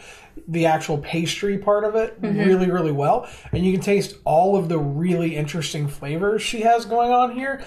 the 0.48 0.66
actual 0.66 0.98
pastry 1.00 1.58
part 1.58 1.84
of 1.84 1.96
it 1.96 2.16
really 2.22 2.70
really 2.70 2.92
well 2.92 3.28
and 3.52 3.66
you 3.66 3.72
can 3.72 3.82
taste 3.82 4.16
all 4.24 4.56
of 4.56 4.70
the 4.70 4.78
really 4.78 5.36
interesting 5.36 5.88
flavors 5.88 6.42
she 6.42 6.62
has 6.62 6.86
going 6.86 7.12
on 7.12 7.32
here 7.32 7.64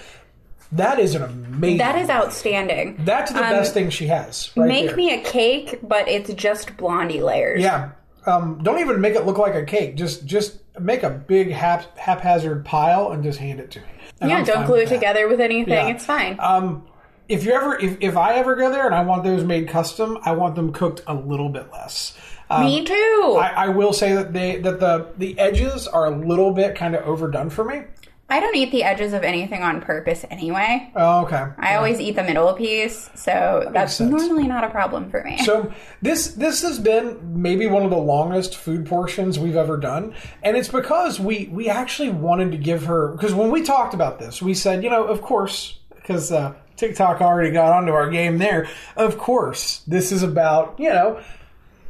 that 0.73 0.99
is 0.99 1.15
an 1.15 1.23
amazing 1.23 1.77
That 1.77 1.97
is 1.97 2.09
outstanding. 2.09 2.97
that's 3.05 3.31
the 3.31 3.39
best 3.39 3.73
thing 3.73 3.89
she 3.89 4.07
has 4.07 4.51
right 4.57 4.67
Make 4.67 4.87
there. 4.87 4.95
me 4.95 5.13
a 5.13 5.21
cake, 5.21 5.79
but 5.83 6.07
it's 6.07 6.33
just 6.33 6.75
blondie 6.77 7.21
layers. 7.21 7.61
Yeah. 7.61 7.91
Um, 8.25 8.59
don't 8.63 8.79
even 8.79 8.99
make 9.01 9.13
it 9.15 9.25
look 9.25 9.37
like 9.37 9.53
a 9.55 9.63
cake. 9.63 9.95
Just 9.95 10.25
just 10.25 10.57
make 10.79 11.03
a 11.03 11.09
big 11.11 11.51
hap- 11.51 11.95
haphazard 11.97 12.65
pile 12.65 13.11
and 13.11 13.23
just 13.23 13.37
hand 13.39 13.59
it 13.59 13.71
to 13.71 13.79
me. 13.79 13.85
And 14.21 14.29
Yeah, 14.31 14.37
I'm 14.39 14.43
don't 14.45 14.65
glue 14.65 14.77
it 14.77 14.89
that. 14.89 14.95
together 14.95 15.27
with 15.27 15.39
anything. 15.39 15.73
Yeah. 15.73 15.87
It's 15.89 16.05
fine. 16.05 16.37
Um, 16.39 16.87
if 17.29 17.43
you 17.45 17.53
ever, 17.53 17.75
if, 17.79 17.97
if 18.01 18.17
I 18.17 18.35
ever 18.35 18.55
go 18.55 18.69
there 18.71 18.85
and 18.85 18.93
I 18.95 19.03
want 19.03 19.23
those 19.23 19.43
made 19.43 19.67
custom, 19.67 20.17
I 20.23 20.31
want 20.33 20.55
them 20.55 20.71
cooked 20.73 21.01
a 21.07 21.13
little 21.13 21.49
bit 21.49 21.71
less. 21.71 22.15
Um, 22.49 22.65
Me 22.65 22.83
too. 22.85 23.37
I, 23.39 23.53
I 23.55 23.67
will 23.69 23.93
say 23.93 24.13
that 24.13 24.31
they 24.33 24.57
that 24.57 24.79
the 24.79 25.07
the 25.17 25.37
edges 25.39 25.87
are 25.87 26.05
a 26.05 26.11
little 26.15 26.51
bit 26.51 26.75
kind 26.75 26.95
of 26.95 27.03
overdone 27.05 27.49
for 27.49 27.63
me. 27.63 27.81
I 28.27 28.39
don't 28.39 28.55
eat 28.55 28.71
the 28.71 28.83
edges 28.83 29.13
of 29.13 29.23
anything 29.23 29.61
on 29.61 29.81
purpose 29.81 30.25
anyway. 30.31 30.91
Oh, 30.95 31.25
okay. 31.25 31.45
I 31.59 31.75
always 31.75 31.99
eat 31.99 32.15
the 32.15 32.23
middle 32.23 32.51
piece, 32.53 33.07
so 33.13 33.69
that's 33.71 33.99
normally 33.99 34.47
not 34.47 34.63
a 34.63 34.69
problem 34.69 35.11
for 35.11 35.23
me. 35.23 35.37
So 35.43 35.71
this 36.01 36.29
this 36.29 36.63
has 36.63 36.79
been 36.79 37.19
maybe 37.39 37.67
one 37.67 37.83
of 37.83 37.91
the 37.91 37.97
longest 37.97 38.55
food 38.55 38.87
portions 38.87 39.37
we've 39.37 39.55
ever 39.55 39.77
done, 39.77 40.15
and 40.41 40.57
it's 40.57 40.69
because 40.69 41.19
we 41.19 41.49
we 41.51 41.69
actually 41.69 42.09
wanted 42.09 42.51
to 42.53 42.57
give 42.57 42.85
her 42.85 43.09
because 43.09 43.35
when 43.35 43.51
we 43.51 43.61
talked 43.61 43.93
about 43.93 44.17
this, 44.17 44.41
we 44.41 44.55
said, 44.55 44.83
you 44.83 44.89
know, 44.89 45.03
of 45.03 45.21
course, 45.21 45.77
because 45.95 46.31
uh, 46.31 46.55
TikTok 46.77 47.21
already 47.21 47.51
got 47.51 47.73
onto 47.73 47.91
our 47.91 48.09
game 48.09 48.39
there. 48.39 48.67
Of 48.97 49.19
course, 49.19 49.81
this 49.85 50.11
is 50.11 50.23
about 50.23 50.79
you 50.79 50.89
know 50.89 51.21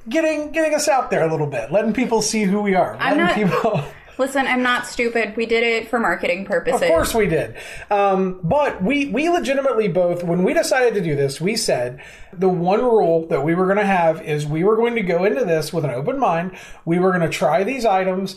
getting 0.10 0.52
getting 0.52 0.76
us 0.76 0.90
out 0.90 1.10
there 1.12 1.26
a 1.26 1.32
little 1.32 1.48
bit, 1.48 1.72
letting 1.72 1.94
people 1.94 2.22
see 2.22 2.44
who 2.44 2.60
we 2.62 2.76
are, 2.76 2.98
I'm 3.00 3.18
not- 3.18 3.36
people. 3.36 3.82
Listen, 4.18 4.48
I'm 4.48 4.64
not 4.64 4.88
stupid. 4.88 5.36
We 5.36 5.46
did 5.46 5.64
it 5.64 5.90
for 5.90 6.00
marketing 6.00 6.46
purposes. 6.46 6.82
Of 6.82 6.88
course 6.88 7.14
we 7.14 7.28
did. 7.28 7.56
Um, 7.90 8.40
but 8.44 8.82
we, 8.82 9.08
we 9.08 9.30
legitimately 9.30 9.88
both, 9.90 10.24
when 10.24 10.44
we 10.44 10.54
decided 10.54 10.94
to 10.94 11.02
do 11.02 11.16
this, 11.16 11.42
we 11.42 11.56
said 11.56 12.02
the 12.32 12.50
one 12.50 12.82
rule 12.82 13.28
that 13.28 13.44
we 13.44 13.56
were 13.56 13.66
going 13.66 13.78
to 13.78 13.86
have 13.86 14.22
is 14.22 14.46
we 14.46 14.64
were 14.64 14.76
going 14.76 14.96
to 14.96 15.02
go 15.02 15.26
into 15.26 15.44
this 15.44 15.74
with 15.74 15.84
an 15.84 15.92
open 15.92 16.18
mind. 16.20 16.58
We 16.86 17.00
were 17.00 17.12
going 17.12 17.30
to 17.30 17.30
try 17.30 17.64
these 17.64 17.86
items 17.86 18.36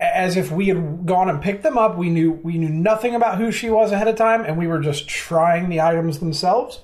as 0.00 0.36
if 0.36 0.50
we 0.50 0.68
had 0.68 1.06
gone 1.06 1.28
and 1.28 1.42
picked 1.42 1.62
them 1.62 1.76
up. 1.78 1.96
We 1.96 2.08
knew, 2.08 2.32
we 2.32 2.58
knew 2.58 2.70
nothing 2.70 3.14
about 3.14 3.38
who 3.38 3.52
she 3.52 3.70
was 3.70 3.92
ahead 3.92 4.08
of 4.08 4.16
time 4.16 4.44
and 4.44 4.56
we 4.56 4.66
were 4.66 4.80
just 4.80 5.08
trying 5.08 5.68
the 5.68 5.80
items 5.80 6.18
themselves. 6.18 6.80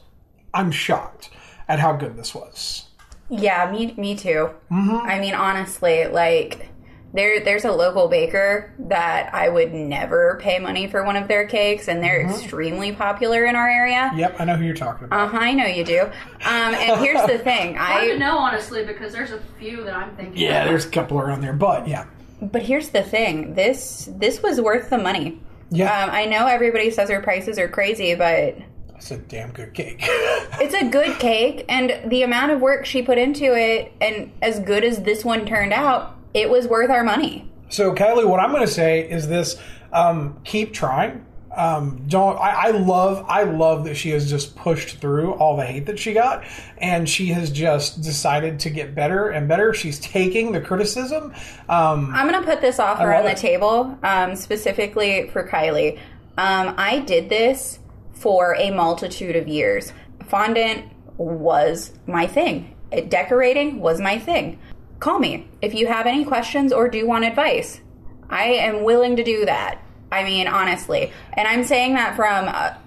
I'm 0.53 0.71
shocked 0.71 1.31
at 1.69 1.81
how 1.81 1.95
good 1.95 2.17
this 2.17 2.35
was. 2.35 2.87
Yeah, 3.29 3.71
me 3.73 3.93
me 3.97 4.15
too. 4.15 4.51
I 4.71 5.19
mean, 5.19 5.35
honestly, 5.35 6.07
like 6.07 6.69
there 7.17 7.41
there's 7.41 7.65
a 7.65 7.73
local 7.73 8.09
baker 8.09 8.73
that 8.79 9.35
I 9.35 9.49
would 9.49 9.73
never 9.73 10.39
pay 10.43 10.59
money 10.59 10.87
for 10.87 11.05
one 11.05 11.17
of 11.17 11.29
their 11.29 11.47
cakes, 11.47 11.89
and 11.89 12.03
they're 12.03 12.23
extremely 12.23 12.93
popular 12.93 13.45
in 13.47 13.57
our 13.57 13.69
area. 13.69 14.13
Yep, 14.15 14.37
I 14.39 14.45
know 14.45 14.57
who 14.57 14.65
you're 14.65 14.75
talking 14.75 15.07
about. 15.07 15.27
Uh 15.27 15.29
huh. 15.29 15.39
I 15.39 15.53
know 15.53 15.67
you 15.67 15.85
do. 15.85 16.03
Um, 16.03 16.11
and 16.45 17.01
here's 17.01 17.27
the 17.27 17.39
thing. 17.39 17.75
Hard 17.77 18.07
to 18.09 18.15
I 18.15 18.19
know 18.19 18.39
honestly 18.39 18.85
because 18.85 19.13
there's 19.13 19.33
a 19.33 19.41
few 19.59 19.85
that 19.85 19.95
I'm 19.95 20.15
thinking. 20.17 20.37
yeah, 20.37 20.63
of. 20.63 20.69
there's 20.69 20.87
a 20.87 20.91
couple 20.91 21.19
around 21.19 21.41
there, 21.41 21.53
but 21.53 21.89
yeah. 21.89 22.07
but 22.41 22.63
here's 22.63 22.91
the 22.91 23.03
thing. 23.03 23.55
This 23.55 24.09
this 24.13 24.43
was 24.43 24.61
worth 24.61 24.91
the 24.91 24.99
money. 24.99 25.41
Yeah. 25.71 26.05
Um, 26.05 26.11
I 26.13 26.27
know 26.27 26.47
everybody 26.47 26.91
says 26.91 27.11
her 27.11 27.21
prices 27.21 27.59
are 27.59 27.69
crazy, 27.69 28.15
but 28.15 28.57
It's 28.95 29.11
a 29.11 29.19
damn 29.19 29.53
good 29.53 29.75
cake. 29.75 29.99
it's 30.03 30.75
a 30.75 30.89
good 30.89 31.19
cake, 31.19 31.65
and 31.69 32.11
the 32.11 32.23
amount 32.23 32.53
of 32.53 32.61
work 32.61 32.87
she 32.87 33.03
put 33.03 33.19
into 33.19 33.57
it, 33.57 33.93
and 34.01 34.31
as 34.43 34.61
good 34.61 34.85
as 34.85 35.03
this 35.03 35.25
one 35.25 35.45
turned 35.45 35.73
out, 35.73 36.16
it 36.37 36.51
was 36.51 36.69
worth 36.69 36.91
our 36.91 37.03
money. 37.03 37.51
So, 37.71 37.93
Kylie, 37.95 38.29
what 38.29 38.39
I'm 38.39 38.53
going 38.53 38.65
to 38.65 38.73
say 38.73 39.09
is 39.09 39.27
this: 39.27 39.59
um, 39.93 40.39
keep 40.45 40.73
trying. 40.73 41.25
Um, 41.57 42.05
don't. 42.07 42.37
I, 42.37 42.69
I 42.69 42.71
love. 42.73 43.25
I 43.27 43.45
love 43.45 43.85
that 43.85 43.95
she 43.95 44.11
has 44.11 44.29
just 44.29 44.55
pushed 44.55 44.99
through 44.99 45.33
all 45.35 45.57
the 45.57 45.65
hate 45.65 45.87
that 45.87 45.99
she 45.99 46.13
got, 46.13 46.45
and 46.77 47.09
she 47.09 47.29
has 47.29 47.51
just 47.51 48.03
decided 48.03 48.61
to 48.61 48.71
get 48.71 48.95
better 48.95 49.31
and 49.31 49.49
better. 49.49 49.73
She's 49.73 49.99
taking 49.99 50.53
the 50.53 50.61
criticism. 50.61 51.33
Um, 51.71 52.13
I'm 52.15 52.31
gonna 52.31 52.45
put 52.45 52.61
this 52.61 52.79
offer 52.79 53.13
on 53.15 53.25
the 53.25 53.31
it. 53.31 53.39
table, 53.39 53.99
um, 54.03 54.37
specifically 54.37 55.31
for 55.31 55.49
Kylie. 55.49 55.99
Um, 56.37 56.75
I 56.77 56.99
did 56.99 57.31
this 57.31 57.79
for 58.13 58.55
a 58.57 58.71
multitude 58.71 59.35
of 59.37 59.49
years. 59.49 59.95
Fondant 60.27 60.93
was 61.17 61.95
my 62.07 62.27
thing. 62.27 62.77
Decorating 63.09 63.81
was 63.81 63.99
my 63.99 64.19
thing. 64.19 64.59
Call 65.01 65.19
me 65.19 65.49
if 65.61 65.75
you 65.75 65.87
have 65.87 66.07
any 66.07 66.25
questions 66.25 66.73
or 66.73 66.89
do 66.89 67.07
want 67.07 67.25
advice. 67.25 67.81
I 68.29 68.45
am 68.45 68.83
willing 68.83 69.17
to 69.17 69.25
do 69.25 69.45
that. 69.45 69.81
I 70.11 70.25
mean, 70.25 70.47
honestly, 70.49 71.13
and 71.35 71.47
I'm 71.47 71.65
saying 71.65 71.95
that 71.95 72.17
from 72.17 72.47
a, 72.47 72.79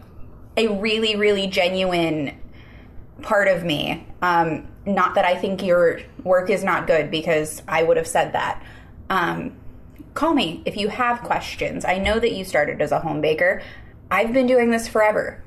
a 0.57 0.67
really, 0.79 1.15
really 1.15 1.47
genuine 1.47 2.37
part 3.21 3.47
of 3.47 3.63
me. 3.63 4.05
Um, 4.21 4.67
not 4.85 5.15
that 5.15 5.25
I 5.25 5.35
think 5.35 5.63
your 5.63 5.99
work 6.23 6.49
is 6.49 6.63
not 6.63 6.87
good 6.87 7.11
because 7.11 7.61
I 7.67 7.83
would 7.83 7.97
have 7.97 8.07
said 8.07 8.33
that. 8.33 8.63
Um, 9.09 9.55
call 10.13 10.33
me 10.33 10.61
if 10.65 10.77
you 10.77 10.87
have 10.87 11.21
questions. 11.21 11.85
I 11.85 11.97
know 11.97 12.19
that 12.19 12.31
you 12.31 12.43
started 12.43 12.81
as 12.81 12.91
a 12.91 12.99
home 12.99 13.21
baker. 13.21 13.61
I've 14.09 14.33
been 14.33 14.47
doing 14.47 14.71
this 14.71 14.87
forever. 14.87 15.43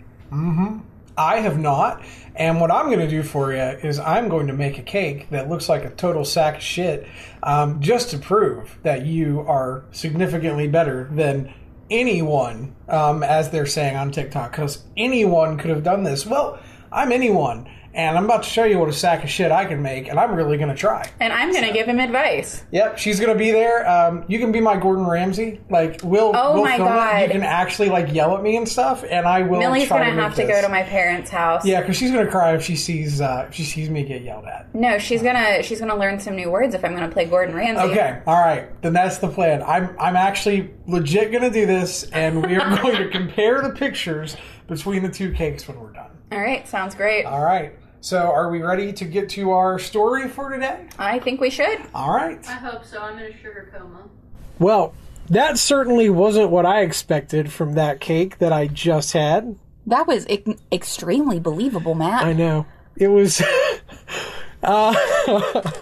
I 1.17 1.41
have 1.41 1.59
not. 1.59 2.03
And 2.35 2.61
what 2.61 2.71
I'm 2.71 2.87
going 2.87 3.01
to 3.01 3.09
do 3.09 3.23
for 3.23 3.53
you 3.53 3.59
is 3.59 3.99
I'm 3.99 4.29
going 4.29 4.47
to 4.47 4.53
make 4.53 4.79
a 4.79 4.83
cake 4.83 5.29
that 5.31 5.49
looks 5.49 5.69
like 5.69 5.85
a 5.85 5.91
total 5.91 6.25
sack 6.25 6.57
of 6.57 6.63
shit, 6.63 7.07
um, 7.43 7.81
just 7.81 8.11
to 8.11 8.19
prove 8.19 8.79
that 8.83 9.05
you 9.05 9.41
are 9.41 9.85
significantly 9.93 10.67
better 10.67 11.09
than 11.13 11.53
anyone, 11.91 12.75
um, 12.89 13.23
as 13.23 13.51
they're 13.51 13.67
saying 13.67 13.97
on 13.97 14.11
TikTok. 14.11 14.53
Because 14.53 14.85
anyone 14.97 15.59
could 15.59 15.71
have 15.71 15.83
done 15.83 16.05
this. 16.05 16.25
Well, 16.25 16.59
I'm 16.91 17.13
anyone, 17.13 17.69
and 17.95 18.17
I'm 18.17 18.25
about 18.25 18.43
to 18.45 18.49
show 18.49 18.65
you 18.65 18.79
what 18.79 18.89
a 18.89 18.93
sack 18.93 19.23
of 19.25 19.31
shit 19.31 19.53
I 19.53 19.65
can 19.65 19.83
make, 19.83 20.09
and 20.09 20.19
I'm 20.19 20.35
really 20.35 20.57
going 20.57 20.69
to 20.71 20.75
try. 20.75 21.11
And 21.21 21.33
I'm 21.33 21.53
going 21.53 21.67
to 21.67 21.73
give 21.73 21.87
him 21.87 22.01
advice. 22.01 22.65
Yep, 22.71 22.99
she's 22.99 23.21
gonna 23.21 23.35
be 23.35 23.51
there. 23.51 23.89
Um, 23.89 24.25
you 24.29 24.39
can 24.39 24.53
be 24.53 24.61
my 24.61 24.77
Gordon 24.77 25.07
Ramsay. 25.07 25.61
Like 25.71 26.01
we'll, 26.03 26.33
Oh 26.35 26.55
we'll 26.55 26.65
my 26.65 26.77
film 26.77 26.89
it. 26.89 26.93
God. 26.93 27.23
You 27.23 27.29
can 27.29 27.43
actually 27.43 27.89
like 27.91 28.13
yell 28.13 28.37
at 28.37 28.43
me 28.43 28.57
and 28.57 28.69
stuff, 28.69 29.05
and 29.09 29.27
I 29.27 29.43
will. 29.43 29.61
To. 29.61 29.67
Millie's 29.69 29.89
going 29.89 30.05
to 30.05 30.23
have 30.23 30.35
to 30.37 30.43
this. 30.43 30.51
go 30.51 30.63
to 30.63 30.69
my 30.69 30.83
parents' 30.83 31.31
house. 31.31 31.65
Yeah, 31.65 31.81
because 31.81 31.97
she's 31.97 32.11
gonna 32.11 32.31
cry 32.31 32.55
if 32.55 32.63
she 32.63 32.77
sees 32.77 33.21
uh, 33.21 33.47
if 33.49 33.55
she 33.55 33.65
sees 33.65 33.91
me 33.91 34.05
get 34.05 34.23
yelled 34.23 34.47
at. 34.47 34.75
No, 34.75 34.99
she's 34.99 35.23
gonna 35.23 35.63
she's 35.63 35.81
gonna 35.81 35.97
learn 35.97 36.19
some 36.19 36.37
new 36.37 36.51
words 36.51 36.75
if 36.75 36.85
I'm 36.85 36.95
gonna 36.95 37.11
play 37.11 37.27
Gordon 37.27 37.55
Ramsay. 37.55 37.83
Okay, 37.91 38.23
all 38.27 38.41
right, 38.41 38.81
then 38.83 38.93
that's 38.93 39.19
the 39.19 39.29
plan. 39.29 39.63
I'm 39.63 39.95
I'm 39.99 40.17
actually 40.17 40.71
legit 40.87 41.33
gonna 41.33 41.51
do 41.51 41.67
this, 41.67 42.05
and 42.13 42.45
we 42.47 42.57
are 42.57 42.77
going 42.83 42.97
to 42.97 43.09
compare 43.11 43.61
the 43.63 43.71
pictures 43.71 44.37
between 44.67 45.03
the 45.03 45.11
two 45.11 45.33
cakes 45.33 45.69
when 45.69 45.79
we're 45.79 45.93
done. 45.93 46.11
All 46.31 46.41
right, 46.41 46.67
sounds 46.67 46.95
great. 46.95 47.25
All 47.27 47.45
right. 47.45 47.75
So, 48.03 48.19
are 48.19 48.51
we 48.51 48.61
ready 48.63 48.93
to 48.95 49.05
get 49.05 49.29
to 49.31 49.53
our 49.53 49.79
story 49.79 50.29
for 50.29 50.51
today? 50.51 50.89
I 50.99 51.21
think 51.21 51.41
we 51.41 51.51
should. 51.51 51.83
All 51.95 52.13
right. 52.13 52.45
I 52.49 52.55
hope 52.55 52.85
so. 52.85 53.01
I'm 53.01 53.17
in 53.17 53.33
a 53.33 53.37
sugar 53.37 53.71
coma. 53.73 54.09
Well, 54.59 54.93
that 55.31 55.57
certainly 55.57 56.11
wasn't 56.11 56.51
what 56.51 56.67
I 56.67 56.81
expected 56.81 57.53
from 57.53 57.75
that 57.75 58.01
cake 58.01 58.39
that 58.39 58.53
I 58.53 58.67
just 58.67 59.13
had. 59.13 59.55
That 59.87 60.09
was 60.09 60.29
e- 60.29 60.43
extremely 60.73 61.39
believable, 61.39 61.95
Matt. 61.95 62.25
I 62.25 62.33
know. 62.33 62.67
It 62.97 63.07
was. 63.07 63.41
uh, 64.65 64.95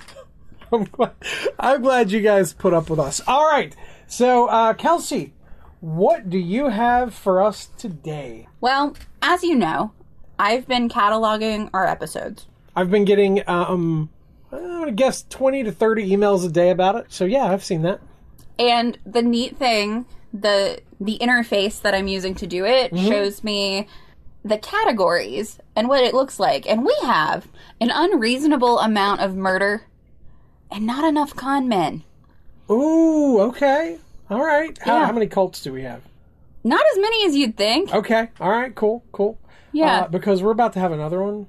I'm, 0.71 0.85
glad, 0.85 1.13
I'm 1.59 1.81
glad 1.81 2.11
you 2.11 2.21
guys 2.21 2.53
put 2.53 2.75
up 2.75 2.91
with 2.91 2.99
us. 3.01 3.23
All 3.27 3.47
right. 3.51 3.75
So, 4.07 4.47
uh, 4.49 4.75
Kelsey, 4.75 5.33
what 5.81 6.29
do 6.29 6.37
you 6.37 6.69
have 6.69 7.15
for 7.15 7.43
us 7.43 7.71
today? 7.79 8.47
Well, 8.61 8.95
as 9.23 9.43
you 9.43 9.55
know, 9.55 9.93
I've 10.41 10.67
been 10.67 10.89
cataloging 10.89 11.69
our 11.75 11.87
episodes. 11.87 12.47
I've 12.75 12.91
been 12.91 13.05
getting, 13.05 13.47
um, 13.47 14.09
I'm 14.51 14.95
guess 14.97 15.25
20 15.29 15.65
to 15.65 15.73
30 15.73 16.11
emails 16.11 16.47
a 16.47 16.49
day 16.49 16.71
about 16.71 16.97
it. 16.97 17.07
So, 17.09 17.27
yeah, 17.27 17.45
I've 17.45 17.63
seen 17.63 17.83
that. 17.83 18.01
And 18.59 18.99
the 19.05 19.23
neat 19.23 19.57
thing, 19.59 20.07
the 20.33 20.81
the 21.01 21.19
interface 21.21 21.81
that 21.83 21.95
I'm 21.95 22.09
using 22.09 22.35
to 22.37 22.47
do 22.47 22.65
it 22.67 22.97
shows 22.97 23.43
me 23.43 23.87
the 24.45 24.59
categories 24.59 25.59
and 25.77 25.89
what 25.89 26.03
it 26.05 26.15
looks 26.15 26.39
like. 26.39 26.67
And 26.69 26.85
we 26.85 26.95
have 27.03 27.49
an 27.81 27.91
unreasonable 27.93 28.79
amount 28.81 29.21
of 29.21 29.35
murder 29.37 29.85
and 30.71 30.87
not 30.87 31.05
enough 31.05 31.35
con 31.37 31.69
men. 31.69 32.03
Ooh, 32.71 33.41
okay. 33.41 33.99
All 34.31 34.45
right. 34.45 34.77
How, 34.79 34.99
Yeah. 35.01 35.07
how 35.07 35.13
many 35.13 35.27
cults 35.27 35.63
do 35.63 35.73
we 35.73 35.83
have? 35.83 36.03
Not 36.65 36.83
as 36.93 36.99
many 36.99 37.27
as 37.27 37.35
you'd 37.35 37.57
think. 37.57 37.93
Okay. 37.95 38.29
All 38.41 38.51
right. 38.51 38.75
Cool. 38.75 39.03
Cool. 39.13 39.39
Yeah. 39.73 40.03
Uh, 40.03 40.09
because 40.09 40.43
we're 40.43 40.51
about 40.51 40.73
to 40.75 40.81
have 40.81 40.93
another 40.93 41.23
one. 41.23 41.47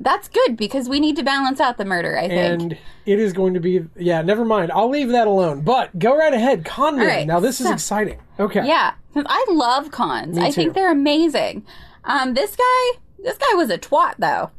That's 0.00 0.28
good 0.28 0.56
because 0.56 0.88
we 0.88 0.98
need 1.00 1.16
to 1.16 1.22
balance 1.22 1.60
out 1.60 1.78
the 1.78 1.84
murder, 1.84 2.18
I 2.18 2.26
think. 2.28 2.62
and 2.62 2.78
it 3.06 3.20
is 3.20 3.32
going 3.32 3.54
to 3.54 3.60
be 3.60 3.84
yeah 3.96 4.22
never 4.22 4.44
mind 4.44 4.72
i'll 4.72 4.88
leave 4.88 5.10
that 5.10 5.26
alone 5.28 5.60
but 5.60 5.96
go 5.98 6.16
right 6.16 6.32
ahead 6.34 6.64
con 6.64 6.96
men. 6.96 7.06
right, 7.06 7.26
now 7.26 7.38
this 7.38 7.60
is 7.60 7.66
so- 7.68 7.72
exciting 7.74 8.18
okay 8.40 8.66
Yeah. 8.66 8.94
I 9.14 9.46
love 9.50 9.92
cons. 9.92 10.36
I 10.36 10.46
too. 10.46 10.52
think 10.52 10.74
they're 10.74 10.90
amazing. 10.90 11.64
Um, 12.02 12.34
this 12.34 12.56
guy, 12.56 12.98
this 13.22 13.38
guy 13.38 13.54
was 13.54 13.70
a 13.70 13.78
twat, 13.78 14.14
though. 14.18 14.50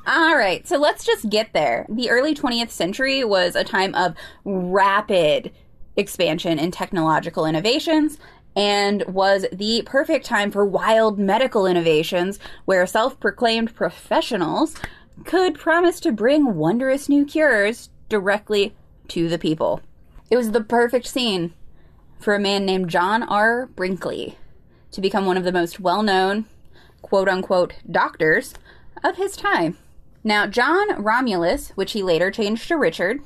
All 0.06 0.36
right, 0.36 0.66
so 0.68 0.78
let's 0.78 1.04
just 1.04 1.28
get 1.28 1.52
there. 1.52 1.86
The 1.88 2.08
early 2.08 2.32
20th 2.32 2.70
century 2.70 3.24
was 3.24 3.56
a 3.56 3.64
time 3.64 3.92
of 3.96 4.14
rapid 4.44 5.50
expansion 5.96 6.58
in 6.60 6.70
technological 6.70 7.44
innovations. 7.46 8.18
And 8.56 9.04
was 9.06 9.46
the 9.52 9.82
perfect 9.86 10.26
time 10.26 10.50
for 10.50 10.64
wild 10.64 11.18
medical 11.18 11.66
innovations 11.66 12.38
where 12.64 12.86
self 12.86 13.18
proclaimed 13.20 13.74
professionals 13.74 14.76
could 15.24 15.58
promise 15.58 16.00
to 16.00 16.12
bring 16.12 16.54
wondrous 16.54 17.08
new 17.08 17.24
cures 17.24 17.90
directly 18.08 18.74
to 19.08 19.28
the 19.28 19.38
people. 19.38 19.80
It 20.30 20.36
was 20.36 20.50
the 20.50 20.62
perfect 20.62 21.06
scene 21.06 21.54
for 22.18 22.34
a 22.34 22.40
man 22.40 22.64
named 22.64 22.90
John 22.90 23.22
R. 23.22 23.66
Brinkley 23.66 24.36
to 24.92 25.00
become 25.00 25.26
one 25.26 25.36
of 25.36 25.44
the 25.44 25.52
most 25.52 25.80
well 25.80 26.02
known, 26.02 26.46
quote 27.02 27.28
unquote, 27.28 27.74
doctors 27.90 28.54
of 29.02 29.16
his 29.16 29.36
time. 29.36 29.78
Now, 30.22 30.46
John 30.46 31.02
Romulus, 31.02 31.70
which 31.70 31.92
he 31.92 32.02
later 32.02 32.30
changed 32.30 32.68
to 32.68 32.76
Richard, 32.76 33.20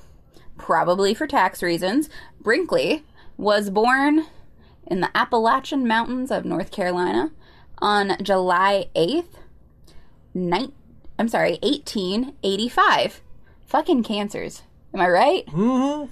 probably 0.56 1.12
for 1.12 1.26
tax 1.26 1.62
reasons, 1.62 2.08
Brinkley 2.40 3.04
was 3.36 3.70
born 3.70 4.26
in 4.86 5.00
the 5.00 5.10
Appalachian 5.16 5.86
Mountains 5.86 6.30
of 6.30 6.44
North 6.44 6.70
Carolina 6.70 7.30
on 7.78 8.16
July 8.22 8.88
8th, 8.94 9.24
nine, 10.34 10.72
I'm 11.18 11.28
sorry, 11.28 11.58
1885. 11.62 13.20
Fucking 13.66 14.02
cancers. 14.02 14.62
Am 14.92 15.00
I 15.00 15.08
right? 15.08 15.46
mm-hmm 15.46 16.10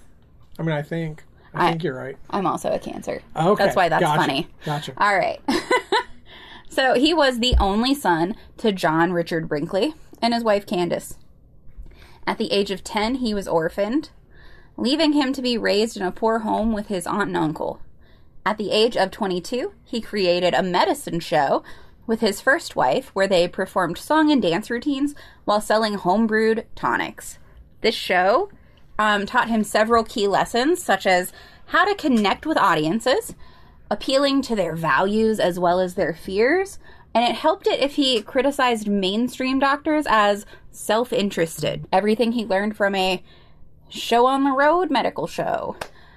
i 0.58 0.62
mean 0.62 0.74
i 0.76 0.82
think 0.82 1.24
i, 1.54 1.66
I- 1.66 1.70
think 1.70 1.82
you're 1.82 1.94
right 1.94 2.16
I'm 2.28 2.46
also 2.46 2.70
a 2.72 2.78
cancer. 2.78 3.22
okay 3.34 3.64
That's 3.64 3.74
why 3.76 3.88
that's 3.88 4.02
gotcha. 4.02 4.20
funny. 4.20 4.48
gotcha 4.66 4.92
All 4.98 5.16
right. 5.16 5.40
so 6.68 6.94
he 6.94 7.14
was 7.14 7.38
the 7.38 7.54
only 7.58 7.94
son 7.94 8.36
to 8.58 8.70
John 8.72 9.12
Richard 9.12 9.48
Brinkley 9.48 9.94
and 10.20 10.34
his 10.34 10.44
wife 10.44 10.66
Candace. 10.66 11.16
At 12.26 12.38
the 12.38 12.52
age 12.52 12.70
of 12.70 12.84
10, 12.84 13.16
he 13.16 13.32
was 13.34 13.48
orphaned, 13.48 14.10
leaving 14.76 15.12
him 15.14 15.32
to 15.32 15.42
be 15.42 15.56
raised 15.58 15.96
in 15.96 16.02
a 16.02 16.12
poor 16.12 16.40
home 16.40 16.72
with 16.72 16.86
his 16.88 17.06
aunt 17.06 17.28
and 17.28 17.36
uncle. 17.36 17.80
At 18.44 18.58
the 18.58 18.70
age 18.72 18.96
of 18.96 19.10
22, 19.10 19.72
he 19.84 20.00
created 20.00 20.52
a 20.52 20.62
medicine 20.62 21.20
show 21.20 21.62
with 22.06 22.20
his 22.20 22.40
first 22.40 22.74
wife 22.74 23.10
where 23.14 23.28
they 23.28 23.46
performed 23.46 23.98
song 23.98 24.32
and 24.32 24.42
dance 24.42 24.68
routines 24.68 25.14
while 25.44 25.60
selling 25.60 25.94
homebrewed 25.94 26.64
tonics. 26.74 27.38
This 27.82 27.94
show 27.94 28.50
um, 28.98 29.26
taught 29.26 29.48
him 29.48 29.62
several 29.62 30.02
key 30.02 30.26
lessons, 30.26 30.82
such 30.82 31.06
as 31.06 31.32
how 31.66 31.84
to 31.84 31.94
connect 31.94 32.44
with 32.44 32.58
audiences, 32.58 33.34
appealing 33.90 34.42
to 34.42 34.56
their 34.56 34.74
values 34.74 35.38
as 35.38 35.58
well 35.58 35.78
as 35.78 35.94
their 35.94 36.12
fears, 36.12 36.78
and 37.14 37.24
it 37.24 37.36
helped 37.36 37.66
it 37.66 37.80
if 37.80 37.94
he 37.94 38.22
criticized 38.22 38.88
mainstream 38.88 39.58
doctors 39.58 40.06
as 40.08 40.46
self 40.70 41.12
interested. 41.12 41.86
Everything 41.92 42.32
he 42.32 42.44
learned 42.44 42.76
from 42.76 42.94
a 42.94 43.22
show 43.88 44.26
on 44.26 44.44
the 44.44 44.52
road 44.52 44.90
medical 44.90 45.26
show. 45.26 45.76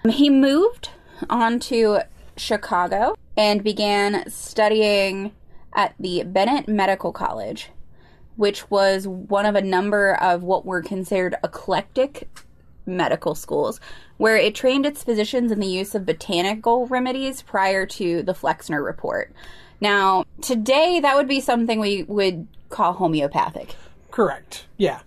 He 0.10 0.30
moved 0.30 0.90
on 1.30 1.60
to 1.62 2.00
Chicago 2.38 3.16
and 3.38 3.64
began 3.64 4.30
studying 4.30 5.34
at 5.74 5.94
the 6.00 6.24
Bennett 6.24 6.68
Medical 6.68 7.12
College, 7.12 7.70
which 8.36 8.70
was 8.70 9.08
one 9.08 9.46
of 9.46 9.56
a 9.56 9.62
number 9.62 10.16
of 10.16 10.44
what 10.44 10.66
were 10.66 10.82
considered 10.82 11.36
eclectic 11.44 12.30
medical 12.86 13.36
schools, 13.36 13.80
where 14.18 14.38
it 14.38 14.56
trained 14.56 14.86
its 14.86 15.04
physicians 15.04 15.52
in 15.52 15.60
the 15.60 15.68
use 15.68 15.96
of 15.96 16.06
botanical 16.06 16.88
remedies 16.88 17.42
prior 17.42 17.86
to 17.86 18.22
the 18.24 18.34
Flexner 18.34 18.84
Report. 18.84 19.34
Now, 19.82 20.26
today 20.42 21.00
that 21.00 21.16
would 21.16 21.28
be 21.28 21.42
something 21.42 21.80
we 21.80 22.04
would 22.04 22.48
call 22.70 22.94
homeopathic. 22.94 23.76
correct 24.12 24.66
yeah 24.78 25.02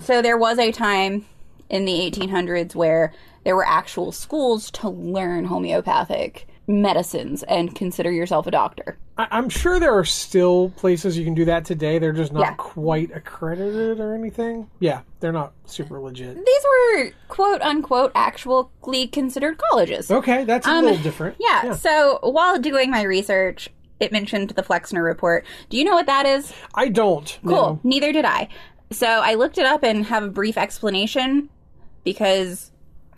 So 0.00 0.22
there 0.22 0.38
was 0.38 0.58
a 0.58 0.72
time 0.72 1.26
in 1.68 1.84
the 1.84 2.10
1800s 2.10 2.74
where 2.74 3.12
there 3.44 3.56
were 3.56 3.66
actual 3.66 4.12
schools 4.12 4.70
to 4.72 4.88
learn 4.88 5.46
homeopathic 5.46 6.46
medicines 6.72 7.42
and 7.44 7.74
consider 7.74 8.10
yourself 8.10 8.46
a 8.46 8.50
doctor. 8.50 8.96
I- 9.18 9.28
i'm 9.30 9.50
sure 9.50 9.78
there 9.78 9.92
are 9.96 10.06
still 10.06 10.70
places 10.70 11.18
you 11.18 11.24
can 11.24 11.34
do 11.34 11.44
that 11.44 11.66
today 11.66 11.98
they're 11.98 12.14
just 12.14 12.32
not 12.32 12.40
Yeah. 12.40 12.54
quite 12.54 13.10
accredited 13.14 14.00
or 14.00 14.14
anything 14.14 14.68
yeah 14.80 15.00
they're 15.20 15.32
not 15.32 15.52
super 15.66 16.00
legit 16.00 16.34
These 16.34 16.64
were 16.96 17.10
quote 17.28 17.60
unquote 17.60 18.10
actually 18.14 19.06
considered 19.08 19.58
colleges. 19.58 20.10
okay 20.10 20.44
that's 20.44 20.66
a 20.66 20.70
Um, 20.70 20.84
little 20.86 21.02
different 21.02 21.36
Yeah, 21.38 21.74
so 21.74 22.18
while 22.22 22.58
doing 22.58 22.90
my 22.90 23.02
research, 23.02 23.68
it 24.00 24.10
mentioned 24.10 24.50
the 24.50 24.62
Flexner 24.64 25.04
report. 25.04 25.44
Do 25.68 25.76
you 25.76 25.84
know 25.84 25.94
what 25.94 26.06
that 26.06 26.24
is? 26.26 26.52
i 26.74 26.88
don't 26.88 27.38
Cool. 27.44 27.52
no. 27.52 27.80
Neither 27.84 28.12
did 28.12 28.24
I. 28.24 28.48
So 28.90 29.06
I 29.06 29.34
looked 29.34 29.58
it 29.58 29.66
up 29.66 29.84
and 29.84 30.06
have 30.06 30.22
a 30.24 30.28
brief 30.28 30.56
explanation 30.58 31.50
because 32.02 32.71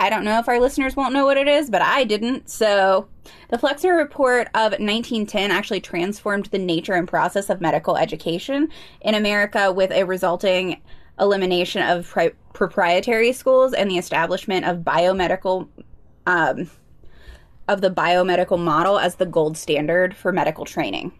I 0.04 0.10
don't 0.10 0.22
know 0.22 0.38
if 0.38 0.50
our 0.50 0.60
listeners 0.60 0.96
won't 0.96 1.14
know 1.14 1.24
what 1.24 1.38
it 1.38 1.48
is, 1.48 1.70
but 1.70 1.80
I 1.80 2.04
didn't. 2.04 2.50
So 2.50 3.08
the 3.48 3.56
Flexner 3.56 3.96
report 3.96 4.48
of 4.48 4.72
1910 4.72 5.50
actually 5.50 5.80
transformed 5.80 6.44
the 6.46 6.58
nature 6.58 6.92
and 6.92 7.08
process 7.08 7.48
of 7.48 7.62
medical 7.62 7.96
education 7.96 8.68
in 9.00 9.14
America 9.14 9.72
with 9.72 9.90
a 9.92 10.04
resulting 10.04 10.82
elimination 11.18 11.80
of 11.80 12.06
pri- 12.06 12.32
proprietary 12.52 13.32
schools 13.32 13.72
and 13.72 13.90
the 13.90 13.96
establishment 13.96 14.66
of 14.66 14.80
biomedical 14.80 15.68
um, 16.26 16.68
of 17.66 17.80
the 17.80 17.90
biomedical 17.90 18.58
model 18.58 18.98
as 18.98 19.14
the 19.14 19.24
gold 19.24 19.56
standard 19.56 20.14
for 20.14 20.32
medical 20.32 20.66
training. 20.66 21.12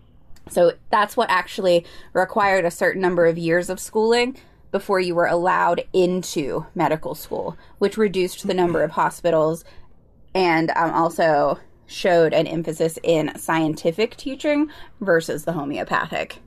So 0.50 0.72
that's 0.90 1.16
what 1.16 1.30
actually 1.30 1.86
required 2.12 2.66
a 2.66 2.70
certain 2.70 3.00
number 3.00 3.24
of 3.24 3.38
years 3.38 3.70
of 3.70 3.80
schooling 3.80 4.36
before 4.74 4.98
you 4.98 5.14
were 5.14 5.26
allowed 5.26 5.84
into 5.92 6.66
medical 6.74 7.14
school, 7.14 7.56
which 7.78 7.96
reduced 7.96 8.44
the 8.44 8.52
number 8.52 8.82
of 8.82 8.90
hospitals 8.90 9.64
and 10.34 10.72
um, 10.72 10.90
also 10.90 11.60
showed 11.86 12.34
an 12.34 12.48
emphasis 12.48 12.98
in 13.04 13.30
scientific 13.38 14.16
teaching 14.16 14.68
versus 15.00 15.44
the 15.44 15.52
homeopathic. 15.52 16.38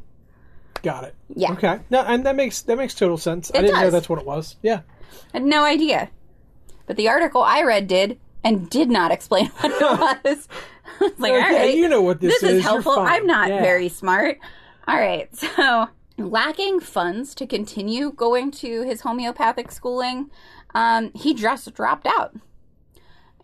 Got 0.83 1.05
it. 1.05 1.15
Yeah. 1.33 1.53
Okay. 1.53 1.79
No, 1.89 2.01
and 2.01 2.25
that 2.25 2.35
makes 2.35 2.63
that 2.63 2.77
makes 2.77 2.93
total 2.93 3.17
sense. 3.17 3.49
I 3.55 3.61
didn't 3.61 3.79
know 3.79 3.89
that's 3.91 4.09
what 4.09 4.19
it 4.19 4.25
was. 4.25 4.57
Yeah. 4.61 4.81
I 5.33 5.37
had 5.37 5.43
no 5.45 5.63
idea. 5.63 6.09
But 6.85 6.97
the 6.97 7.07
article 7.07 7.41
I 7.41 7.63
read 7.63 7.87
did 7.87 8.19
and 8.43 8.69
did 8.69 8.89
not 8.89 9.11
explain 9.11 9.45
what 9.61 9.71
it 9.71 9.81
was. 10.25 10.47
I 10.99 11.03
was 11.05 11.13
like, 11.17 11.31
Okay, 11.31 11.41
all 11.45 11.51
right, 11.53 11.75
you 11.77 11.87
know 11.87 12.01
what 12.01 12.19
this 12.19 12.35
is. 12.35 12.41
this 12.41 12.49
is. 12.51 12.57
is 12.57 12.63
helpful. 12.63 12.99
I'm 12.99 13.25
not 13.25 13.47
Yeah. 13.47 13.61
very 13.61 13.87
smart. 13.87 14.37
All 14.85 14.97
right, 14.97 15.33
so 15.33 15.87
lacking 16.17 16.79
funds 16.79 17.35
to 17.35 17.45
continue 17.45 18.11
going 18.11 18.51
to 18.51 18.81
his 18.83 19.01
homeopathic 19.01 19.71
schooling, 19.71 20.29
um, 20.73 21.11
he 21.13 21.33
just 21.33 21.73
dropped 21.73 22.07
out. 22.07 22.35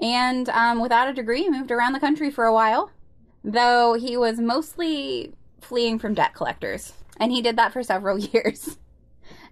And 0.01 0.49
um, 0.49 0.81
without 0.81 1.07
a 1.07 1.13
degree, 1.13 1.49
moved 1.49 1.71
around 1.71 1.93
the 1.93 1.99
country 1.99 2.31
for 2.31 2.45
a 2.45 2.53
while, 2.53 2.91
though 3.43 3.93
he 3.93 4.17
was 4.17 4.39
mostly 4.39 5.33
fleeing 5.61 5.99
from 5.99 6.13
debt 6.13 6.33
collectors. 6.33 6.93
And 7.17 7.31
he 7.31 7.41
did 7.41 7.55
that 7.57 7.73
for 7.73 7.83
several 7.83 8.17
years. 8.33 8.77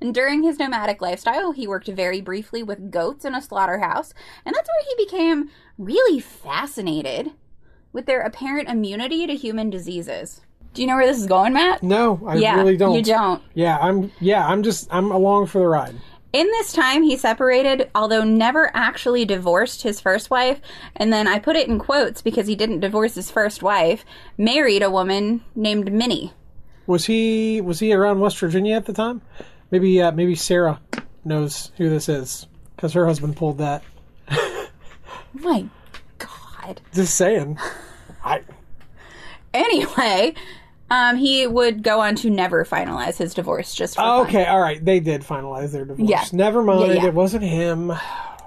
And 0.01 0.13
during 0.13 0.41
his 0.41 0.57
nomadic 0.57 0.99
lifestyle, 1.01 1.51
he 1.51 1.67
worked 1.67 1.87
very 1.87 2.21
briefly 2.21 2.63
with 2.63 2.91
goats 2.91 3.23
in 3.23 3.35
a 3.35 3.41
slaughterhouse, 3.41 4.13
and 4.43 4.55
that's 4.55 4.67
where 4.67 4.83
he 4.89 5.05
became 5.05 5.49
really 5.77 6.19
fascinated 6.19 7.31
with 7.93 8.07
their 8.07 8.21
apparent 8.21 8.67
immunity 8.67 9.27
to 9.27 9.35
human 9.35 9.69
diseases. 9.69 10.41
Do 10.73 10.81
you 10.81 10.87
know 10.87 10.95
where 10.95 11.05
this 11.05 11.17
is 11.17 11.27
going, 11.27 11.53
Matt? 11.53 11.83
No, 11.83 12.21
I 12.25 12.35
yeah, 12.37 12.55
really 12.55 12.77
don't. 12.77 12.95
You 12.95 13.03
don't. 13.03 13.41
Yeah, 13.53 13.77
I'm. 13.77 14.11
Yeah, 14.19 14.47
I'm 14.47 14.63
just. 14.63 14.87
I'm 14.89 15.11
along 15.11 15.47
for 15.47 15.59
the 15.59 15.67
ride. 15.67 15.95
In 16.33 16.47
this 16.47 16.71
time, 16.71 17.03
he 17.03 17.17
separated, 17.17 17.91
although 17.93 18.23
never 18.23 18.71
actually 18.73 19.25
divorced 19.25 19.81
his 19.81 19.99
first 19.99 20.29
wife. 20.29 20.61
And 20.95 21.11
then 21.11 21.27
I 21.27 21.39
put 21.39 21.57
it 21.57 21.67
in 21.67 21.77
quotes 21.77 22.21
because 22.21 22.47
he 22.47 22.55
didn't 22.55 22.79
divorce 22.79 23.15
his 23.15 23.29
first 23.29 23.61
wife, 23.61 24.05
married 24.37 24.81
a 24.81 24.89
woman 24.89 25.43
named 25.55 25.91
Minnie. 25.91 26.31
Was 26.87 27.05
he 27.05 27.59
was 27.59 27.79
he 27.79 27.93
around 27.93 28.21
West 28.21 28.39
Virginia 28.39 28.75
at 28.75 28.85
the 28.85 28.93
time? 28.93 29.21
Maybe 29.71 30.01
uh, 30.01 30.13
maybe 30.13 30.35
Sarah 30.35 30.79
knows 31.25 31.71
who 31.77 31.89
this 31.89 32.07
is 32.07 32.47
because 32.75 32.93
her 32.93 33.05
husband 33.05 33.35
pulled 33.35 33.57
that. 33.57 33.83
My 35.33 35.67
God. 36.17 36.79
Just 36.93 37.15
saying. 37.15 37.59
I 38.23 38.41
Anyway, 39.53 40.33
um, 40.91 41.15
he 41.15 41.47
would 41.47 41.83
go 41.83 42.01
on 42.01 42.15
to 42.17 42.29
never 42.29 42.65
finalize 42.65 43.15
his 43.15 43.33
divorce 43.33 43.73
just 43.73 43.95
for 43.95 44.01
oh, 44.01 44.05
fun. 44.05 44.27
okay. 44.27 44.45
All 44.45 44.59
right, 44.59 44.83
they 44.83 44.99
did 44.99 45.21
finalize 45.21 45.71
their 45.71 45.85
divorce. 45.85 46.09
Yeah. 46.09 46.25
Never 46.33 46.61
mind. 46.61 46.93
Yeah, 46.93 47.01
yeah. 47.01 47.07
It 47.07 47.13
wasn't 47.13 47.45
him. 47.45 47.93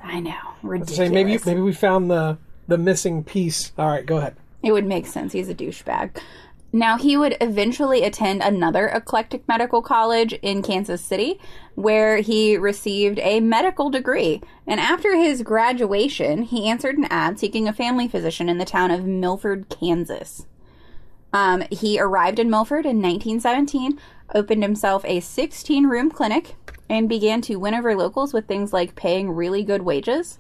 I 0.03 0.21
know. 0.21 0.37
Ridiculous. 0.63 0.97
Say 0.97 1.09
maybe 1.09 1.39
maybe 1.47 1.63
we 1.63 1.73
found 1.73 2.11
the 2.11 2.37
the 2.69 2.77
missing 2.77 3.25
piece. 3.25 3.73
All 3.79 3.89
right, 3.89 4.05
go 4.05 4.19
ahead. 4.19 4.37
It 4.63 4.73
would 4.73 4.85
make 4.85 5.07
sense. 5.07 5.33
He's 5.33 5.49
a 5.49 5.55
douchebag. 5.55 6.21
Now, 6.71 6.99
he 6.99 7.17
would 7.17 7.37
eventually 7.41 8.03
attend 8.03 8.43
another 8.43 8.89
eclectic 8.89 9.47
medical 9.47 9.81
college 9.81 10.33
in 10.43 10.61
Kansas 10.61 11.01
City, 11.01 11.39
where 11.77 12.17
he 12.17 12.57
received 12.57 13.21
a 13.21 13.39
medical 13.39 13.91
degree. 13.91 14.43
And 14.67 14.81
after 14.81 15.15
his 15.17 15.43
graduation, 15.43 16.43
he 16.43 16.69
answered 16.69 16.99
an 16.99 17.05
ad 17.11 17.39
seeking 17.39 17.69
a 17.69 17.73
family 17.73 18.09
physician 18.09 18.49
in 18.49 18.59
the 18.59 18.65
town 18.65 18.91
of 18.91 19.05
Milford, 19.05 19.69
Kansas. 19.69 20.47
Um, 21.35 21.65
he 21.71 22.01
arrived 22.01 22.39
in 22.39 22.49
Milford 22.49 22.87
in 22.87 23.03
1917, 23.03 23.99
opened 24.35 24.63
himself 24.63 25.05
a 25.05 25.19
16 25.19 25.87
room 25.89 26.09
clinic, 26.11 26.55
and 26.89 27.09
began 27.09 27.43
to 27.43 27.57
win 27.57 27.75
over 27.75 27.97
locals 27.97 28.33
with 28.33 28.47
things 28.47 28.73
like 28.73 28.95
paying 28.95 29.33
really 29.33 29.65
good 29.65 29.83
wages, 29.83 30.39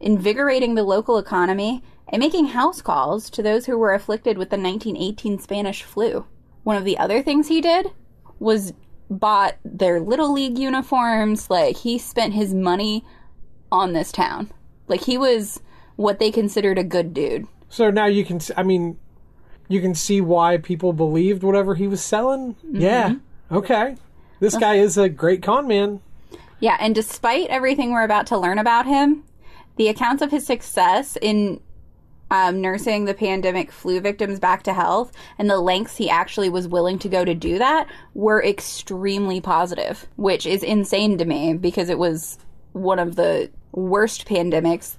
invigorating 0.00 0.74
the 0.74 0.82
local 0.82 1.16
economy, 1.16 1.82
and 2.08 2.20
making 2.20 2.48
house 2.48 2.82
calls 2.82 3.30
to 3.30 3.42
those 3.42 3.64
who 3.64 3.78
were 3.78 3.94
afflicted 3.94 4.36
with 4.36 4.50
the 4.50 4.58
1918 4.58 5.38
Spanish 5.38 5.82
flu. 5.82 6.26
One 6.62 6.76
of 6.76 6.84
the 6.84 6.98
other 6.98 7.22
things 7.22 7.48
he 7.48 7.62
did 7.62 7.90
was 8.38 8.74
bought 9.08 9.56
their 9.64 9.98
little 9.98 10.30
league 10.30 10.58
uniforms. 10.58 11.48
Like, 11.48 11.78
he 11.78 11.96
spent 11.96 12.34
his 12.34 12.52
money 12.52 13.02
on 13.72 13.94
this 13.94 14.12
town. 14.12 14.52
Like, 14.88 15.02
he 15.02 15.16
was 15.16 15.62
what 15.96 16.18
they 16.18 16.30
considered 16.30 16.78
a 16.78 16.84
good 16.84 17.14
dude. 17.14 17.46
So 17.70 17.90
now 17.90 18.06
you 18.06 18.24
can. 18.24 18.40
I 18.56 18.62
mean, 18.62 18.98
you 19.68 19.80
can 19.80 19.94
see 19.94 20.20
why 20.20 20.58
people 20.58 20.92
believed 20.92 21.42
whatever 21.42 21.74
he 21.74 21.86
was 21.86 22.02
selling. 22.02 22.54
Mm-hmm. 22.54 22.80
Yeah. 22.80 23.14
Okay. 23.50 23.96
This 24.40 24.56
guy 24.56 24.74
is 24.74 24.98
a 24.98 25.08
great 25.08 25.42
con 25.42 25.66
man. 25.66 26.00
Yeah, 26.60 26.76
and 26.80 26.94
despite 26.94 27.48
everything 27.48 27.92
we're 27.92 28.04
about 28.04 28.26
to 28.28 28.38
learn 28.38 28.58
about 28.58 28.86
him, 28.86 29.24
the 29.76 29.88
accounts 29.88 30.22
of 30.22 30.30
his 30.30 30.46
success 30.46 31.16
in 31.20 31.60
um, 32.30 32.60
nursing 32.60 33.04
the 33.04 33.14
pandemic 33.14 33.70
flu 33.70 34.00
victims 34.00 34.40
back 34.40 34.62
to 34.64 34.72
health 34.72 35.12
and 35.38 35.48
the 35.48 35.60
lengths 35.60 35.96
he 35.96 36.08
actually 36.08 36.48
was 36.48 36.66
willing 36.66 36.98
to 37.00 37.08
go 37.08 37.24
to 37.24 37.34
do 37.34 37.58
that 37.58 37.86
were 38.14 38.42
extremely 38.42 39.40
positive, 39.40 40.06
which 40.16 40.46
is 40.46 40.62
insane 40.62 41.18
to 41.18 41.24
me 41.24 41.54
because 41.54 41.88
it 41.88 41.98
was 41.98 42.38
one 42.72 42.98
of 42.98 43.16
the 43.16 43.50
worst 43.72 44.26
pandemics 44.26 44.96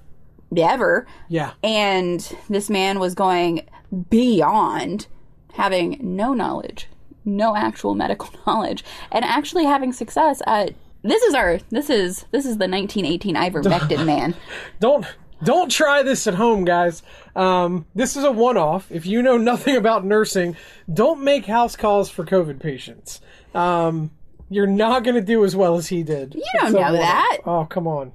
ever. 0.56 1.06
Yeah. 1.28 1.52
And 1.62 2.20
this 2.48 2.70
man 2.70 2.98
was 2.98 3.14
going 3.14 3.66
beyond 4.10 5.06
having 5.54 5.98
no 6.00 6.34
knowledge, 6.34 6.88
no 7.24 7.56
actual 7.56 7.94
medical 7.94 8.30
knowledge, 8.46 8.84
and 9.10 9.24
actually 9.24 9.64
having 9.64 9.92
success 9.92 10.42
at 10.46 10.74
this 11.02 11.22
is 11.22 11.34
our 11.34 11.58
this 11.70 11.88
is 11.88 12.24
this 12.32 12.44
is 12.44 12.58
the 12.58 12.68
1918 12.68 13.34
ivermectin 13.36 14.04
man. 14.04 14.34
Don't 14.80 15.06
don't 15.44 15.70
try 15.70 16.02
this 16.02 16.26
at 16.26 16.34
home, 16.34 16.64
guys. 16.64 17.02
Um, 17.34 17.84
this 17.94 18.16
is 18.16 18.24
a 18.24 18.32
one-off. 18.32 18.90
If 18.90 19.04
you 19.04 19.20
know 19.20 19.36
nothing 19.36 19.76
about 19.76 20.02
nursing, 20.02 20.56
don't 20.92 21.22
make 21.22 21.44
house 21.44 21.76
calls 21.76 22.08
for 22.08 22.24
COVID 22.24 22.58
patients. 22.58 23.20
Um, 23.54 24.10
you're 24.48 24.66
not 24.66 25.04
going 25.04 25.16
to 25.16 25.20
do 25.20 25.44
as 25.44 25.54
well 25.54 25.76
as 25.76 25.88
he 25.88 26.02
did. 26.02 26.34
You 26.34 26.44
don't 26.60 26.72
know 26.72 26.92
that. 26.92 27.38
Oh, 27.44 27.66
come 27.66 27.86
on. 27.86 28.12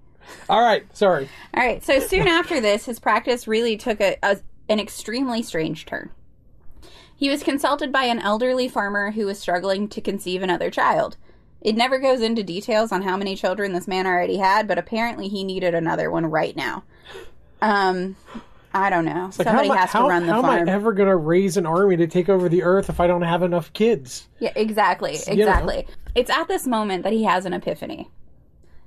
All 0.49 0.61
right, 0.61 0.83
sorry. 0.95 1.29
All 1.53 1.63
right, 1.63 1.83
so 1.83 1.99
soon 1.99 2.27
after 2.27 2.61
this, 2.61 2.85
his 2.85 2.99
practice 2.99 3.47
really 3.47 3.77
took 3.77 4.01
a, 4.01 4.17
a 4.23 4.37
an 4.71 4.79
extremely 4.79 5.43
strange 5.43 5.85
turn. 5.85 6.09
He 7.15 7.29
was 7.29 7.43
consulted 7.43 7.91
by 7.91 8.05
an 8.05 8.19
elderly 8.19 8.67
farmer 8.67 9.11
who 9.11 9.25
was 9.25 9.37
struggling 9.37 9.87
to 9.89 10.01
conceive 10.01 10.41
another 10.41 10.71
child. 10.71 11.17
It 11.59 11.75
never 11.75 11.99
goes 11.99 12.21
into 12.21 12.41
details 12.41 12.91
on 12.91 13.03
how 13.03 13.17
many 13.17 13.35
children 13.35 13.73
this 13.73 13.87
man 13.87 14.07
already 14.07 14.37
had, 14.37 14.67
but 14.67 14.79
apparently 14.79 15.27
he 15.27 15.43
needed 15.43 15.75
another 15.75 16.09
one 16.09 16.25
right 16.25 16.55
now. 16.55 16.83
Um, 17.61 18.15
I 18.73 18.89
don't 18.89 19.05
know. 19.05 19.25
Like, 19.25 19.33
Somebody 19.33 19.67
how 19.67 19.75
has 19.75 19.91
to 19.91 19.99
run 19.99 20.25
the 20.25 20.33
how 20.33 20.41
farm. 20.41 20.61
am 20.61 20.69
I 20.69 20.71
ever 20.71 20.93
going 20.93 21.09
to 21.09 21.15
raise 21.17 21.57
an 21.57 21.65
army 21.65 21.97
to 21.97 22.07
take 22.07 22.29
over 22.29 22.49
the 22.49 22.63
earth 22.63 22.89
if 22.89 22.99
I 22.99 23.05
don't 23.05 23.21
have 23.21 23.43
enough 23.43 23.71
kids? 23.73 24.27
Yeah, 24.39 24.53
exactly. 24.55 25.19
you 25.27 25.35
know. 25.35 25.41
Exactly. 25.43 25.87
It's 26.15 26.31
at 26.31 26.47
this 26.47 26.65
moment 26.65 27.03
that 27.03 27.13
he 27.13 27.25
has 27.25 27.45
an 27.45 27.53
epiphany. 27.53 28.09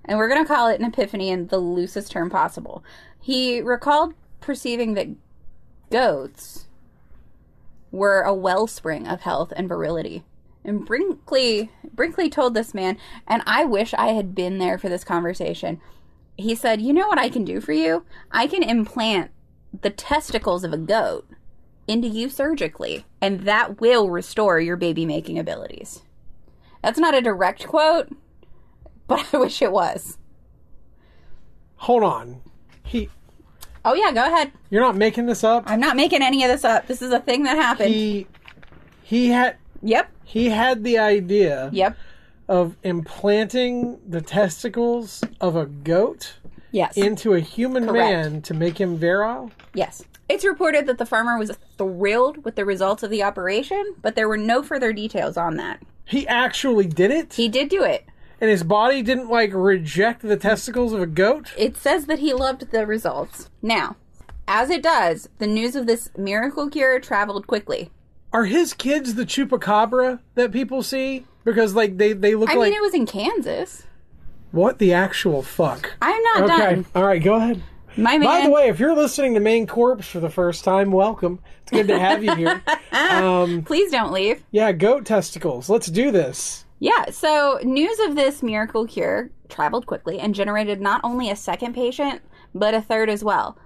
And 0.07 0.18
we're 0.18 0.29
going 0.29 0.42
to 0.42 0.53
call 0.53 0.68
it 0.68 0.81
an 0.81 0.87
epiphany 0.87 1.29
in 1.29 1.47
the 1.49 1.59
loosest 1.59 2.11
term 2.11 2.31
possible. 2.31 2.83
He 3.20 3.61
recalled 3.61 4.14
perceiving 4.40 4.94
that 4.94 5.09
goats 5.90 6.66
were 7.90 8.23
a 8.23 8.35
wellspring 8.35 9.07
of 9.07 9.23
health 9.23 9.53
and 9.57 9.68
virility. 9.68 10.25
And 10.64 10.85
Brinkley 10.85 11.70
Brinkley 11.92 12.29
told 12.29 12.55
this 12.55 12.75
man, 12.75 12.97
and 13.27 13.42
I 13.47 13.64
wish 13.64 13.94
I 13.94 14.09
had 14.09 14.35
been 14.35 14.59
there 14.59 14.79
for 14.79 14.88
this 14.88 15.05
conversation. 15.05 15.81
He 16.37 16.55
said, 16.55 16.81
"You 16.81 16.92
know 16.92 17.07
what 17.07 17.18
I 17.18 17.29
can 17.29 17.44
do 17.44 17.61
for 17.61 17.73
you? 17.73 18.05
I 18.33 18.47
can 18.47 18.62
implant 18.62 19.31
the 19.83 19.90
testicles 19.90 20.64
of 20.64 20.73
a 20.73 20.79
goat 20.79 21.29
into 21.87 22.09
you 22.09 22.29
surgically, 22.29 23.05
and 23.20 23.40
that 23.40 23.81
will 23.81 24.11
restore 24.11 24.59
your 24.59 24.77
baby 24.77 25.05
making 25.05 25.38
abilities. 25.38 26.03
That's 26.83 26.99
not 26.99 27.14
a 27.14 27.23
direct 27.23 27.66
quote, 27.66 28.09
but 29.07 29.27
I 29.33 29.38
wish 29.38 29.62
it 29.62 29.73
was. 29.73 30.18
Hold 31.77 32.03
on. 32.03 32.40
He, 32.83 33.11
Oh, 33.85 33.94
yeah, 33.94 34.12
go 34.12 34.25
ahead. 34.25 34.53
you're 34.70 34.81
not 34.83 34.97
making 34.97 35.27
this 35.27 35.44
up. 35.44 35.64
I'm 35.66 35.81
not 35.81 35.97
making 35.97 36.23
any 36.23 36.42
of 36.42 36.51
this 36.51 36.64
up. 36.64 36.87
This 36.87 37.03
is 37.03 37.12
a 37.12 37.20
thing 37.20 37.42
that 37.42 37.57
happened. 37.57 37.92
He, 37.92 38.27
he 39.03 39.29
had 39.29 39.57
yep, 39.83 40.11
he 40.25 40.49
had 40.49 40.85
the 40.85 40.99
idea 40.99 41.68
yep, 41.73 41.97
of 42.49 42.77
implanting 42.83 43.99
the 44.09 44.20
testicles 44.23 45.23
of 45.40 45.57
a 45.57 45.66
goat 45.66 46.35
yes, 46.73 46.97
into 46.97 47.35
a 47.35 47.40
human 47.40 47.87
Correct. 47.87 47.97
man 48.33 48.42
to 48.42 48.55
make 48.55 48.81
him 48.81 48.97
virile. 48.97 49.51
yes. 49.75 50.03
It's 50.27 50.42
reported 50.42 50.87
that 50.87 50.97
the 50.97 51.05
farmer 51.05 51.37
was 51.37 51.53
thrilled 51.76 52.47
with 52.47 52.57
the 52.57 52.64
results 52.64 53.03
of 53.03 53.11
the 53.11 53.22
operation, 53.22 53.95
but 54.01 54.14
there 54.14 54.26
were 54.26 54.39
no 54.39 54.62
further 54.62 54.91
details 54.91 55.37
on 55.37 55.57
that. 55.57 55.82
He 56.07 56.26
actually 56.26 56.87
did 56.87 57.11
it, 57.11 57.35
He 57.35 57.47
did 57.47 57.68
do 57.68 57.82
it. 57.85 58.07
And 58.45 58.51
his 58.51 58.62
body 58.62 59.01
didn't 59.01 59.30
like 59.30 59.53
reject 59.55 60.20
the 60.20 60.36
testicles 60.36 60.92
of 60.92 61.01
a 61.01 61.07
goat. 61.07 61.51
It 61.57 61.78
says 61.78 62.05
that 62.05 62.18
he 62.18 62.34
loved 62.34 62.70
the 62.72 62.86
results. 62.86 63.49
Now, 63.62 63.97
as 64.47 64.68
it 64.68 64.82
does, 64.82 65.30
the 65.38 65.47
news 65.47 65.74
of 65.74 65.86
this 65.86 66.11
miracle 66.18 66.68
cure 66.68 67.01
traveled 67.01 67.47
quickly. 67.47 67.90
Are 68.34 68.45
his 68.45 68.74
kids 68.74 69.14
the 69.14 69.24
chupacabra 69.24 70.18
that 70.34 70.53
people 70.53 70.82
see? 70.82 71.24
Because 71.45 71.74
like 71.74 71.97
they 71.97 72.12
they 72.12 72.34
look 72.34 72.49
like 72.51 72.57
I 72.57 72.61
like 72.61 72.70
mean, 72.72 72.78
it 72.78 72.82
was 72.82 72.92
in 72.92 73.07
Kansas. 73.07 73.84
what 74.51 74.78
the 74.78 74.92
actual 74.92 75.42
fuck? 75.42 75.95
I'm 76.03 76.22
not 76.22 76.42
Okay, 76.42 76.74
done. 76.74 76.86
all 76.95 77.05
right, 77.05 77.22
go 77.24 77.36
ahead. 77.36 77.62
My 77.97 78.18
man. 78.18 78.24
By 78.24 78.42
the 78.42 78.51
way, 78.51 78.68
if 78.68 78.78
you're 78.78 78.95
listening 78.95 79.32
to 79.34 79.40
Main 79.40 79.66
Corpse 79.66 80.07
for 80.07 80.20
the 80.20 80.28
first 80.28 80.64
time, 80.64 80.90
welcome. 80.90 81.38
It's 81.62 81.70
good 81.72 81.88
to 81.88 81.99
have 81.99 82.22
you 82.22 82.34
here. 82.34 82.62
Um, 82.95 83.62
Please 83.64 83.90
don't 83.90 84.12
leave. 84.12 84.45
yeah, 84.53 84.70
goat 84.72 85.05
testicles. 85.05 85.68
Let's 85.68 85.88
do 85.88 86.11
this. 86.12 86.64
Yeah, 86.85 87.07
so 87.09 87.59
news 87.62 87.99
of 88.01 88.14
this 88.14 88.43
miracle 88.43 88.87
cure 88.87 89.30
traveled 89.49 89.87
quickly 89.87 90.20
and 90.20 90.35
generated 90.35 90.82
not 90.82 91.01
only 91.03 91.30
a 91.30 91.35
second 91.35 91.72
patient, 91.72 92.20
but 92.55 92.74
a 92.74 92.82
third 92.82 93.09
as 93.09 93.24
well. 93.24 93.57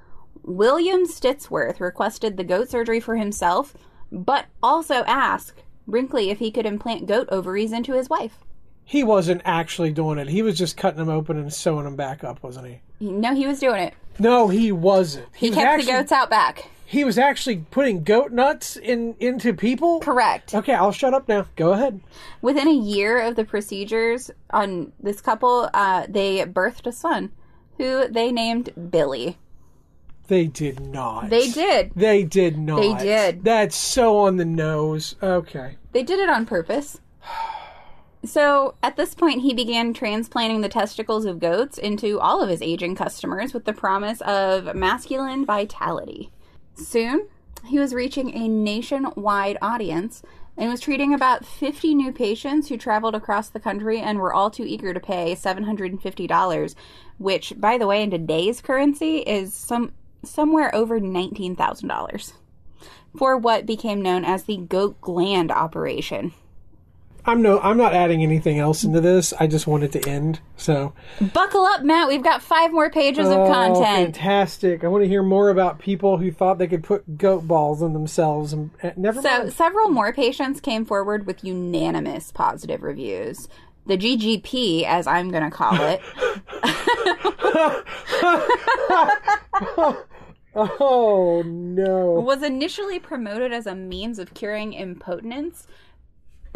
William 0.44 1.04
Stittsworth 1.04 1.80
requested 1.80 2.36
the 2.36 2.44
goat 2.44 2.70
surgery 2.70 3.00
for 3.00 3.16
himself, 3.16 3.76
but 4.12 4.44
also 4.62 5.02
asked 5.08 5.64
Brinkley 5.88 6.30
if 6.30 6.38
he 6.38 6.52
could 6.52 6.64
implant 6.64 7.06
goat 7.06 7.28
ovaries 7.32 7.72
into 7.72 7.94
his 7.94 8.08
wife. 8.08 8.38
He 8.84 9.02
wasn't 9.02 9.42
actually 9.44 9.90
doing 9.90 10.18
it. 10.18 10.28
He 10.28 10.42
was 10.42 10.56
just 10.56 10.76
cutting 10.76 10.98
them 10.98 11.08
open 11.08 11.36
and 11.38 11.52
sewing 11.52 11.86
them 11.86 11.96
back 11.96 12.22
up, 12.22 12.40
wasn't 12.44 12.68
he? 12.68 12.80
No, 13.00 13.34
he 13.34 13.48
was 13.48 13.58
doing 13.58 13.82
it. 13.82 13.94
No, 14.20 14.46
he 14.46 14.70
wasn't. 14.70 15.26
He 15.34 15.48
was 15.48 15.56
kept 15.56 15.66
actually, 15.66 15.86
the 15.86 15.98
goats 15.98 16.12
out 16.12 16.30
back. 16.30 16.70
He 16.88 17.04
was 17.04 17.18
actually 17.18 17.66
putting 17.70 18.02
goat 18.02 18.32
nuts 18.32 18.76
in 18.76 19.14
into 19.20 19.52
people. 19.52 20.00
Correct. 20.00 20.54
Okay, 20.54 20.72
I'll 20.72 20.90
shut 20.90 21.12
up 21.12 21.28
now. 21.28 21.44
Go 21.54 21.74
ahead. 21.74 22.00
Within 22.40 22.66
a 22.66 22.72
year 22.72 23.20
of 23.20 23.36
the 23.36 23.44
procedures 23.44 24.30
on 24.54 24.94
this 24.98 25.20
couple, 25.20 25.68
uh, 25.74 26.06
they 26.08 26.46
birthed 26.46 26.86
a 26.86 26.92
son 26.92 27.30
who 27.76 28.08
they 28.08 28.32
named 28.32 28.90
Billy. 28.90 29.36
They 30.28 30.46
did 30.46 30.80
not. 30.80 31.28
They 31.28 31.50
did. 31.50 31.92
They 31.94 32.24
did 32.24 32.56
not. 32.56 32.80
They 32.80 32.94
did. 32.94 33.44
That's 33.44 33.76
so 33.76 34.16
on 34.20 34.38
the 34.38 34.46
nose. 34.46 35.14
Okay. 35.22 35.76
They 35.92 36.02
did 36.02 36.18
it 36.18 36.30
on 36.30 36.46
purpose. 36.46 37.00
So 38.24 38.74
at 38.82 38.96
this 38.96 39.14
point, 39.14 39.42
he 39.42 39.54
began 39.54 39.94
transplanting 39.94 40.60
the 40.60 40.68
testicles 40.68 41.24
of 41.24 41.38
goats 41.38 41.78
into 41.78 42.18
all 42.18 42.42
of 42.42 42.48
his 42.48 42.60
aging 42.60 42.96
customers 42.96 43.54
with 43.54 43.64
the 43.64 43.72
promise 43.72 44.20
of 44.22 44.74
masculine 44.74 45.46
vitality. 45.46 46.32
Soon, 46.78 47.28
he 47.66 47.78
was 47.78 47.92
reaching 47.92 48.34
a 48.34 48.48
nationwide 48.48 49.58
audience 49.60 50.22
and 50.56 50.70
was 50.70 50.80
treating 50.80 51.12
about 51.12 51.44
50 51.44 51.94
new 51.94 52.12
patients 52.12 52.68
who 52.68 52.76
traveled 52.76 53.14
across 53.14 53.48
the 53.48 53.60
country 53.60 54.00
and 54.00 54.18
were 54.18 54.32
all 54.32 54.50
too 54.50 54.64
eager 54.64 54.94
to 54.94 55.00
pay 55.00 55.34
$750, 55.34 56.74
which, 57.18 57.52
by 57.56 57.78
the 57.78 57.86
way, 57.86 58.02
in 58.02 58.10
today's 58.10 58.60
currency 58.60 59.18
is 59.18 59.52
some 59.52 59.92
somewhere 60.24 60.74
over 60.74 60.98
$19,000 60.98 62.32
for 63.16 63.36
what 63.36 63.66
became 63.66 64.02
known 64.02 64.24
as 64.24 64.44
the 64.44 64.56
goat 64.56 65.00
gland 65.00 65.50
operation. 65.50 66.32
I'm 67.28 67.42
no. 67.42 67.60
I'm 67.60 67.76
not 67.76 67.94
adding 67.94 68.22
anything 68.22 68.58
else 68.58 68.82
into 68.84 69.00
this. 69.00 69.32
I 69.38 69.46
just 69.46 69.66
want 69.66 69.84
it 69.84 69.92
to 69.92 70.08
end. 70.08 70.40
So. 70.56 70.94
Buckle 71.32 71.64
up, 71.66 71.82
Matt. 71.82 72.08
We've 72.08 72.22
got 72.24 72.42
five 72.42 72.72
more 72.72 72.90
pages 72.90 73.28
of 73.28 73.38
Oh, 73.38 73.52
content. 73.52 74.16
fantastic! 74.16 74.82
I 74.82 74.88
want 74.88 75.04
to 75.04 75.08
hear 75.08 75.22
more 75.22 75.50
about 75.50 75.78
people 75.78 76.16
who 76.18 76.32
thought 76.32 76.58
they 76.58 76.66
could 76.66 76.82
put 76.82 77.18
goat 77.18 77.46
balls 77.46 77.82
on 77.82 77.92
themselves 77.92 78.52
and 78.52 78.70
eh, 78.82 78.92
never 78.96 79.22
So, 79.22 79.28
mind. 79.28 79.52
several 79.52 79.90
more 79.90 80.12
patients 80.12 80.60
came 80.60 80.84
forward 80.84 81.26
with 81.26 81.44
unanimous 81.44 82.32
positive 82.32 82.82
reviews. 82.82 83.46
The 83.86 83.96
GGP, 83.96 84.84
as 84.84 85.06
I'm 85.06 85.30
going 85.30 85.44
to 85.44 85.50
call 85.50 85.76
it, 85.80 86.00
Oh 90.54 91.42
no! 91.46 92.12
was 92.20 92.42
initially 92.42 92.98
promoted 92.98 93.52
as 93.52 93.66
a 93.66 93.74
means 93.76 94.18
of 94.18 94.34
curing 94.34 94.72
impotence, 94.72 95.66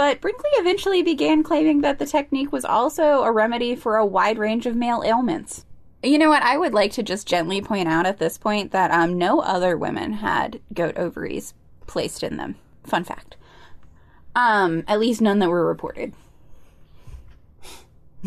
but 0.02 0.20
Brinkley 0.20 0.50
eventually 0.54 1.00
began 1.00 1.44
claiming 1.44 1.82
that 1.82 2.00
the 2.00 2.06
technique 2.06 2.50
was 2.50 2.64
also 2.64 3.22
a 3.22 3.30
remedy 3.30 3.76
for 3.76 3.98
a 3.98 4.04
wide 4.04 4.36
range 4.36 4.66
of 4.66 4.74
male 4.74 5.04
ailments. 5.06 5.64
You 6.02 6.18
know 6.18 6.28
what? 6.28 6.42
I 6.42 6.58
would 6.58 6.74
like 6.74 6.90
to 6.94 7.04
just 7.04 7.28
gently 7.28 7.62
point 7.62 7.86
out 7.86 8.04
at 8.04 8.18
this 8.18 8.36
point 8.36 8.72
that 8.72 8.90
um, 8.90 9.16
no 9.16 9.38
other 9.38 9.78
women 9.78 10.14
had 10.14 10.60
goat 10.74 10.96
ovaries 10.96 11.54
placed 11.86 12.24
in 12.24 12.36
them. 12.36 12.56
Fun 12.82 13.04
fact. 13.04 13.36
Um, 14.34 14.82
at 14.88 14.98
least 14.98 15.20
none 15.20 15.38
that 15.38 15.48
were 15.48 15.64
reported. 15.64 16.14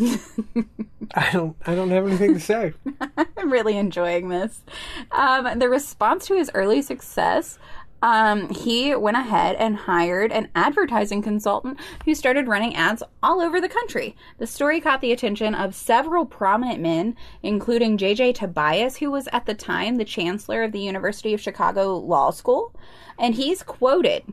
I 1.14 1.30
don't. 1.30 1.56
I 1.66 1.74
don't 1.74 1.90
have 1.90 2.06
anything 2.06 2.32
to 2.34 2.40
say. 2.40 2.72
I'm 3.36 3.52
really 3.52 3.76
enjoying 3.76 4.30
this. 4.30 4.62
Um, 5.10 5.58
the 5.58 5.68
response 5.68 6.26
to 6.28 6.36
his 6.36 6.50
early 6.54 6.80
success, 6.80 7.58
um, 8.02 8.50
he 8.50 8.94
went 8.94 9.16
ahead 9.16 9.56
and 9.56 9.76
hired 9.76 10.30
an 10.30 10.48
advertising 10.54 11.22
consultant 11.22 11.80
who 12.04 12.14
started 12.14 12.46
running 12.46 12.76
ads 12.76 13.02
all 13.22 13.40
over 13.40 13.60
the 13.60 13.68
country. 13.68 14.14
The 14.38 14.46
story 14.46 14.80
caught 14.80 15.00
the 15.00 15.12
attention 15.12 15.54
of 15.54 15.74
several 15.74 16.26
prominent 16.26 16.80
men, 16.80 17.16
including 17.42 17.96
J.J. 17.96 18.34
Tobias, 18.34 18.98
who 18.98 19.10
was 19.10 19.28
at 19.32 19.46
the 19.46 19.54
time 19.54 19.96
the 19.96 20.04
chancellor 20.04 20.62
of 20.62 20.72
the 20.72 20.80
University 20.80 21.32
of 21.32 21.40
Chicago 21.40 21.96
Law 21.96 22.30
School. 22.30 22.74
And 23.18 23.34
he's 23.34 23.62
quoted 23.62 24.24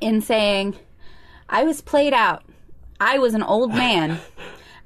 in 0.00 0.20
saying, 0.20 0.76
I 1.48 1.64
was 1.64 1.80
played 1.80 2.14
out. 2.14 2.44
I 3.00 3.18
was 3.18 3.34
an 3.34 3.42
old 3.42 3.74
man. 3.74 4.18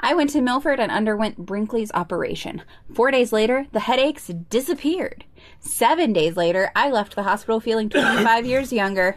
I 0.00 0.14
went 0.14 0.30
to 0.30 0.40
Milford 0.40 0.80
and 0.80 0.90
underwent 0.90 1.38
Brinkley's 1.38 1.92
operation. 1.94 2.62
Four 2.92 3.12
days 3.12 3.32
later, 3.32 3.66
the 3.70 3.80
headaches 3.80 4.26
disappeared. 4.50 5.24
Seven 5.60 6.12
days 6.12 6.36
later, 6.36 6.70
I 6.74 6.90
left 6.90 7.14
the 7.14 7.22
hospital 7.22 7.60
feeling 7.60 7.88
25 7.88 8.46
years 8.46 8.72
younger. 8.72 9.16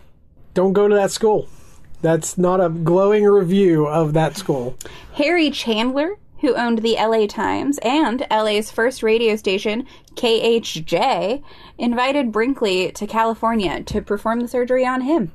Don't 0.54 0.74
go 0.74 0.88
to 0.88 0.96
that 0.96 1.12
school. 1.12 1.48
That's 2.02 2.38
not 2.38 2.64
a 2.64 2.70
glowing 2.70 3.24
review 3.24 3.88
of 3.88 4.14
that 4.14 4.38
school. 4.38 4.78
Harry 5.16 5.50
Chandler, 5.50 6.18
who 6.42 6.56
owned 6.56 6.80
the 6.80 6.96
LA 6.96 7.26
Times 7.26 7.80
and 7.80 8.26
LA's 8.30 8.72
first 8.72 9.02
radio 9.02 9.36
station, 9.36 9.86
KHJ, 10.14 11.44
invited 11.78 12.32
Brinkley 12.32 12.92
to 12.92 13.08
California 13.08 13.82
to 13.84 14.02
perform 14.02 14.42
the 14.42 14.48
surgery 14.48 14.86
on 14.86 15.02
him. 15.02 15.32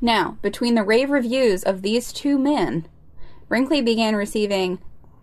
Now, 0.00 0.38
between 0.42 0.74
the 0.74 0.82
rave 0.82 1.10
reviews 1.10 1.62
of 1.62 1.82
these 1.82 2.12
two 2.12 2.38
men, 2.38 2.88
Brinkley 3.48 3.82
began 3.82 4.16
receiving 4.16 4.78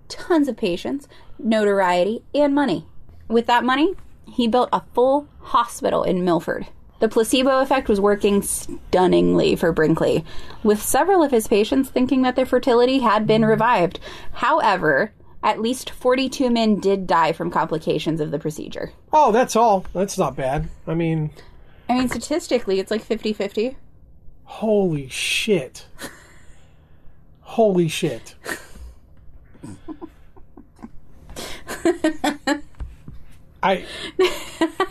tons 0.08 0.47
of 0.47 0.58
patients, 0.58 1.08
notoriety, 1.39 2.24
and 2.34 2.53
money. 2.53 2.86
With 3.28 3.47
that 3.47 3.64
money, 3.64 3.95
he 4.28 4.47
built 4.47 4.69
a 4.73 4.82
full 4.93 5.28
hospital 5.39 6.03
in 6.03 6.26
Milford. 6.26 6.67
The 6.99 7.09
placebo 7.09 7.59
effect 7.59 7.89
was 7.89 7.99
working 7.99 8.41
stunningly 8.41 9.55
for 9.55 9.71
Brinkley, 9.73 10.23
with 10.63 10.82
several 10.82 11.23
of 11.23 11.32
his 11.32 11.47
patients 11.47 11.89
thinking 11.89 12.21
that 12.21 12.36
their 12.36 12.45
fertility 12.45 12.99
had 12.99 13.28
been 13.28 13.43
revived. 13.43 13.99
However, 14.34 15.11
at 15.43 15.61
least 15.61 15.89
42 15.89 16.49
men 16.49 16.80
did 16.80 17.05
die 17.05 17.34
from 17.34 17.51
complications 17.51 18.21
of 18.21 18.32
the 18.32 18.39
procedure. 18.39 18.91
Oh, 19.13 19.32
that's 19.32 19.55
all. 19.55 19.86
That's 19.93 20.17
not 20.17 20.36
bad. 20.36 20.69
I 20.88 20.95
mean, 20.95 21.32
I 21.89 21.95
mean, 21.95 22.09
statistically, 22.09 22.80
it's 22.80 22.91
like 22.91 23.03
50 23.03 23.34
50. 23.34 23.78
holy 24.45 25.09
shit. 25.09 25.86
Holy 27.41 27.88
shit. 27.88 28.36
I 33.66 33.86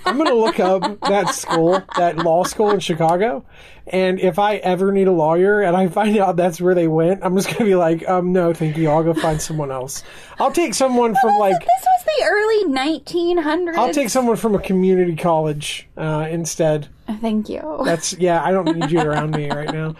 I'm 0.05 0.19
gonna 0.19 0.35
look 0.35 0.61
up 0.61 1.01
that 1.03 1.29
school, 1.35 1.83
that 1.97 2.17
law 2.19 2.45
school 2.45 2.71
in 2.71 2.81
Chicago, 2.81 3.45
and 3.87 4.19
if 4.21 4.39
I 4.39 4.57
ever 4.57 4.93
need 4.93 5.09
a 5.09 5.13
lawyer 5.13 5.63
and 5.63 5.77
I 5.77 5.89
find 5.89 6.17
out 6.19 6.37
that's 6.37 6.61
where 6.61 6.75
they 6.75 6.89
went, 6.89 7.25
I'm 7.25 7.37
just 7.37 7.49
gonna 7.49 7.65
be 7.65 7.75
like, 7.75 8.07
um, 8.09 8.33
no, 8.33 8.53
thank 8.53 8.77
you. 8.77 8.91
I'll 8.91 9.03
go 9.03 9.15
find 9.15 9.41
someone 9.41 9.71
else. 9.71 10.03
I'll 10.39 10.53
take 10.53 10.75
someone 10.75 11.15
from 11.21 11.39
like 11.39 11.59
This 11.61 11.85
was 11.85 12.05
the 12.19 12.25
early 12.27 12.65
1900s. 12.75 13.77
I'll 13.77 13.93
take 13.93 14.11
someone 14.11 14.37
from 14.37 14.55
a 14.55 14.61
community 14.61 15.17
college 15.17 15.89
uh, 15.97 16.27
instead. 16.31 16.89
Thank 17.21 17.49
you. 17.49 17.83
That's 17.85 18.13
yeah. 18.15 18.43
I 18.43 18.51
don't 18.53 18.77
need 18.77 18.91
you 18.91 19.01
around 19.01 19.37
me 19.37 19.51
right 19.51 19.73
now. 19.73 19.95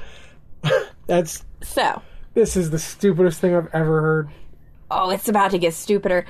That's 1.07 1.45
So, 1.63 2.03
this 2.35 2.57
is 2.57 2.71
the 2.71 2.79
stupidest 2.79 3.41
thing 3.41 3.55
I've 3.55 3.69
ever 3.75 4.01
heard. 4.01 4.31
oh, 4.91 5.11
it's 5.11 5.29
about 5.29 5.51
to 5.53 5.59
get 5.59 5.75
stupider. 5.75 6.25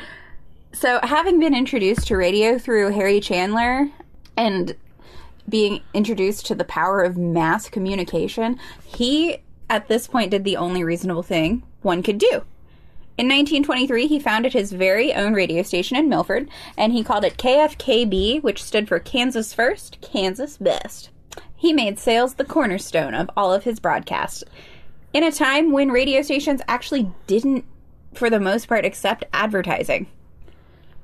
So, 0.74 0.98
having 1.04 1.38
been 1.38 1.54
introduced 1.54 2.08
to 2.08 2.16
radio 2.16 2.58
through 2.58 2.90
Harry 2.90 3.20
Chandler 3.20 3.90
and 4.36 4.74
being 5.48 5.80
introduced 5.94 6.46
to 6.46 6.56
the 6.56 6.64
power 6.64 7.02
of 7.02 7.16
mass 7.16 7.68
communication, 7.68 8.58
he 8.84 9.38
at 9.70 9.86
this 9.86 10.08
point 10.08 10.32
did 10.32 10.42
the 10.42 10.56
only 10.56 10.82
reasonable 10.82 11.22
thing 11.22 11.62
one 11.82 12.02
could 12.02 12.18
do. 12.18 12.42
In 13.16 13.28
1923, 13.28 14.08
he 14.08 14.18
founded 14.18 14.52
his 14.52 14.72
very 14.72 15.14
own 15.14 15.32
radio 15.32 15.62
station 15.62 15.96
in 15.96 16.08
Milford, 16.08 16.48
and 16.76 16.92
he 16.92 17.04
called 17.04 17.24
it 17.24 17.36
KFKB, 17.36 18.42
which 18.42 18.60
stood 18.60 18.88
for 18.88 18.98
Kansas 18.98 19.54
First, 19.54 20.00
Kansas 20.00 20.56
Best. 20.56 21.10
He 21.54 21.72
made 21.72 22.00
sales 22.00 22.34
the 22.34 22.44
cornerstone 22.44 23.14
of 23.14 23.30
all 23.36 23.52
of 23.54 23.62
his 23.62 23.78
broadcasts. 23.78 24.42
In 25.12 25.22
a 25.22 25.30
time 25.30 25.70
when 25.70 25.92
radio 25.92 26.20
stations 26.22 26.62
actually 26.66 27.12
didn't, 27.28 27.64
for 28.12 28.28
the 28.28 28.40
most 28.40 28.66
part, 28.66 28.84
accept 28.84 29.22
advertising. 29.32 30.08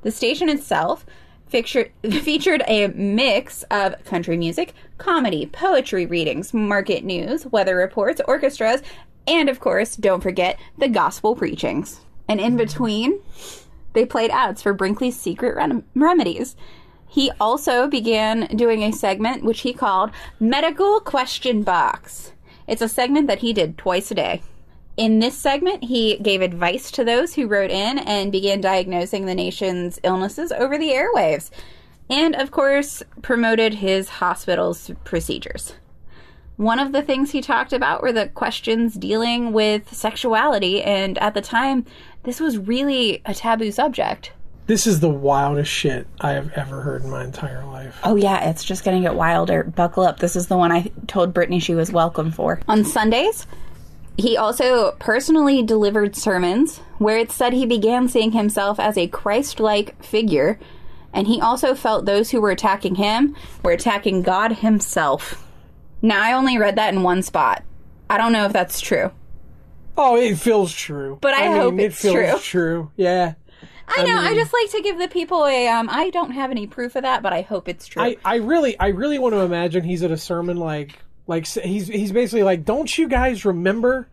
The 0.03 0.11
station 0.11 0.49
itself 0.49 1.05
featured, 1.47 1.93
featured 2.03 2.63
a 2.67 2.89
mix 2.89 3.63
of 3.71 4.03
country 4.05 4.37
music, 4.37 4.75
comedy, 4.99 5.47
poetry 5.47 6.07
readings, 6.07 6.55
market 6.55 7.05
news, 7.05 7.47
weather 7.47 7.77
reports, 7.77 8.21
orchestras, 8.27 8.83
and 9.27 9.49
of 9.49 9.61
course, 9.61 9.97
don't 9.97 10.23
forget 10.23 10.59
the 10.79 10.89
gospel 10.89 11.37
preachings. 11.37 12.01
And 12.29 12.41
in 12.41 12.57
between, 12.57 13.21
they 13.93 14.07
played 14.07 14.31
ads 14.31 14.63
for 14.63 14.73
Brinkley's 14.73 15.19
secret 15.19 15.57
rem- 15.57 15.85
remedies. 15.95 16.57
He 17.09 17.31
also 17.41 17.89
began 17.89 18.47
doing 18.57 18.83
a 18.83 18.93
segment 18.93 19.45
which 19.45 19.63
he 19.63 19.73
called 19.73 20.11
Medical 20.39 21.01
Question 21.01 21.63
Box. 21.63 22.33
It's 22.69 22.83
a 22.83 22.89
segment 22.89 23.27
that 23.27 23.41
he 23.41 23.53
did 23.53 23.77
twice 23.77 24.13
a 24.13 24.15
day. 24.15 24.43
In 25.01 25.19
this 25.19 25.35
segment, 25.35 25.85
he 25.85 26.19
gave 26.19 26.43
advice 26.43 26.91
to 26.91 27.05
those 27.05 27.33
who 27.33 27.47
wrote 27.47 27.71
in 27.71 28.01
and 28.01 28.31
began 28.31 28.61
diagnosing 28.61 29.25
the 29.25 29.35
nation's 29.35 29.99
illnesses 30.03 30.53
over 30.53 30.77
the 30.77 30.91
airwaves. 30.91 31.49
And, 32.11 32.37
of 32.37 32.51
course, 32.51 33.03
promoted 33.23 33.73
his 33.73 34.11
hospital's 34.11 34.91
procedures. 35.05 35.73
One 36.57 36.79
of 36.79 36.93
the 36.93 37.01
things 37.01 37.31
he 37.31 37.41
talked 37.41 37.73
about 37.73 38.03
were 38.03 38.13
the 38.13 38.29
questions 38.29 38.93
dealing 38.93 39.55
with 39.55 39.91
sexuality, 39.91 40.83
and 40.83 41.17
at 41.17 41.33
the 41.33 41.41
time, 41.41 41.87
this 42.25 42.39
was 42.39 42.59
really 42.59 43.23
a 43.25 43.33
taboo 43.33 43.73
subject. 43.73 44.33
This 44.67 44.87
is 44.87 45.01
the 45.01 45.09
wildest 45.09 45.71
shit 45.71 46.09
I 46.21 46.33
have 46.33 46.53
ever 46.57 46.83
heard 46.83 47.05
in 47.05 47.11
my 47.11 47.25
entire 47.25 47.65
life. 47.65 47.99
Oh, 48.05 48.17
yeah, 48.17 48.51
it's 48.51 48.65
just 48.65 48.85
going 48.85 49.01
to 49.01 49.09
get 49.09 49.17
wilder. 49.17 49.65
Buckle 49.65 50.03
up. 50.03 50.19
This 50.19 50.37
is 50.37 50.49
the 50.49 50.59
one 50.59 50.71
I 50.71 50.91
told 51.07 51.33
Brittany 51.33 51.59
she 51.59 51.75
was 51.75 51.91
welcome 51.91 52.31
for. 52.31 52.61
On 52.69 52.85
Sundays, 52.85 53.47
he 54.21 54.37
also 54.37 54.93
personally 54.99 55.63
delivered 55.63 56.15
sermons 56.17 56.79
where 56.99 57.19
it 57.19 57.33
said 57.33 57.53
he 57.53 57.67
began 57.67 58.09
seeing 58.09 58.33
himself 58.33 58.79
as 58.79 58.97
a 58.97 59.09
Christ 59.09 59.61
like 59.61 60.03
figure, 60.03 60.59
and 61.13 61.27
he 61.27 61.41
also 61.41 61.75
felt 61.75 62.05
those 62.05 62.31
who 62.31 62.41
were 62.41 62.51
attacking 62.51 62.97
him 62.97 63.35
were 63.63 63.73
attacking 63.73 64.23
God 64.23 64.53
himself. 64.53 65.47
Now, 66.03 66.23
I 66.23 66.33
only 66.33 66.59
read 66.59 66.77
that 66.77 66.95
in 66.95 67.03
one 67.03 67.23
spot. 67.23 67.63
I 68.09 68.17
don't 68.19 68.33
know 68.33 68.47
if 68.47 68.53
that's 68.53 68.81
true. 68.81 69.11
Oh, 69.97 70.17
it 70.17 70.37
feels 70.37 70.73
true. 70.73 71.19
But 71.21 71.35
I 71.35 71.47
hope 71.49 71.75
it 71.79 71.85
it's 71.85 72.01
feels 72.01 72.15
true. 72.15 72.39
true. 72.41 72.91
Yeah. 72.97 73.35
I 73.89 74.05
know. 74.05 74.17
I, 74.17 74.29
mean- 74.31 74.39
just 74.39 74.53
like 74.53 74.71
to 74.71 74.83
give 74.83 74.99
the 74.99 75.09
people 75.09 75.47
a. 75.47 75.69
Um, 75.69 75.89
I 75.91 76.11
don't 76.11 76.31
have 76.31 76.51
any 76.51 76.67
proof 76.67 76.97
of 76.97 77.03
that, 77.03 77.23
but 77.23 77.33
I 77.33 77.43
hope 77.43 77.69
it's 77.69 77.87
true. 77.87 78.03
I, 78.03 78.17
I 78.25 78.37
really 78.37 78.79
I 78.79 78.89
really 78.89 79.19
want 79.19 79.35
to 79.35 79.41
imagine 79.41 79.83
he's 79.83 80.03
at 80.03 80.11
a 80.11 80.17
sermon 80.17 80.57
like 80.57 80.99
like 81.31 81.47
he's 81.47 81.87
he's 81.87 82.13
basically 82.13 82.43
like 82.43 82.65
don't 82.65 82.99
you 82.99 83.09
guys 83.09 83.47
remember 83.47 84.09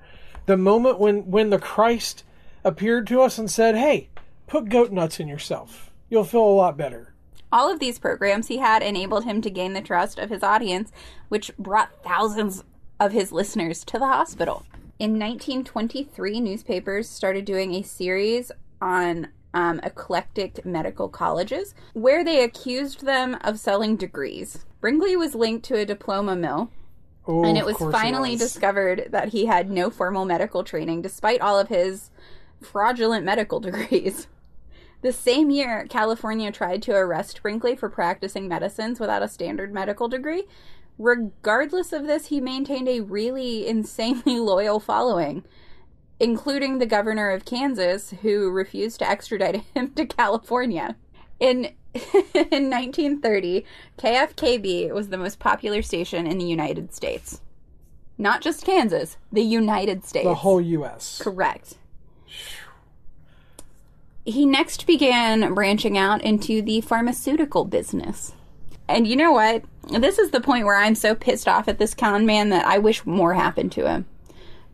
the 0.46 0.56
moment 0.56 1.00
when 1.00 1.30
when 1.30 1.50
the 1.50 1.60
Christ 1.60 2.24
appeared 2.64 3.08
to 3.08 3.22
us 3.22 3.38
and 3.38 3.52
said 3.52 3.76
hey 3.76 4.08
put 4.46 4.70
goat 4.70 4.92
nuts 4.94 5.20
in 5.20 5.28
yourself 5.28 5.92
you'll 6.10 6.24
feel 6.24 6.46
a 6.46 6.62
lot 6.64 6.78
better 6.78 7.14
All 7.52 7.72
of 7.72 7.80
these 7.80 8.00
programs 8.00 8.48
he 8.48 8.58
had 8.58 8.84
enabled 8.84 9.24
him 9.24 9.42
to 9.42 9.50
gain 9.50 9.74
the 9.74 9.82
trust 9.82 10.20
of 10.20 10.30
his 10.30 10.44
audience, 10.44 10.92
which 11.30 11.56
brought 11.58 12.04
thousands 12.04 12.64
of 13.00 13.14
his 13.14 13.32
listeners 13.32 13.86
to 13.86 13.98
the 13.98 14.06
hospital. 14.06 14.66
In 15.00 15.12
1923, 15.12 16.42
newspapers 16.42 17.08
started 17.08 17.46
doing 17.46 17.74
a 17.74 17.84
series 17.84 18.52
on 18.82 19.30
um, 19.54 19.80
eclectic 19.82 20.66
medical 20.66 21.08
colleges 21.08 21.74
where 21.94 22.24
they 22.26 22.44
accused 22.44 23.06
them 23.06 23.38
of 23.42 23.60
selling 23.60 23.96
degrees. 23.96 24.66
Brinkley 24.82 25.16
was 25.16 25.34
linked 25.34 25.64
to 25.68 25.78
a 25.78 25.86
diploma 25.86 26.36
mill, 26.36 26.70
oh, 27.28 27.44
and 27.44 27.58
it 27.58 27.66
was 27.66 27.78
finally 27.78 28.32
was. 28.32 28.40
discovered 28.40 29.08
that 29.12 29.30
he 29.30 29.46
had 29.46 29.70
no 29.70 29.90
formal 29.90 30.26
medical 30.26 30.64
training 30.64 31.02
despite 31.02 31.42
all 31.42 31.60
of 31.60 31.70
his 31.70 32.10
fraudulent 32.62 33.26
medical 33.26 33.60
degrees. 33.62 34.28
The 35.02 35.14
same 35.14 35.52
year, 35.52 35.86
California 35.90 36.52
tried 36.52 36.82
to 36.84 36.96
arrest 36.96 37.42
Brinkley 37.44 37.76
for 37.76 37.90
practicing 37.90 38.48
medicines 38.48 39.00
without 39.00 39.22
a 39.22 39.28
standard 39.28 39.72
medical 39.72 40.08
degree. 40.08 40.46
Regardless 40.98 41.94
of 41.94 42.08
this, 42.08 42.28
he 42.28 42.42
maintained 42.42 42.90
a 42.90 43.02
really 43.02 43.68
insanely 43.68 44.40
loyal 44.40 44.80
following, 44.80 45.44
including 46.20 46.80
the 46.80 46.88
governor 46.88 47.30
of 47.30 47.46
Kansas, 47.46 48.10
who 48.22 48.50
refused 48.50 49.00
to 49.00 49.10
extradite 49.10 49.64
him 49.76 49.92
to 49.92 50.06
California. 50.06 50.96
In, 51.40 51.66
in 51.94 52.70
1930, 52.70 53.66
KFKB 53.98 54.92
was 54.92 55.10
the 55.10 55.18
most 55.18 55.40
popular 55.40 55.82
station 55.82 56.28
in 56.28 56.38
the 56.38 56.46
United 56.46 56.94
States. 56.94 57.42
Not 58.18 58.42
just 58.42 58.66
Kansas, 58.66 59.18
the 59.32 59.44
United 59.44 60.04
States. 60.06 60.26
the 60.26 60.34
whole 60.36 60.60
U.S. 60.60 61.20
Correct. 61.22 61.76
He 64.26 64.46
next 64.46 64.88
began 64.88 65.54
branching 65.54 65.98
out 65.98 66.22
into 66.22 66.62
the 66.62 66.82
pharmaceutical 66.82 67.64
business. 67.64 68.34
And 68.88 69.08
you 69.08 69.16
know 69.16 69.32
what? 69.32 69.64
This 69.90 70.18
is 70.18 70.32
the 70.32 70.42
point 70.42 70.66
where 70.66 70.78
I'm 70.78 70.96
so 70.96 71.16
pissed 71.16 71.48
off 71.48 71.68
at 71.68 71.78
this 71.78 71.94
con 71.94 72.26
man 72.26 72.50
that 72.50 72.66
I 72.66 72.78
wish 72.78 73.06
more 73.06 73.34
happened 73.34 73.72
to 73.74 73.88
him. 73.88 74.06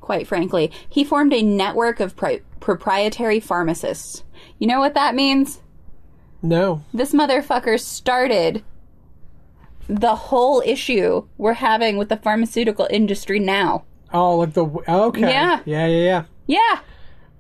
Quite 0.02 0.28
frankly, 0.28 0.72
he 0.90 1.04
formed 1.04 1.34
a 1.34 1.44
network 1.44 2.00
of 2.00 2.16
pri- 2.16 2.42
proprietary 2.60 3.40
pharmacists. 3.40 4.24
You 4.58 4.68
know 4.68 4.80
what 4.80 4.96
that 4.96 5.16
means? 5.16 5.60
No, 6.46 6.84
This 6.94 7.14
motherfucker 7.14 7.80
started 7.80 8.64
the 9.88 10.16
whole 10.16 10.62
issue 10.66 11.26
we're 11.38 11.54
having 11.54 11.98
with 11.98 12.10
the 12.10 12.18
pharmaceutical 12.18 12.88
industry 12.92 13.40
now. 13.40 13.86
oh 14.12 14.38
like 14.38 14.54
the 14.54 14.66
okay 14.88 15.22
Yeah. 15.22 15.62
yeah 15.66 15.88
yeah 15.88 16.04
yeah 16.04 16.24
Yeah, 16.48 16.80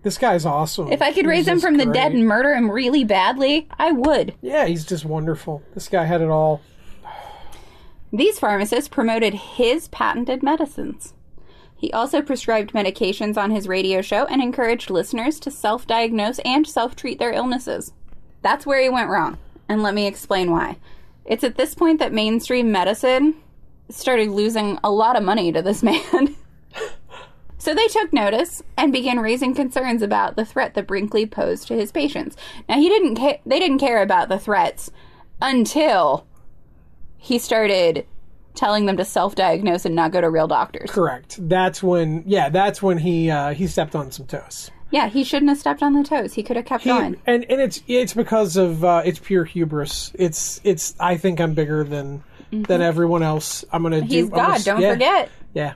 this 0.04 0.18
guy's 0.18 0.46
awesome 0.46 0.92
If 0.92 1.02
I 1.02 1.12
could 1.14 1.26
raise 1.28 1.48
him 1.48 1.60
from 1.60 1.78
the 1.78 1.86
great. 1.86 1.94
dead 1.96 2.12
and 2.14 2.26
murder 2.28 2.54
him 2.56 2.72
really 2.72 3.04
badly, 3.04 3.68
I 3.78 3.92
would. 3.92 4.36
yeah 4.42 4.66
he's 4.66 4.86
just 4.86 5.04
wonderful 5.06 5.62
this 5.74 5.88
guy 5.90 6.06
had 6.06 6.22
it 6.22 6.30
all 6.30 6.62
These 8.12 8.40
pharmacists 8.40 8.88
promoted 8.90 9.34
his 9.34 9.88
patented 9.90 10.44
medicines. 10.44 11.14
He 11.76 11.92
also 11.92 12.22
prescribed 12.22 12.72
medications 12.74 13.38
on 13.38 13.52
his 13.52 13.68
radio 13.68 14.02
show 14.02 14.26
and 14.28 14.42
encouraged 14.42 14.90
listeners 14.90 15.40
to 15.42 15.52
self 15.52 15.86
diagnose 15.88 16.40
and 16.46 16.66
self 16.66 16.96
treat 16.96 17.20
their 17.20 17.34
illnesses. 17.34 17.92
That's 18.44 18.66
where 18.66 18.82
he 18.82 18.90
went 18.90 19.10
wrong, 19.10 19.40
and 19.68 19.82
let 19.82 19.96
me 19.96 20.06
explain 20.06 20.52
why. 20.52 20.78
It's 21.26 21.44
at 21.44 21.56
this 21.56 21.74
point 21.74 22.00
that 22.00 22.14
mainstream 22.14 22.72
medicine 22.72 23.36
started 23.90 24.30
losing 24.30 24.78
a 24.84 24.92
lot 24.92 25.16
of 25.16 25.24
money 25.24 25.52
to 25.52 25.62
this 25.62 25.82
man. 25.82 26.36
So 27.64 27.74
they 27.74 27.88
took 27.88 28.12
notice 28.12 28.62
and 28.78 28.92
began 28.92 29.20
raising 29.22 29.56
concerns 29.56 30.02
about 30.02 30.36
the 30.36 30.44
threat 30.44 30.74
that 30.74 30.86
Brinkley 30.86 31.26
posed 31.26 31.70
to 31.70 31.76
his 31.76 31.94
patients. 31.94 32.36
Now 32.68 32.76
he 32.76 32.90
didn't 32.90 33.16
ca- 33.16 33.40
they 33.46 33.58
didn't 33.58 33.80
care 33.80 34.02
about 34.02 34.28
the 34.28 34.38
threats 34.38 34.92
until 35.42 36.28
he 37.16 37.40
started 37.40 38.06
telling 38.54 38.86
them 38.86 38.98
to 38.98 39.06
self-diagnose 39.06 39.86
and 39.86 39.96
not 39.96 40.12
go 40.12 40.20
to 40.20 40.30
real 40.30 40.46
doctors. 40.46 40.92
correct 40.92 41.38
that's 41.48 41.82
when 41.82 42.22
yeah 42.26 42.50
that's 42.50 42.84
when 42.84 42.98
he 42.98 43.32
uh 43.32 43.54
he 43.54 43.66
stepped 43.66 43.96
on 43.96 44.12
some 44.12 44.26
toes 44.26 44.70
Yeah, 44.94 45.10
he 45.10 45.24
shouldn't 45.24 45.50
have 45.50 45.58
stepped 45.58 45.82
on 45.82 45.94
the 45.94 46.04
toes. 46.04 46.36
He 46.36 46.44
could 46.44 46.56
have 46.56 46.66
kept 46.66 46.84
He- 46.84 46.90
going. 46.92 47.18
and 47.26 47.44
and 47.50 47.60
it's 47.60 47.82
it's 47.88 48.14
because 48.14 48.58
of 48.58 48.84
uh, 48.84 49.02
it's 49.04 49.18
pure 49.18 49.44
hubris. 49.44 50.12
It's 50.14 50.62
it's 50.64 50.94
I 51.00 51.18
think 51.18 51.42
I'm 51.42 51.56
bigger 51.56 51.84
than 51.84 52.24
than 52.52 52.82
everyone 52.82 53.24
else. 53.24 53.66
I'm 53.72 53.82
gonna 53.82 54.02
do. 54.02 54.06
Mm-hmm. 54.06 54.14
He's 54.14 54.24
I'm 54.26 54.30
gonna 54.30 54.48
God, 54.48 54.56
s- 54.56 54.64
don't 54.66 54.82
yeah, 54.82 54.94
forget. 54.94 55.30
Yeah. 55.56 55.74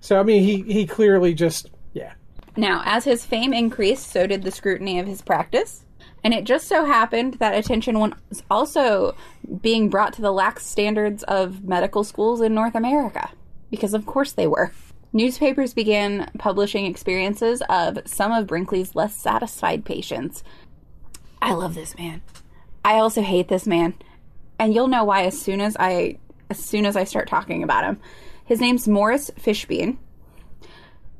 So 0.00 0.18
I 0.18 0.22
mean, 0.22 0.42
he 0.42 0.62
he 0.62 0.86
clearly 0.86 1.34
just 1.34 1.70
yeah. 1.92 2.14
Now, 2.56 2.80
as 2.86 3.04
his 3.04 3.26
fame 3.26 3.52
increased, 3.52 4.10
so 4.10 4.26
did 4.26 4.42
the 4.42 4.50
scrutiny 4.50 4.98
of 4.98 5.06
his 5.06 5.20
practice. 5.20 5.82
And 6.24 6.32
it 6.34 6.44
just 6.44 6.66
so 6.66 6.86
happened 6.86 7.34
that 7.34 7.54
attention 7.54 8.00
was 8.00 8.42
also 8.50 9.14
being 9.60 9.90
brought 9.90 10.14
to 10.14 10.22
the 10.22 10.32
lax 10.32 10.66
standards 10.66 11.22
of 11.24 11.62
medical 11.62 12.02
schools 12.02 12.40
in 12.40 12.52
North 12.54 12.74
America. 12.74 13.28
Because, 13.70 13.94
of 13.94 14.06
course, 14.06 14.32
they 14.32 14.46
were. 14.48 14.72
Newspapers 15.16 15.72
began 15.72 16.30
publishing 16.36 16.84
experiences 16.84 17.62
of 17.70 18.00
some 18.04 18.32
of 18.32 18.46
Brinkley's 18.46 18.94
less 18.94 19.16
satisfied 19.16 19.82
patients. 19.82 20.44
I 21.40 21.54
love 21.54 21.74
this 21.74 21.96
man. 21.96 22.20
I 22.84 22.96
also 22.96 23.22
hate 23.22 23.48
this 23.48 23.66
man. 23.66 23.94
And 24.58 24.74
you'll 24.74 24.88
know 24.88 25.04
why 25.04 25.22
as 25.22 25.40
soon 25.40 25.62
as 25.62 25.74
I 25.80 26.18
as 26.50 26.58
soon 26.58 26.84
as 26.84 26.96
I 26.96 27.04
start 27.04 27.28
talking 27.28 27.62
about 27.62 27.84
him. 27.84 27.98
His 28.44 28.60
name's 28.60 28.86
Morris 28.86 29.30
Fishbein 29.40 29.96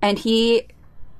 and 0.02 0.18
he 0.18 0.68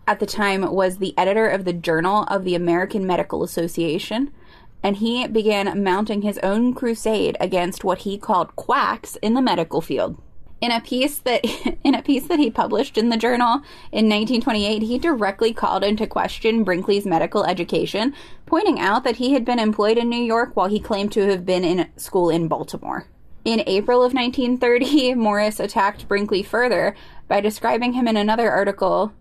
at 0.06 0.20
the 0.20 0.26
time 0.26 0.70
was 0.70 0.98
the 0.98 1.16
editor 1.16 1.48
of 1.48 1.64
the 1.64 1.72
Journal 1.72 2.24
of 2.24 2.44
the 2.44 2.54
American 2.54 3.06
Medical 3.06 3.42
Association 3.42 4.34
and 4.82 4.96
he 4.96 5.26
began 5.26 5.82
mounting 5.82 6.20
his 6.20 6.36
own 6.42 6.74
crusade 6.74 7.38
against 7.40 7.84
what 7.84 8.00
he 8.00 8.18
called 8.18 8.54
quacks 8.54 9.16
in 9.22 9.32
the 9.32 9.40
medical 9.40 9.80
field. 9.80 10.20
In 10.60 10.70
a 10.70 10.80
piece 10.80 11.18
that 11.18 11.44
in 11.84 11.94
a 11.94 12.02
piece 12.02 12.26
that 12.28 12.38
he 12.38 12.50
published 12.50 12.96
in 12.96 13.10
the 13.10 13.16
journal 13.16 13.56
in 13.92 14.08
1928, 14.08 14.82
he 14.82 14.98
directly 14.98 15.52
called 15.52 15.84
into 15.84 16.06
question 16.06 16.64
Brinkley's 16.64 17.04
medical 17.06 17.44
education, 17.44 18.14
pointing 18.46 18.80
out 18.80 19.04
that 19.04 19.16
he 19.16 19.32
had 19.32 19.44
been 19.44 19.58
employed 19.58 19.98
in 19.98 20.08
New 20.08 20.22
York 20.22 20.56
while 20.56 20.68
he 20.68 20.80
claimed 20.80 21.12
to 21.12 21.28
have 21.28 21.44
been 21.44 21.64
in 21.64 21.88
school 21.96 22.30
in 22.30 22.48
Baltimore. 22.48 23.06
In 23.44 23.62
April 23.66 24.02
of 24.02 24.12
1930, 24.14 25.14
Morris 25.14 25.60
attacked 25.60 26.08
Brinkley 26.08 26.42
further 26.42 26.96
by 27.28 27.40
describing 27.40 27.92
him 27.92 28.08
in 28.08 28.16
another 28.16 28.50
article 28.50 29.12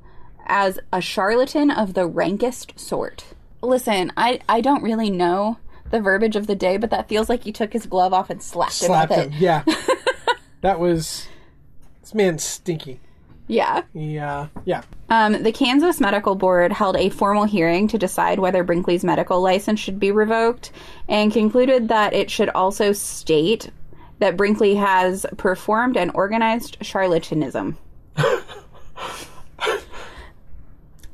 as 0.48 0.80
a 0.94 1.02
charlatan 1.02 1.70
of 1.70 1.94
the 1.94 2.08
rankest 2.08 2.80
sort. 2.80 3.26
Listen, 3.62 4.12
I, 4.16 4.40
I 4.48 4.62
don't 4.62 4.84
really 4.84 5.10
know 5.10 5.58
the 5.92 6.00
verbiage 6.00 6.36
of 6.36 6.48
the 6.48 6.56
day, 6.56 6.78
but 6.78 6.90
that 6.92 7.08
feels 7.08 7.30
like 7.30 7.44
he 7.44 7.52
took 7.52 7.74
his 7.74 7.86
glove 7.86 8.14
off 8.14 8.30
and 8.30 8.42
slapped, 8.42 8.74
Slapped 8.74 9.12
him 9.12 9.20
him. 9.20 9.26
with 9.30 9.36
it. 9.36 9.42
Yeah. 9.42 9.64
that 10.66 10.80
was 10.80 11.28
this 12.02 12.16
man's 12.16 12.44
stinky. 12.44 13.00
Yeah. 13.48 13.84
Yeah. 13.94 14.48
Yeah. 14.66 14.82
Um, 15.10 15.44
the 15.44 15.52
Kansas 15.52 16.00
Medical 16.00 16.34
Board 16.34 16.72
held 16.72 16.98
a 16.98 17.10
formal 17.10 17.44
hearing 17.44 17.88
to 17.90 18.00
decide 18.00 18.40
whether 18.40 18.64
Brinkley's 18.64 19.04
medical 19.04 19.42
license 19.42 19.80
should 19.80 20.00
be 20.00 20.12
revoked 20.12 20.72
and 21.08 21.32
concluded 21.32 21.90
that 21.90 22.14
it 22.14 22.32
should 22.32 22.50
also 22.50 22.94
state 22.94 23.70
that 24.18 24.36
Brinkley 24.36 24.74
has 24.74 25.28
performed 25.38 25.98
and 25.98 26.10
organized 26.16 26.80
charlatanism. 26.80 27.76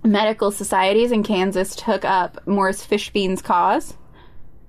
Medical 0.05 0.51
societies 0.51 1.11
in 1.11 1.23
Kansas 1.23 1.75
took 1.75 2.05
up 2.05 2.47
Morris 2.47 2.85
Fishbein's 2.85 3.41
cause. 3.41 3.95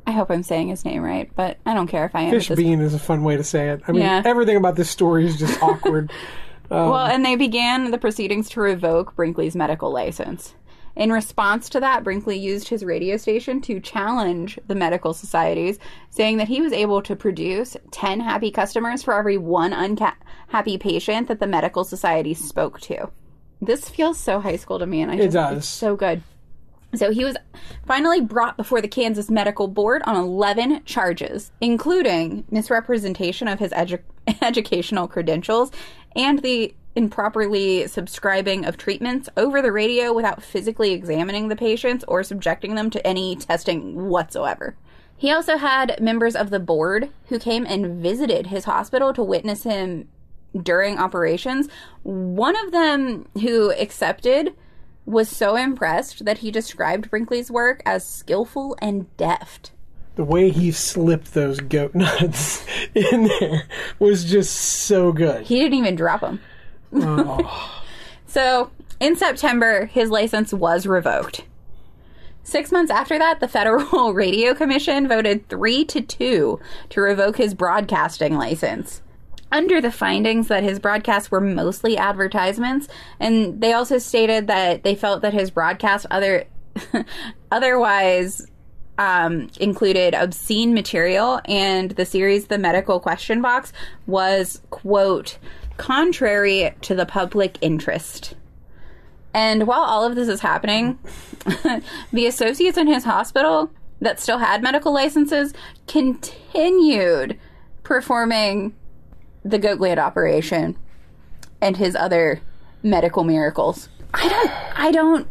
I 0.07 0.13
hope 0.13 0.31
I'm 0.31 0.43
saying 0.43 0.69
his 0.69 0.85
name 0.85 1.03
right, 1.03 1.31
but 1.35 1.59
I 1.65 1.75
don't 1.75 1.87
care 1.87 2.05
if 2.05 2.15
I 2.15 2.23
am. 2.23 2.31
Fish 2.31 2.49
bean 2.49 2.81
is 2.81 2.95
a 2.95 2.99
fun 2.99 3.23
way 3.25 3.37
to 3.37 3.45
say 3.45 3.71
it. 3.71 3.83
I 3.87 3.93
mean, 3.93 4.03
Yeah. 4.03 4.23
everything 4.25 4.57
about 4.57 4.77
this 4.77 4.91
story 4.91 5.27
is 5.27 5.37
just 5.39 5.63
awkward. 5.63 6.11
Um, 6.71 6.89
well, 6.89 7.05
and 7.07 7.23
they 7.23 7.37
began 7.37 7.91
the 7.91 7.99
proceedings 7.99 8.49
to 8.51 8.61
revoke 8.61 9.15
Brinkley's 9.15 9.55
medical 9.55 9.93
license. 9.93 10.55
In 10.97 11.13
response 11.13 11.69
to 11.69 11.81
that, 11.81 12.03
Brinkley 12.03 12.39
used 12.39 12.69
his 12.69 12.83
radio 12.83 13.19
station 13.19 13.61
to 13.63 13.79
challenge 13.79 14.59
the 14.69 14.75
medical 14.75 15.13
societies, 15.13 15.79
saying 16.09 16.39
that 16.39 16.49
he 16.49 16.63
was 16.63 16.73
able 16.73 17.03
to 17.03 17.15
produce 17.15 17.77
10 17.91 18.21
happy 18.21 18.51
customers 18.51 19.03
for 19.03 19.13
every 19.13 19.37
one 19.37 19.75
unhappy 19.75 20.79
patient 20.79 21.29
that 21.29 21.41
the 21.41 21.47
medical 21.47 21.85
society 21.85 22.33
spoke 22.33 22.81
to. 22.81 23.11
This 23.61 23.91
feels 23.91 24.19
so 24.19 24.41
high 24.41 24.57
school 24.57 24.79
to 24.79 24.87
me, 24.87 25.03
and 25.03 25.11
I 25.11 25.17
just, 25.17 25.33
does. 25.33 25.59
It's 25.59 25.67
so 25.69 25.95
good. 25.95 26.23
So 26.95 27.11
he 27.11 27.25
was 27.25 27.37
finally 27.87 28.21
brought 28.21 28.57
before 28.57 28.81
the 28.81 28.89
Kansas 28.89 29.31
Medical 29.31 29.67
Board 29.67 30.03
on 30.05 30.15
11 30.15 30.85
charges, 30.85 31.51
including 31.61 32.45
misrepresentation 32.51 33.49
of 33.49 33.59
his 33.59 33.73
edu- 33.73 34.01
educational 34.43 35.09
credentials 35.09 35.71
and 36.15 36.41
the 36.41 36.75
improperly 36.95 37.87
subscribing 37.87 38.67
of 38.67 38.77
treatments 38.77 39.29
over 39.37 39.63
the 39.63 39.73
radio 39.73 40.13
without 40.13 40.43
physically 40.43 40.93
examining 40.93 41.49
the 41.49 41.57
patients 41.57 42.05
or 42.07 42.23
subjecting 42.23 42.75
them 42.75 42.91
to 42.91 43.07
any 43.07 43.37
testing 43.37 44.09
whatsoever. 44.09 44.77
He 45.17 45.31
also 45.31 45.57
had 45.57 45.99
members 46.01 46.37
of 46.37 46.51
the 46.51 46.61
board 46.61 47.09
who 47.29 47.39
came 47.39 47.65
and 47.65 48.03
visited 48.03 48.49
his 48.49 48.65
hospital 48.65 49.15
to 49.15 49.23
witness 49.23 49.63
him 49.63 50.09
during 50.61 50.99
operations. 50.99 51.69
One 52.03 52.57
of 52.57 52.73
them 52.73 53.27
who 53.41 53.73
accepted 53.73 54.55
was 55.05 55.29
so 55.29 55.57
impressed 55.57 56.25
that 56.25 56.39
he 56.39 56.51
described 56.51 57.11
Brinkley's 57.11 57.51
work 57.51 57.83
as 57.85 58.07
skillful 58.07 58.77
and 58.81 59.15
deft. 59.17 59.73
the 60.15 60.25
way 60.25 60.51
he 60.51 60.71
slipped 60.71 61.33
those 61.35 61.59
goat 61.61 61.95
nuts 61.97 62.65
in 62.95 63.25
there 63.25 63.63
was 63.99 64.25
just 64.25 64.55
so 64.55 65.11
good. 65.13 65.47
He 65.47 65.59
didn't 65.59 65.79
even 65.79 65.97
drop 65.97 66.21
them. 66.21 66.41
Oh. 66.95 67.83
so, 68.27 68.71
in 69.01 69.17
September, 69.17 69.87
his 69.87 70.11
license 70.11 70.53
was 70.53 70.87
revoked. 70.87 71.45
Six 72.45 72.71
months 72.73 72.91
after 72.91 73.19
that, 73.19 73.41
the 73.41 73.49
Federal 73.49 74.13
Radio 74.15 74.53
Commission 74.55 75.09
voted 75.09 75.49
three 75.49 75.85
to 75.87 76.01
two 76.01 76.61
to 76.91 77.01
revoke 77.01 77.37
his 77.39 77.55
broadcasting 77.55 78.37
license. 78.37 79.01
Under 79.53 79.83
the 79.83 79.93
findings 79.93 80.49
that 80.49 80.65
his 80.65 80.79
broadcasts 80.79 81.31
were 81.31 81.41
mostly 81.41 81.99
advertisements, 81.99 82.89
and 83.21 83.61
they 83.61 83.75
also 83.75 83.99
stated 83.99 84.47
that 84.47 84.83
they 84.83 84.95
felt 84.95 85.21
that 85.23 85.35
his 85.35 85.51
broadcast 85.51 86.07
other 86.11 86.45
otherwise 87.53 88.47
um, 88.97 89.51
included 89.61 90.15
obscene 90.15 90.73
material, 90.73 91.41
and 91.45 91.93
the 91.93 92.07
series 92.07 92.47
The 92.47 92.57
Medical 92.57 92.99
Question 92.99 93.43
Box 93.43 93.75
was, 94.07 94.63
quote, 94.71 95.39
contrary 95.77 96.75
to 96.83 96.95
the 96.95 97.07
public 97.07 97.59
interest. 97.61 98.35
And 99.35 99.67
while 99.67 99.81
all 99.81 100.05
of 100.05 100.15
this 100.15 100.29
is 100.29 100.41
happening, 100.41 100.99
the 102.13 102.27
associates 102.27 102.79
in 102.79 102.87
his 102.87 103.05
hospital 103.05 103.71
that 104.01 104.21
still 104.21 104.39
had 104.39 104.63
medical 104.63 104.93
licenses 104.93 105.55
continued 105.87 107.39
performing 107.83 108.75
the 109.45 109.59
goat 109.59 109.79
gland 109.79 109.99
operation 109.99 110.77
and 111.61 111.77
his 111.77 111.97
other 111.97 112.41
medical 112.83 113.25
miracles. 113.25 113.89
I 114.15 114.29
don't 114.29 114.51
I 114.79 114.91
don't 114.93 115.29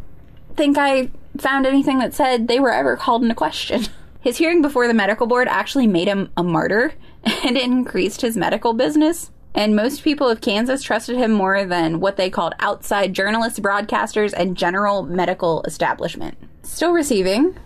think 0.56 0.78
I 0.78 1.10
found 1.38 1.66
anything 1.66 2.00
that 2.00 2.14
said 2.14 2.48
they 2.48 2.60
were 2.60 2.74
ever 2.74 2.98
called 2.98 3.24
into 3.24 3.36
question. 3.36 3.86
His 4.22 4.38
hearing 4.38 4.62
before 4.62 4.88
the 4.88 4.94
medical 4.94 5.26
board 5.26 5.48
actually 5.48 5.88
made 5.88 6.08
him 6.08 6.30
a 6.38 6.44
martyr 6.44 6.94
and 7.24 7.58
it 7.58 7.64
increased 7.64 8.22
his 8.22 8.38
medical 8.38 8.74
business. 8.74 9.32
And 9.56 9.76
most 9.76 10.04
people 10.04 10.30
of 10.30 10.42
Kansas 10.42 10.84
trusted 10.84 11.18
him 11.18 11.32
more 11.32 11.66
than 11.66 12.00
what 12.00 12.18
they 12.18 12.30
called 12.30 12.54
outside 12.60 13.14
journalists, 13.14 13.60
broadcasters, 13.60 14.32
and 14.34 14.56
general 14.56 15.04
medical 15.04 15.64
establishment. 15.64 16.38
Still 16.64 16.92
receiving 16.94 17.58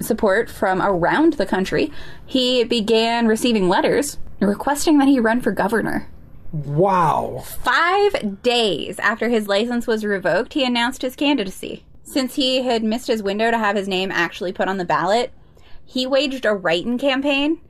support 0.00 0.48
from 0.48 0.80
around 0.80 1.34
the 1.34 1.46
country, 1.46 1.92
he 2.24 2.64
began 2.64 3.26
receiving 3.26 3.68
letters 3.68 4.18
requesting 4.46 4.98
that 4.98 5.08
he 5.08 5.20
run 5.20 5.40
for 5.40 5.52
governor. 5.52 6.08
Wow. 6.52 7.42
Five 7.44 8.42
days 8.42 8.98
after 9.00 9.28
his 9.28 9.48
license 9.48 9.86
was 9.86 10.04
revoked, 10.04 10.52
he 10.52 10.64
announced 10.64 11.02
his 11.02 11.16
candidacy. 11.16 11.84
Since 12.04 12.34
he 12.36 12.62
had 12.62 12.84
missed 12.84 13.08
his 13.08 13.22
window 13.22 13.50
to 13.50 13.58
have 13.58 13.76
his 13.76 13.88
name 13.88 14.12
actually 14.12 14.52
put 14.52 14.68
on 14.68 14.78
the 14.78 14.84
ballot, 14.84 15.32
he 15.84 16.06
waged 16.06 16.44
a 16.44 16.54
write 16.54 16.86
in 16.86 16.98
campaign 16.98 17.60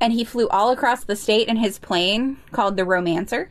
and 0.00 0.12
he 0.12 0.24
flew 0.24 0.48
all 0.48 0.70
across 0.70 1.04
the 1.04 1.16
state 1.16 1.48
in 1.48 1.56
his 1.56 1.78
plane 1.78 2.36
called 2.52 2.76
the 2.76 2.84
Romancer, 2.84 3.50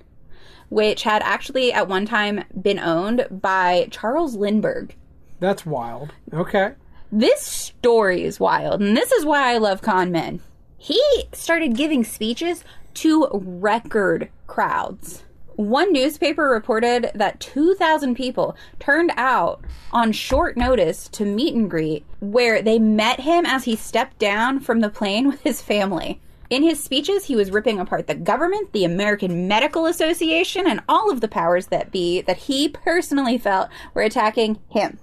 which 0.69 1.03
had 1.03 1.21
actually 1.23 1.71
at 1.71 1.87
one 1.87 2.05
time 2.05 2.43
been 2.59 2.79
owned 2.79 3.27
by 3.31 3.87
Charles 3.91 4.35
Lindbergh. 4.35 4.93
That's 5.39 5.65
wild. 5.65 6.13
Okay. 6.33 6.73
This 7.11 7.41
story 7.41 8.23
is 8.23 8.39
wild, 8.39 8.81
and 8.81 8.97
this 8.97 9.11
is 9.11 9.25
why 9.25 9.53
I 9.53 9.57
love 9.57 9.81
con 9.81 10.11
men. 10.11 10.41
He 10.83 11.01
started 11.31 11.77
giving 11.77 12.03
speeches 12.03 12.65
to 12.95 13.29
record 13.31 14.27
crowds. 14.47 15.23
One 15.55 15.93
newspaper 15.93 16.49
reported 16.49 17.09
that 17.15 17.39
2,000 17.39 18.15
people 18.15 18.57
turned 18.79 19.13
out 19.15 19.63
on 19.93 20.11
short 20.11 20.57
notice 20.57 21.07
to 21.13 21.23
meet 21.23 21.55
and 21.55 21.69
greet, 21.69 22.05
where 22.19 22.61
they 22.61 22.79
met 22.79 23.21
him 23.21 23.45
as 23.45 23.63
he 23.63 23.77
stepped 23.77 24.19
down 24.19 24.59
from 24.59 24.81
the 24.81 24.89
plane 24.89 25.29
with 25.29 25.39
his 25.39 25.61
family. 25.61 26.19
In 26.49 26.63
his 26.63 26.83
speeches, 26.83 27.23
he 27.23 27.35
was 27.37 27.49
ripping 27.49 27.79
apart 27.79 28.07
the 28.07 28.13
government, 28.13 28.73
the 28.73 28.83
American 28.83 29.47
Medical 29.47 29.85
Association, 29.85 30.67
and 30.67 30.81
all 30.89 31.09
of 31.09 31.21
the 31.21 31.29
powers 31.29 31.67
that 31.67 31.93
be 31.93 32.19
that 32.23 32.35
he 32.35 32.67
personally 32.67 33.37
felt 33.37 33.69
were 33.93 34.01
attacking 34.01 34.59
him. 34.67 34.99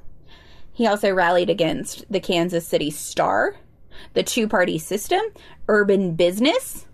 He 0.74 0.86
also 0.86 1.10
rallied 1.10 1.48
against 1.48 2.04
the 2.12 2.20
Kansas 2.20 2.68
City 2.68 2.90
Star, 2.90 3.56
the 4.14 4.22
two 4.22 4.48
party 4.48 4.78
system, 4.78 5.20
urban 5.68 6.14
business, 6.14 6.86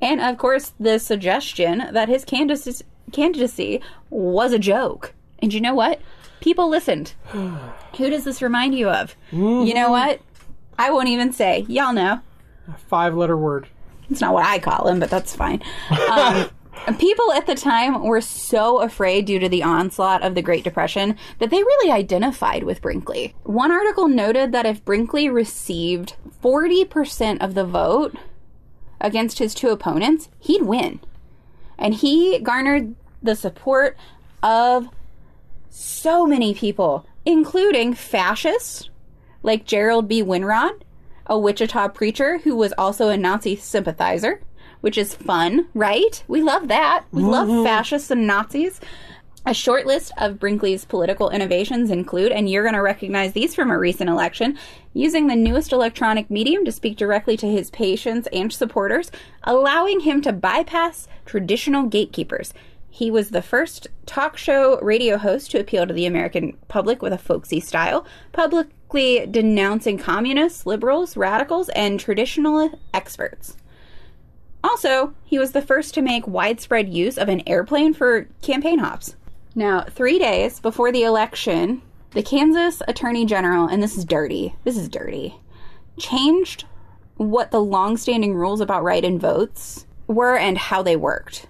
and 0.00 0.20
of 0.20 0.38
course 0.38 0.72
the 0.80 0.98
suggestion 0.98 1.88
that 1.92 2.08
his 2.08 2.24
candidacy, 2.24 2.84
candidacy 3.12 3.80
was 4.08 4.52
a 4.52 4.58
joke. 4.58 5.14
And 5.40 5.52
you 5.52 5.60
know 5.60 5.74
what? 5.74 6.00
People 6.40 6.68
listened. 6.68 7.14
Who 7.32 8.10
does 8.10 8.24
this 8.24 8.42
remind 8.42 8.74
you 8.74 8.88
of? 8.88 9.14
You 9.66 9.74
know 9.74 9.90
what? 9.90 10.20
I 10.78 10.90
won't 10.90 11.08
even 11.08 11.32
say. 11.32 11.66
Y'all 11.68 11.92
know. 11.92 12.20
A 12.68 12.78
five 12.88 13.14
letter 13.14 13.36
word. 13.36 13.68
It's 14.10 14.20
not 14.20 14.32
what 14.32 14.46
I 14.46 14.58
call 14.58 14.88
him, 14.88 14.98
but 15.00 15.10
that's 15.10 15.36
fine. 15.36 15.62
Um, 16.10 16.50
people 16.98 17.32
at 17.32 17.46
the 17.46 17.54
time 17.54 18.02
were 18.02 18.20
so 18.20 18.80
afraid 18.80 19.24
due 19.24 19.38
to 19.38 19.48
the 19.48 19.62
onslaught 19.62 20.22
of 20.22 20.34
the 20.34 20.42
Great 20.42 20.64
Depression 20.64 21.16
that 21.38 21.50
they 21.50 21.62
really 21.62 21.90
identified 21.90 22.64
with 22.64 22.82
Brinkley. 22.82 23.34
One 23.44 23.70
article 23.70 24.08
noted 24.08 24.52
that 24.52 24.66
if 24.66 24.84
Brinkley 24.84 25.28
received 25.28 26.14
40% 26.42 27.40
of 27.40 27.54
the 27.54 27.64
vote 27.64 28.16
against 29.00 29.38
his 29.38 29.54
two 29.54 29.68
opponents, 29.68 30.28
he'd 30.38 30.62
win. 30.62 31.00
And 31.78 31.94
he 31.94 32.38
garnered 32.38 32.94
the 33.22 33.34
support 33.34 33.96
of 34.42 34.88
so 35.70 36.26
many 36.26 36.54
people, 36.54 37.06
including 37.24 37.94
fascists 37.94 38.90
like 39.42 39.64
Gerald 39.64 40.08
B. 40.08 40.22
Winrod, 40.22 40.82
a 41.26 41.38
Wichita 41.38 41.88
preacher 41.88 42.38
who 42.38 42.56
was 42.56 42.74
also 42.76 43.08
a 43.08 43.16
Nazi 43.16 43.56
sympathizer, 43.56 44.42
which 44.80 44.98
is 44.98 45.14
fun, 45.14 45.66
right? 45.74 46.22
We 46.28 46.42
love 46.42 46.68
that. 46.68 47.04
We 47.12 47.22
love 47.22 47.48
mm-hmm. 47.48 47.64
fascists 47.64 48.10
and 48.10 48.26
Nazis. 48.26 48.80
A 49.46 49.54
short 49.54 49.86
list 49.86 50.12
of 50.18 50.38
Brinkley's 50.38 50.84
political 50.84 51.30
innovations 51.30 51.90
include, 51.90 52.30
and 52.30 52.48
you're 52.48 52.62
going 52.62 52.74
to 52.74 52.82
recognize 52.82 53.32
these 53.32 53.54
from 53.54 53.70
a 53.70 53.78
recent 53.78 54.10
election, 54.10 54.58
using 54.92 55.26
the 55.26 55.36
newest 55.36 55.72
electronic 55.72 56.30
medium 56.30 56.64
to 56.66 56.72
speak 56.72 56.98
directly 56.98 57.38
to 57.38 57.46
his 57.46 57.70
patients 57.70 58.28
and 58.34 58.52
supporters, 58.52 59.10
allowing 59.44 60.00
him 60.00 60.20
to 60.22 60.32
bypass 60.32 61.08
traditional 61.24 61.84
gatekeepers. 61.84 62.52
He 62.90 63.10
was 63.10 63.30
the 63.30 63.40
first 63.40 63.86
talk 64.04 64.36
show 64.36 64.78
radio 64.80 65.16
host 65.16 65.52
to 65.52 65.60
appeal 65.60 65.86
to 65.86 65.94
the 65.94 66.06
American 66.06 66.58
public 66.68 67.00
with 67.00 67.14
a 67.14 67.18
folksy 67.18 67.60
style, 67.60 68.04
publicly 68.32 69.26
denouncing 69.26 69.96
communists, 69.96 70.66
liberals, 70.66 71.16
radicals, 71.16 71.70
and 71.70 71.98
traditional 71.98 72.78
experts. 72.92 73.56
Also, 74.62 75.14
he 75.24 75.38
was 75.38 75.52
the 75.52 75.62
first 75.62 75.94
to 75.94 76.02
make 76.02 76.26
widespread 76.26 76.92
use 76.92 77.16
of 77.16 77.28
an 77.28 77.42
airplane 77.46 77.94
for 77.94 78.28
campaign 78.42 78.78
hops. 78.78 79.16
Now, 79.54 79.84
three 79.90 80.18
days 80.18 80.60
before 80.60 80.92
the 80.92 81.02
election, 81.02 81.82
the 82.12 82.22
Kansas 82.22 82.82
Attorney 82.86 83.24
General, 83.24 83.66
and 83.66 83.82
this 83.82 83.96
is 83.96 84.04
dirty, 84.04 84.54
this 84.64 84.76
is 84.76 84.88
dirty, 84.88 85.36
changed 85.98 86.64
what 87.16 87.50
the 87.50 87.60
longstanding 87.60 88.34
rules 88.34 88.60
about 88.60 88.82
write 88.82 89.04
in 89.04 89.18
votes 89.18 89.86
were 90.06 90.36
and 90.36 90.56
how 90.56 90.82
they 90.82 90.96
worked. 90.96 91.46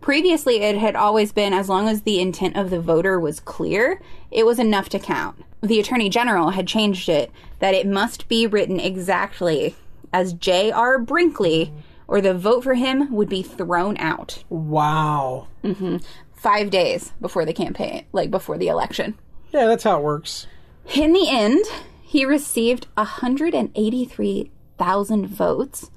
Previously, 0.00 0.62
it 0.62 0.78
had 0.78 0.96
always 0.96 1.32
been 1.32 1.52
as 1.52 1.68
long 1.68 1.88
as 1.88 2.02
the 2.02 2.20
intent 2.20 2.56
of 2.56 2.70
the 2.70 2.80
voter 2.80 3.20
was 3.20 3.40
clear, 3.40 4.00
it 4.30 4.46
was 4.46 4.58
enough 4.58 4.88
to 4.88 4.98
count. 4.98 5.44
The 5.60 5.78
Attorney 5.78 6.08
General 6.08 6.50
had 6.50 6.66
changed 6.66 7.08
it 7.08 7.30
that 7.58 7.74
it 7.74 7.86
must 7.86 8.26
be 8.28 8.46
written 8.46 8.80
exactly 8.80 9.76
as 10.12 10.32
J.R. 10.32 10.98
Brinkley, 10.98 11.72
or 12.10 12.20
the 12.20 12.34
vote 12.34 12.62
for 12.64 12.74
him 12.74 13.10
would 13.14 13.28
be 13.30 13.42
thrown 13.42 13.96
out 13.98 14.42
Wow. 14.50 15.46
Mm-hmm. 15.64 15.96
five 16.34 16.68
days 16.70 17.12
before 17.20 17.44
the 17.46 17.52
campaign, 17.54 18.04
like 18.12 18.30
before 18.30 18.58
the 18.58 18.68
election. 18.68 19.16
Yeah, 19.52 19.66
that's 19.66 19.84
how 19.84 19.98
it 19.98 20.02
works. 20.02 20.46
In 20.94 21.12
the 21.12 21.28
end, 21.30 21.64
he 22.02 22.24
received 22.24 22.86
183,000 22.96 25.26
votes 25.26 25.90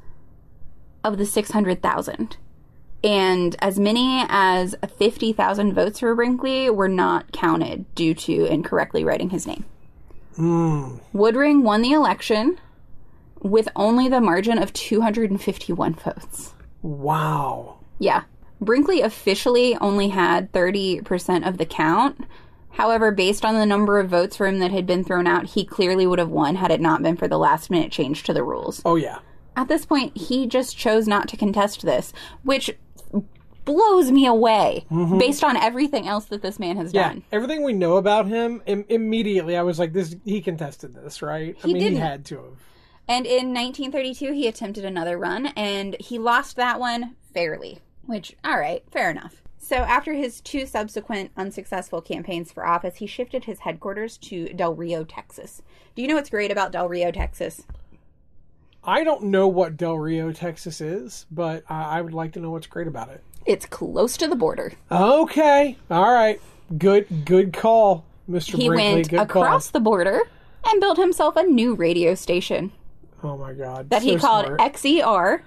of 1.04 1.18
the 1.18 1.26
600,000. 1.26 2.38
And 3.04 3.56
as 3.60 3.80
many 3.80 4.24
as 4.30 4.76
50,000 4.98 5.74
votes 5.74 6.00
for 6.00 6.16
Brinkley 6.16 6.70
were 6.70 6.88
not 6.88 7.34
counted 7.34 7.94
due 7.96 8.14
to 8.14 8.46
incorrectly 8.46 9.04
writing 9.04 9.32
his 9.32 9.46
name. 9.46 9.66
Hmm. 10.36 10.98
Woodring 11.14 11.64
won 11.64 11.82
the 11.82 11.92
election 11.92 12.60
with 13.44 13.68
only 13.76 14.08
the 14.10 14.22
margin 14.22 14.58
of 14.58 14.74
251 14.74 15.94
votes. 15.96 16.54
Wow. 16.82 17.78
Yeah. 18.00 18.24
Brinkley 18.60 19.02
officially 19.02 19.76
only 19.78 20.10
had 20.10 20.52
30% 20.54 21.48
of 21.48 21.58
the 21.58 21.66
count. 21.66 22.26
However, 22.72 23.12
based 23.12 23.46
on 23.46 23.56
the 23.56 23.66
number 23.66 24.00
of 24.00 24.10
votes 24.10 24.36
for 24.38 24.48
him 24.48 24.60
that 24.60 24.72
had 24.72 24.88
been 24.88 25.04
thrown 25.04 25.28
out, 25.28 25.46
he 25.48 25.64
clearly 25.66 26.08
would 26.08 26.18
have 26.20 26.30
won 26.30 26.56
had 26.56 26.72
it 26.72 26.82
not 26.82 27.04
been 27.04 27.18
for 27.18 27.28
the 27.28 27.38
last 27.38 27.70
minute 27.70 27.92
change 27.92 28.24
to 28.24 28.34
the 28.34 28.44
rules. 28.44 28.82
Oh 28.84 28.96
yeah. 28.96 29.20
At 29.56 29.68
this 29.68 29.86
point, 29.86 30.18
he 30.18 30.48
just 30.48 30.76
chose 30.76 31.08
not 31.08 31.28
to 31.28 31.38
contest 31.38 31.84
this, 31.84 32.12
which 32.42 32.72
blows 33.66 34.12
me 34.12 34.26
away 34.26 34.86
mm-hmm. 34.92 35.18
based 35.20 35.44
on 35.44 35.56
everything 35.56 36.08
else 36.08 36.26
that 36.26 36.42
this 36.42 36.60
man 36.60 36.76
has 36.78 36.94
Yeah. 36.94 37.10
done. 37.10 37.24
Everything 37.32 37.64
we 37.64 37.74
know 37.74 37.98
about 37.98 38.28
him, 38.28 38.62
Im- 38.66 38.86
immediately 38.90 39.56
I 39.56 39.62
was 39.62 39.78
like, 39.80 39.94
"This 39.94 40.16
he 40.26 40.42
contested 40.42 40.96
this, 40.96 41.22
right?" 41.22 41.56
I 41.64 41.68
He 41.68 41.74
mean, 41.74 41.76
he 41.76 41.90
didn't. 41.90 41.98
he 41.98 42.02
had 42.02 42.26
to 42.26 42.36
have. 42.38 42.46
And 43.08 43.26
in 43.26 43.54
1932, 43.54 44.32
he 44.32 44.48
attempted 44.48 44.86
another 44.86 45.18
run, 45.18 45.48
and 45.48 45.96
he 46.00 46.18
lost 46.18 46.56
that 46.56 46.80
one 46.80 47.16
fairly. 47.34 47.80
Which, 48.06 48.36
all 48.44 48.58
right, 48.60 48.84
fair 48.92 49.10
enough. 49.10 49.42
So, 49.58 49.78
after 49.78 50.14
his 50.14 50.42
two 50.42 50.66
subsequent 50.66 51.32
unsuccessful 51.38 52.02
campaigns 52.02 52.52
for 52.52 52.66
office, 52.66 52.96
he 52.96 53.08
shifted 53.08 53.46
his 53.46 53.60
headquarters 53.60 54.18
to 54.20 54.48
Del 54.50 54.76
Rio, 54.76 55.04
Texas. 55.04 55.62
Do 55.96 56.02
you 56.02 56.08
know 56.08 56.16
what's 56.16 56.30
great 56.30 56.52
about 56.52 56.72
Del 56.72 56.90
Rio, 56.90 57.12
Texas? 57.12 57.64
I 58.84 59.06
don't 59.06 59.24
know 59.24 59.48
what 59.48 59.78
Del 59.78 59.98
Rio, 59.98 60.34
Texas 60.34 60.82
is, 60.82 61.26
but 61.32 61.64
I, 61.70 62.00
I 62.00 62.02
would 62.02 62.14
like 62.14 62.34
to 62.34 62.42
know 62.42 62.52
what's 62.52 62.68
great 62.68 62.88
about 62.88 63.10
it. 63.10 63.24
It's 63.46 63.66
close 63.66 64.18
to 64.18 64.28
the 64.28 64.36
border. 64.36 64.74
Okay. 64.92 65.78
All 65.90 66.12
right. 66.14 66.42
Good. 66.78 67.26
Good 67.26 67.54
call, 67.54 68.06
Mr. 68.30 68.58
He 68.58 68.68
Brinkley. 68.68 68.94
went 68.96 69.10
good 69.10 69.20
across 69.20 69.70
the 69.70 69.80
border 69.80 70.22
and 70.66 70.82
built 70.82 70.98
himself 70.98 71.38
a 71.38 71.44
new 71.44 71.74
radio 71.74 72.16
station 72.16 72.70
call. 72.70 72.83
Oh 73.24 73.38
my 73.38 73.54
God. 73.54 73.90
that 73.90 74.04
he 74.04 74.18
called 74.18 74.46
smart. 74.46 74.76
XER 74.76 75.44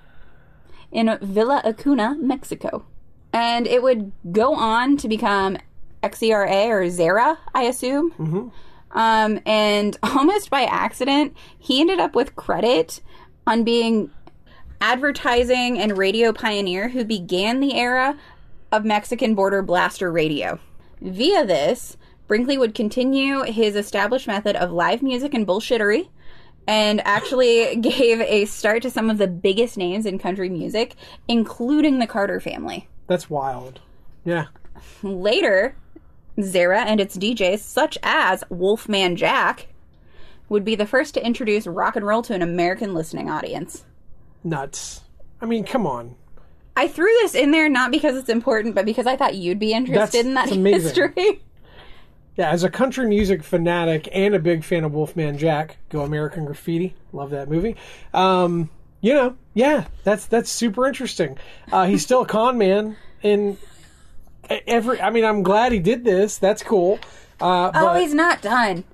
in 0.90 1.18
Villa 1.20 1.60
Acuna, 1.64 2.16
Mexico. 2.18 2.86
And 3.32 3.66
it 3.66 3.82
would 3.82 4.12
go 4.32 4.54
on 4.54 4.96
to 4.98 5.08
become 5.08 5.58
XERA 6.02 6.68
or 6.68 6.82
Zera, 6.84 7.36
I 7.54 7.64
assume. 7.64 8.12
Mm-hmm. 8.12 8.48
Um, 8.92 9.40
and 9.44 9.96
almost 10.02 10.50
by 10.50 10.62
accident, 10.62 11.36
he 11.58 11.80
ended 11.80 12.00
up 12.00 12.14
with 12.14 12.36
credit 12.36 13.02
on 13.46 13.62
being 13.62 14.10
advertising 14.80 15.78
and 15.78 15.96
radio 15.96 16.32
pioneer 16.32 16.88
who 16.88 17.04
began 17.04 17.60
the 17.60 17.74
era 17.74 18.18
of 18.72 18.84
Mexican 18.84 19.34
border 19.34 19.62
blaster 19.62 20.10
radio. 20.10 20.58
Via 21.00 21.44
this, 21.44 21.96
Brinkley 22.26 22.58
would 22.58 22.74
continue 22.74 23.42
his 23.42 23.76
established 23.76 24.26
method 24.26 24.56
of 24.56 24.72
live 24.72 25.02
music 25.02 25.34
and 25.34 25.46
bullshittery 25.46 26.08
and 26.66 27.00
actually 27.06 27.76
gave 27.80 28.20
a 28.20 28.44
start 28.46 28.82
to 28.82 28.90
some 28.90 29.10
of 29.10 29.18
the 29.18 29.26
biggest 29.26 29.76
names 29.76 30.06
in 30.06 30.18
country 30.18 30.48
music, 30.48 30.94
including 31.28 31.98
the 31.98 32.06
Carter 32.06 32.40
family. 32.40 32.88
That's 33.06 33.30
wild. 33.30 33.80
Yeah. 34.24 34.46
Later, 35.02 35.76
Zara 36.42 36.82
and 36.82 37.00
its 37.00 37.16
DJs, 37.16 37.60
such 37.60 37.96
as 38.02 38.44
Wolfman 38.50 39.16
Jack, 39.16 39.68
would 40.48 40.64
be 40.64 40.74
the 40.74 40.86
first 40.86 41.14
to 41.14 41.24
introduce 41.24 41.66
rock 41.66 41.96
and 41.96 42.06
roll 42.06 42.22
to 42.22 42.34
an 42.34 42.42
American 42.42 42.94
listening 42.94 43.30
audience. 43.30 43.84
Nuts. 44.44 45.02
I 45.40 45.46
mean, 45.46 45.64
come 45.64 45.86
on. 45.86 46.16
I 46.76 46.88
threw 46.88 47.10
this 47.22 47.34
in 47.34 47.52
there 47.52 47.68
not 47.68 47.90
because 47.90 48.16
it's 48.16 48.28
important, 48.28 48.74
but 48.74 48.84
because 48.84 49.06
I 49.06 49.16
thought 49.16 49.34
you'd 49.34 49.58
be 49.58 49.72
interested 49.72 50.26
That's- 50.26 50.52
in 50.52 50.62
that 50.62 50.72
history. 50.72 51.40
Yeah, 52.36 52.50
as 52.50 52.64
a 52.64 52.70
country 52.70 53.08
music 53.08 53.42
fanatic 53.42 54.08
and 54.12 54.34
a 54.34 54.38
big 54.38 54.62
fan 54.62 54.84
of 54.84 54.92
Wolfman 54.92 55.38
Jack, 55.38 55.78
go 55.88 56.02
American 56.02 56.44
Graffiti, 56.44 56.94
love 57.12 57.30
that 57.30 57.48
movie. 57.48 57.76
Um, 58.12 58.68
you 59.00 59.14
know, 59.14 59.36
yeah, 59.54 59.86
that's 60.04 60.26
that's 60.26 60.50
super 60.50 60.86
interesting. 60.86 61.38
Uh, 61.72 61.86
he's 61.86 62.02
still 62.02 62.22
a 62.22 62.26
con 62.26 62.58
man, 62.58 62.96
and 63.22 63.56
every. 64.66 65.00
I 65.00 65.10
mean, 65.10 65.24
I'm 65.24 65.42
glad 65.42 65.72
he 65.72 65.78
did 65.78 66.04
this. 66.04 66.38
That's 66.38 66.62
cool. 66.62 66.98
Uh, 67.40 67.70
Oh, 67.74 67.86
but 67.86 68.00
he's 68.00 68.14
not 68.14 68.42
done. 68.42 68.84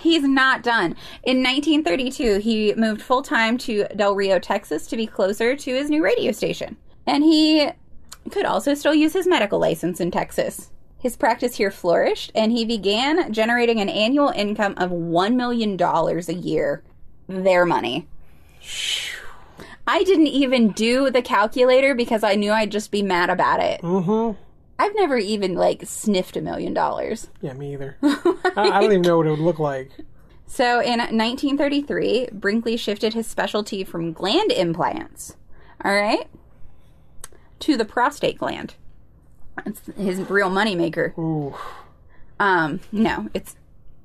He's 0.00 0.22
not 0.22 0.62
done. 0.62 0.94
In 1.22 1.42
1932, 1.42 2.38
he 2.38 2.74
moved 2.74 3.00
full 3.00 3.22
time 3.22 3.56
to 3.58 3.84
Del 3.96 4.14
Rio, 4.14 4.38
Texas 4.38 4.86
to 4.88 4.96
be 4.96 5.06
closer 5.06 5.56
to 5.56 5.74
his 5.74 5.88
new 5.88 6.02
radio 6.04 6.32
station. 6.32 6.76
And 7.06 7.24
he 7.24 7.70
could 8.30 8.44
also 8.44 8.74
still 8.74 8.94
use 8.94 9.14
his 9.14 9.26
medical 9.26 9.58
license 9.58 10.00
in 10.00 10.10
Texas. 10.10 10.70
His 11.04 11.18
practice 11.18 11.56
here 11.56 11.70
flourished, 11.70 12.32
and 12.34 12.50
he 12.50 12.64
began 12.64 13.30
generating 13.30 13.78
an 13.78 13.90
annual 13.90 14.30
income 14.30 14.72
of 14.78 14.90
$1 14.90 15.34
million 15.34 15.78
a 15.78 16.32
year. 16.32 16.82
Their 17.28 17.66
money. 17.66 18.08
I 19.86 20.02
didn't 20.02 20.28
even 20.28 20.70
do 20.70 21.10
the 21.10 21.20
calculator 21.20 21.94
because 21.94 22.24
I 22.24 22.36
knew 22.36 22.52
I'd 22.52 22.72
just 22.72 22.90
be 22.90 23.02
mad 23.02 23.28
about 23.28 23.60
it. 23.60 23.82
Mhm. 23.82 24.34
I've 24.78 24.94
never 24.94 25.18
even 25.18 25.56
like 25.56 25.82
sniffed 25.84 26.38
a 26.38 26.40
million 26.40 26.72
dollars. 26.72 27.28
yeah, 27.42 27.52
me 27.52 27.74
either. 27.74 27.98
I, 28.02 28.16
I 28.56 28.80
don't 28.80 28.84
even 28.84 29.02
know 29.02 29.18
what 29.18 29.26
it 29.26 29.30
would 29.30 29.38
look 29.40 29.58
like. 29.58 29.90
So 30.46 30.80
in 30.80 31.00
1933, 31.00 32.28
Brinkley 32.32 32.78
shifted 32.78 33.12
his 33.12 33.26
specialty 33.26 33.84
from 33.84 34.14
gland 34.14 34.52
implants, 34.52 35.36
all 35.84 35.94
right, 35.94 36.28
to 37.60 37.76
the 37.76 37.84
prostate 37.84 38.38
gland. 38.38 38.74
It's 39.66 39.80
his 39.96 40.18
real 40.30 40.50
moneymaker. 40.50 41.16
Ooh, 41.18 41.54
Um, 42.40 42.80
no, 42.92 43.28
it's 43.34 43.56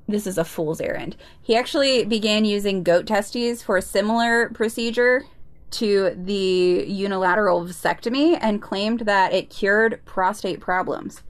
this 0.08 0.26
is 0.26 0.38
a 0.38 0.44
fool's 0.44 0.80
errand. 0.80 1.16
He 1.40 1.54
actually 1.54 2.04
began 2.04 2.44
using 2.44 2.82
goat 2.82 3.06
testes 3.06 3.62
for 3.62 3.76
a 3.76 3.82
similar 3.82 4.48
procedure 4.50 5.24
to 5.72 6.10
the 6.16 6.84
unilateral 6.88 7.64
vasectomy 7.64 8.36
and 8.40 8.60
claimed 8.60 9.00
that 9.00 9.32
it 9.32 9.50
cured 9.50 10.00
prostate 10.04 10.58
problems. 10.58 11.22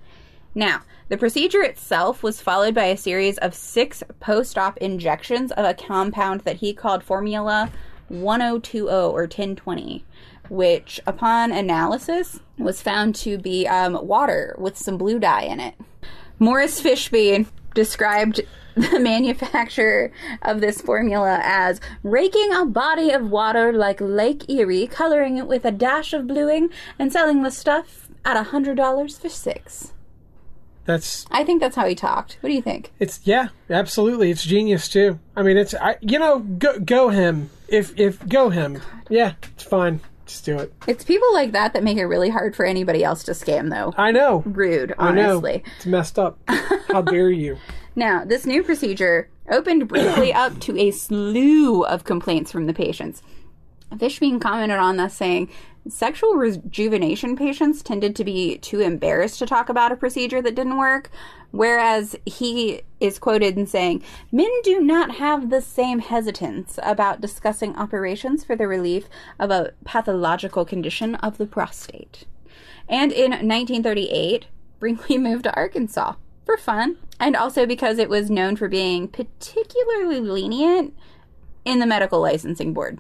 Now, 0.55 0.81
the 1.11 1.19
procedure 1.19 1.63
itself 1.63 2.23
was 2.23 2.41
followed 2.41 2.75
by 2.75 2.87
a 2.87 2.97
series 2.97 3.37
of 3.39 3.55
six 3.55 4.03
post 4.19 4.57
op 4.57 4.79
injections 4.79 5.53
of 5.53 5.65
a 5.65 5.75
compound 5.75 6.41
that 6.43 6.57
he 6.57 6.73
called 6.73 7.05
Formula 7.05 7.71
1020 8.09 8.89
or 8.89 9.23
1020, 9.23 10.05
which, 10.51 11.01
upon 11.07 11.53
analysis, 11.53 12.41
was 12.59 12.83
found 12.83 13.15
to 13.15 13.39
be 13.39 13.67
um, 13.67 14.07
water 14.07 14.55
with 14.59 14.77
some 14.77 14.99
blue 14.99 15.19
dye 15.19 15.45
in 15.45 15.61
it. 15.61 15.75
Morris 16.39 16.81
Fishbein 16.81 17.47
described 17.75 18.41
the 18.75 19.01
manufacturer 19.01 20.13
of 20.43 20.61
this 20.61 20.81
formula 20.81 21.41
as 21.43 21.81
raking 22.03 22.53
a 22.53 22.65
body 22.65 23.11
of 23.11 23.31
water 23.31 23.73
like 23.73 24.01
Lake 24.01 24.49
Erie, 24.49 24.87
coloring 24.87 25.39
it 25.39 25.47
with 25.47 25.65
a 25.65 25.71
dash 25.73 26.13
of 26.13 26.27
bluing, 26.27 26.71
and 26.99 27.13
selling 27.13 27.43
the 27.43 27.51
stuff 27.51 28.09
at 28.25 28.37
a 28.37 28.45
hundred 28.45 28.77
dollars 28.77 29.19
for 29.19 29.29
six. 29.29 29.93
that's 30.85 31.27
I 31.31 31.45
think 31.45 31.61
that's 31.61 31.77
how 31.77 31.87
he 31.87 31.95
talked. 31.95 32.39
What 32.41 32.49
do 32.49 32.55
you 32.55 32.63
think? 32.63 32.93
it's 32.99 33.21
yeah, 33.25 33.49
absolutely. 33.69 34.31
It's 34.31 34.45
genius 34.45 34.89
too. 34.89 35.19
I 35.37 35.43
mean, 35.43 35.57
it's 35.57 35.75
I 35.75 35.97
you 36.01 36.19
know 36.19 36.41
go 36.41 36.79
go 36.79 37.09
him 37.09 37.51
if 37.69 37.99
if 37.99 38.27
go 38.29 38.51
him. 38.51 38.81
Yeah, 39.09 39.35
it's 39.55 39.65
fine. 39.65 40.01
Just 40.31 40.45
do 40.45 40.59
it. 40.61 40.73
It's 40.87 41.03
people 41.03 41.33
like 41.35 41.51
that 41.53 41.73
that 41.73 41.83
make 41.83 41.99
it 41.99 42.07
really 42.07 42.31
hard 42.31 42.55
for 42.55 42.65
anybody 42.65 43.03
else 43.03 43.25
to 43.25 43.33
scam, 43.33 43.69
though. 43.69 43.93
I 43.97 44.13
know. 44.13 44.45
Rude, 44.47 44.95
I 44.97 45.11
know. 45.11 45.33
honestly. 45.33 45.65
It's 45.77 45.87
messed 45.87 46.21
up. 46.21 46.39
How 46.47 47.03
dare 47.03 47.31
you? 47.31 47.57
Now, 47.97 48.25
this 48.25 48.47
new 48.47 48.63
procedure 48.63 49.29
opened 49.51 49.89
briefly 49.89 50.33
up 50.45 50.61
to 50.61 50.79
a 50.79 50.93
slew 50.93 51.83
of 51.85 52.05
complaints 52.05 52.53
from 52.53 52.67
the 52.67 52.73
patients. 52.73 53.21
Fishbein 53.95 54.41
commented 54.41 54.79
on 54.79 54.97
this 54.97 55.15
saying, 55.15 55.51
Sexual 55.89 56.35
rejuvenation 56.35 57.37
patients 57.37 57.83
tended 57.83 58.15
to 58.17 58.25
be 58.25 58.59
too 58.59 58.81
embarrassed 58.81 59.39
to 59.39 59.47
talk 59.47 59.71
about 59.71 59.91
a 59.91 59.97
procedure 59.97 60.43
that 60.43 60.55
didn't 60.55 60.77
work, 60.77 61.11
whereas 61.53 62.15
he 62.27 62.83
is 63.01 63.19
quoted 63.19 63.57
in 63.57 63.67
saying, 63.67 64.03
Men 64.31 64.51
do 64.63 64.81
not 64.81 65.17
have 65.17 65.49
the 65.49 65.63
same 65.63 66.01
hesitance 66.01 66.79
about 66.83 67.23
discussing 67.23 67.77
operations 67.77 68.45
for 68.45 68.55
the 68.57 68.69
relief 68.69 69.09
of 69.39 69.51
a 69.51 69.73
pathological 69.85 70.67
condition 70.67 71.15
of 71.17 71.39
the 71.39 71.47
prostate. 71.47 72.27
And 72.87 73.11
in 73.11 73.31
1938, 73.31 74.47
Brinkley 74.79 75.17
moved 75.19 75.45
to 75.45 75.55
Arkansas 75.55 76.15
for 76.45 76.59
fun, 76.59 76.99
and 77.19 77.35
also 77.35 77.65
because 77.65 77.99
it 77.99 78.11
was 78.11 78.31
known 78.31 78.57
for 78.57 78.69
being 78.69 79.09
particularly 79.09 80.21
lenient 80.21 80.95
in 81.65 81.79
the 81.79 81.87
medical 81.87 82.21
licensing 82.21 82.75
board. 82.75 82.99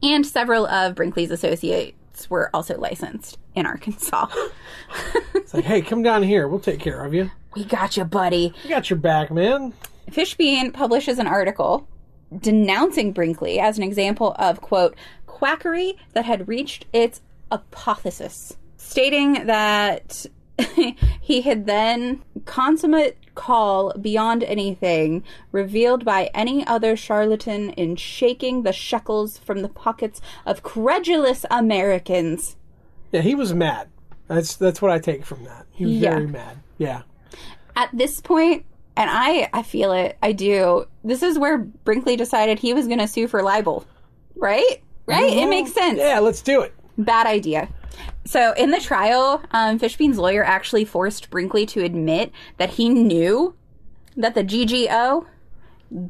And 0.00 0.24
several 0.24 0.66
of 0.66 0.94
Brinkley's 0.94 1.30
associates 2.14 2.30
were 2.30 2.50
also 2.54 2.78
licensed 2.78 3.38
in 3.54 3.66
Arkansas. 3.66 4.26
It's 5.34 5.52
like, 5.54 5.64
hey, 5.64 5.82
come 5.82 6.02
down 6.02 6.22
here. 6.22 6.48
We'll 6.48 6.60
take 6.60 6.80
care 6.80 7.04
of 7.04 7.12
you. 7.14 7.30
we 7.54 7.64
got 7.64 7.96
you, 7.96 8.04
buddy. 8.04 8.54
We 8.62 8.70
got 8.70 8.88
your 8.90 8.98
back, 8.98 9.30
man. 9.30 9.72
Fishbein 10.10 10.72
publishes 10.72 11.18
an 11.18 11.26
article 11.26 11.86
denouncing 12.40 13.12
Brinkley 13.12 13.60
as 13.60 13.76
an 13.76 13.84
example 13.84 14.34
of, 14.38 14.60
quote, 14.60 14.96
quackery 15.26 15.96
that 16.12 16.24
had 16.24 16.48
reached 16.48 16.86
its 16.92 17.20
apotheosis, 17.50 18.56
stating 18.76 19.46
that 19.46 20.26
he 21.20 21.40
had 21.42 21.66
then 21.66 22.22
consummate 22.44 23.16
call 23.34 23.92
beyond 24.00 24.42
anything 24.44 25.22
revealed 25.52 26.04
by 26.04 26.30
any 26.34 26.66
other 26.66 26.96
charlatan 26.96 27.70
in 27.70 27.96
shaking 27.96 28.62
the 28.62 28.72
shekels 28.72 29.38
from 29.38 29.62
the 29.62 29.68
pockets 29.68 30.20
of 30.46 30.62
credulous 30.62 31.44
Americans. 31.50 32.56
Yeah, 33.12 33.20
he 33.20 33.34
was 33.34 33.54
mad. 33.54 33.88
That's 34.28 34.56
that's 34.56 34.80
what 34.80 34.90
I 34.90 34.98
take 34.98 35.24
from 35.24 35.44
that. 35.44 35.66
He 35.72 35.84
was 35.84 35.94
Yeah. 35.94 36.10
very 36.10 36.26
mad. 36.26 36.58
Yeah. 36.78 37.02
at 37.76 37.90
this 37.92 38.20
point, 38.20 38.64
and 38.96 39.10
I 39.10 39.48
I 39.52 39.62
feel 39.62 39.92
it, 39.92 40.16
I 40.22 40.32
do. 40.32 40.86
This 41.02 41.22
is 41.22 41.38
where 41.38 41.58
Brinkley 41.58 42.16
decided 42.16 42.58
he 42.58 42.72
was 42.72 42.86
going 42.86 43.00
to 43.00 43.08
sue 43.08 43.26
for 43.28 43.42
libel, 43.42 43.84
right? 44.36 44.80
Right? 45.06 45.24
it 45.32 45.36
mm-hmm. 45.36 45.50
makes 45.50 45.72
sense. 45.72 45.98
Yeah, 45.98 46.20
let's 46.20 46.40
do 46.40 46.62
it. 46.62 46.72
Bad 46.96 47.26
idea. 47.26 47.68
So 48.24 48.52
in 48.54 48.70
the 48.70 48.80
trial, 48.80 49.42
um, 49.50 49.78
Fishbein's 49.78 50.18
lawyer 50.18 50.44
actually 50.44 50.84
forced 50.84 51.30
Brinkley 51.30 51.66
to 51.66 51.84
admit 51.84 52.32
that 52.56 52.70
he 52.70 52.88
knew 52.88 53.54
that 54.16 54.34
the 54.34 54.44
GGO 54.44 55.26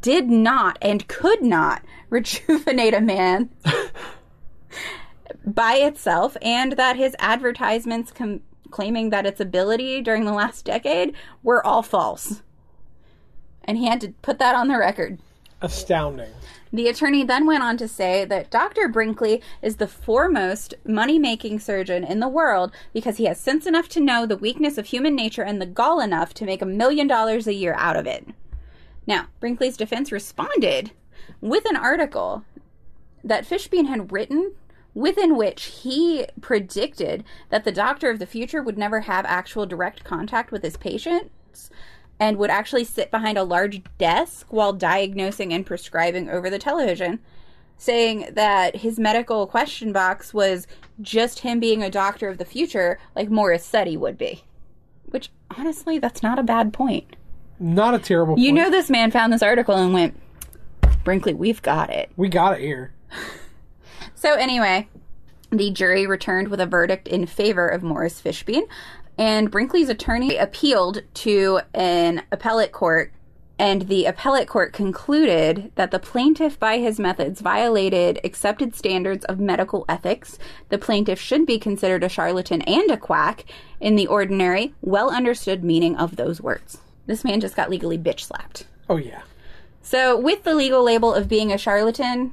did 0.01 0.28
not 0.30 0.78
and 0.80 1.07
could 1.09 1.43
not 1.43 1.82
rejuvenate 2.11 2.95
a 2.95 3.01
man 3.01 3.51
by 5.47 5.74
itself, 5.74 6.37
and 6.41 6.72
that 6.72 6.97
his 6.97 7.16
advertisements 7.18 8.12
com- 8.12 8.41
claiming 8.70 9.11
that 9.11 9.26
its 9.26 9.41
ability 9.41 10.01
during 10.01 10.24
the 10.24 10.32
last 10.32 10.64
decade 10.64 11.14
were 11.43 11.64
all 11.64 11.82
false. 11.82 12.43
And 13.64 13.78
he 13.78 13.87
had 13.87 14.01
to 14.03 14.09
put 14.22 14.39
that 14.39 14.55
on 14.55 14.68
the 14.68 14.78
record. 14.78 15.18
Astounding. 15.62 16.32
The 16.75 16.89
attorney 16.89 17.22
then 17.22 17.47
went 17.47 17.62
on 17.62 17.77
to 17.77 17.87
say 17.87 18.25
that 18.25 18.51
Dr. 18.51 18.89
Brinkley 18.89 19.41
is 19.62 19.77
the 19.77 19.87
foremost 19.87 20.75
money 20.85 21.20
making 21.20 21.61
surgeon 21.61 22.03
in 22.03 22.18
the 22.18 22.27
world 22.27 22.72
because 22.93 23.16
he 23.16 23.27
has 23.27 23.39
sense 23.39 23.64
enough 23.64 23.89
to 23.91 24.01
know 24.01 24.27
the 24.27 24.37
weakness 24.37 24.77
of 24.77 24.87
human 24.87 25.14
nature 25.14 25.45
and 25.45 25.62
the 25.62 25.66
gall 25.66 26.01
enough 26.01 26.35
to 26.35 26.45
make 26.45 26.61
a 26.61 26.66
million 26.66 27.07
dollars 27.07 27.47
a 27.47 27.55
year 27.55 27.75
out 27.79 27.95
of 27.95 28.09
it. 28.09 28.27
Now, 29.07 29.29
Brinkley's 29.39 29.77
defense 29.77 30.11
responded 30.11 30.91
with 31.41 31.64
an 31.64 31.77
article 31.77 32.45
that 33.22 33.47
Fishbein 33.47 33.87
had 33.87 34.11
written 34.11 34.55
within 34.95 35.37
which 35.37 35.66
he 35.66 36.27
predicted 36.41 37.22
that 37.51 37.62
the 37.62 37.70
doctor 37.70 38.11
of 38.11 38.18
the 38.18 38.27
future 38.27 38.64
would 38.64 38.77
never 38.77 39.03
have 39.03 39.25
actual 39.27 39.64
direct 39.64 40.03
contact 40.03 40.51
with 40.51 40.64
his 40.64 40.77
patients 40.77 41.70
and 42.21 42.37
would 42.37 42.51
actually 42.51 42.85
sit 42.85 43.11
behind 43.11 43.37
a 43.37 43.45
large 43.45 43.83
desk 43.99 44.47
while 44.51 44.73
diagnosing 44.73 45.53
and 45.53 45.67
prescribing 45.67 46.31
over 46.31 46.49
the 46.49 46.59
television, 46.59 47.19
saying 47.77 48.29
that 48.33 48.77
his 48.77 48.99
medical 48.99 49.47
question 49.47 49.93
box 49.93 50.33
was 50.33 50.67
just 51.01 51.41
him 51.41 51.61
being 51.61 51.83
a 51.83 51.91
doctor 51.91 52.29
of 52.29 52.39
the 52.39 52.45
future, 52.45 52.99
like 53.17 53.31
Morris 53.31 53.65
said 53.65 53.87
he 53.87 53.97
would 53.97 54.17
be. 54.17 54.45
Which, 55.07 55.31
honestly, 55.57 55.99
that's 55.99 56.23
not 56.23 56.39
a 56.39 56.43
bad 56.45 56.73
point. 56.73 57.17
Not 57.59 57.95
a 57.95 57.99
terrible. 57.99 58.39
You 58.39 58.51
point. 58.51 58.57
know, 58.57 58.71
this 58.71 58.91
man 58.91 59.11
found 59.11 59.33
this 59.33 59.43
article 59.43 59.77
and 59.77 59.93
went, 59.93 60.21
Brinkley, 61.05 61.35
we've 61.35 61.62
got 61.62 61.91
it. 61.91 62.11
we 62.17 62.29
got 62.29 62.55
it 62.55 62.61
here. 62.61 62.93
So 64.17 64.33
anyway, 64.33 64.89
the 65.51 65.71
jury 65.71 66.07
returned 66.07 66.49
with 66.49 66.59
a 66.59 66.65
verdict 66.65 67.07
in 67.09 67.27
favor 67.27 67.69
of 67.69 67.83
Morris 67.83 68.23
Fishbein, 68.23 68.62
and 69.19 69.51
Brinkley's 69.51 69.89
attorney 69.89 70.37
appealed 70.37 71.03
to 71.15 71.61
an 71.73 72.23
appellate 72.33 72.73
court, 72.73 73.12
and 73.59 73.83
the 73.83 74.07
appellate 74.07 74.49
court 74.49 74.73
concluded 74.73 75.71
that 75.77 75.93
the 75.93 76.01
plaintiff, 76.01 76.59
by 76.59 76.79
his 76.79 76.99
methods, 76.99 77.41
violated 77.41 78.19
accepted 78.25 78.75
standards 78.75 79.25
of 79.27 79.39
medical 79.39 79.85
ethics. 79.89 80.39
The 80.71 80.79
plaintiff 80.79 81.21
should 81.21 81.47
be 81.47 81.59
considered 81.59 82.03
a 82.03 82.09
charlatan 82.09 82.62
and 82.62 82.91
a 82.91 82.97
quack 82.97 83.45
in 83.81 83.95
the 83.95 84.09
ordinary, 84.09 84.75
well 84.81 85.11
understood 85.11 85.62
meaning 85.62 85.97
of 85.97 86.17
those 86.17 86.41
words. 86.41 86.79
This 87.07 87.23
man 87.23 87.41
just 87.41 87.55
got 87.55 87.71
legally 87.71 87.99
bitch 87.99 88.21
slapped. 88.21 88.67
Oh 88.89 88.97
yeah. 88.97 89.23
So, 89.83 90.19
with 90.19 90.45
the 90.45 90.55
legal 90.55 90.83
label 90.83 91.12
of 91.12 91.29
being 91.29 91.53
a 91.53 91.59
charlatan, 91.59 92.33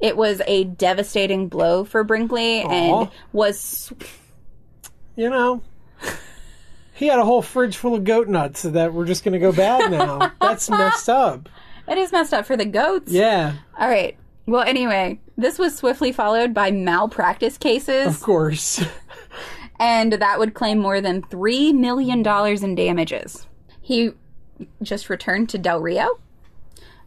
it 0.00 0.16
was 0.16 0.40
a 0.46 0.64
devastating 0.64 1.48
blow 1.48 1.84
for 1.84 2.04
Brinkley 2.04 2.62
Aw. 2.62 2.68
and 2.70 3.10
was 3.32 3.92
You 5.16 5.28
know. 5.28 5.62
He 6.94 7.06
had 7.06 7.18
a 7.18 7.24
whole 7.24 7.42
fridge 7.42 7.76
full 7.76 7.94
of 7.94 8.04
goat 8.04 8.28
nuts 8.28 8.62
that 8.62 8.92
were 8.92 9.04
just 9.04 9.24
going 9.24 9.32
to 9.32 9.38
go 9.38 9.52
bad 9.52 9.90
now. 9.90 10.32
That's 10.40 10.68
messed 10.70 11.08
up. 11.08 11.48
it 11.88 11.98
is 11.98 12.12
messed 12.12 12.34
up 12.34 12.46
for 12.46 12.56
the 12.56 12.64
goats. 12.64 13.10
Yeah, 13.10 13.54
All 13.78 13.88
right. 13.88 14.16
Well, 14.46 14.62
anyway, 14.62 15.20
this 15.36 15.58
was 15.58 15.76
swiftly 15.76 16.12
followed 16.12 16.52
by 16.52 16.70
malpractice 16.70 17.56
cases. 17.58 18.06
of 18.06 18.20
course. 18.20 18.84
and 19.80 20.12
that 20.12 20.38
would 20.38 20.54
claim 20.54 20.78
more 20.78 21.00
than 21.00 21.22
$3 21.22 21.74
million 21.74 22.26
in 22.64 22.74
damages. 22.74 23.46
He 23.80 24.10
just 24.82 25.08
returned 25.08 25.48
to 25.50 25.58
Del 25.58 25.80
Rio, 25.80 26.18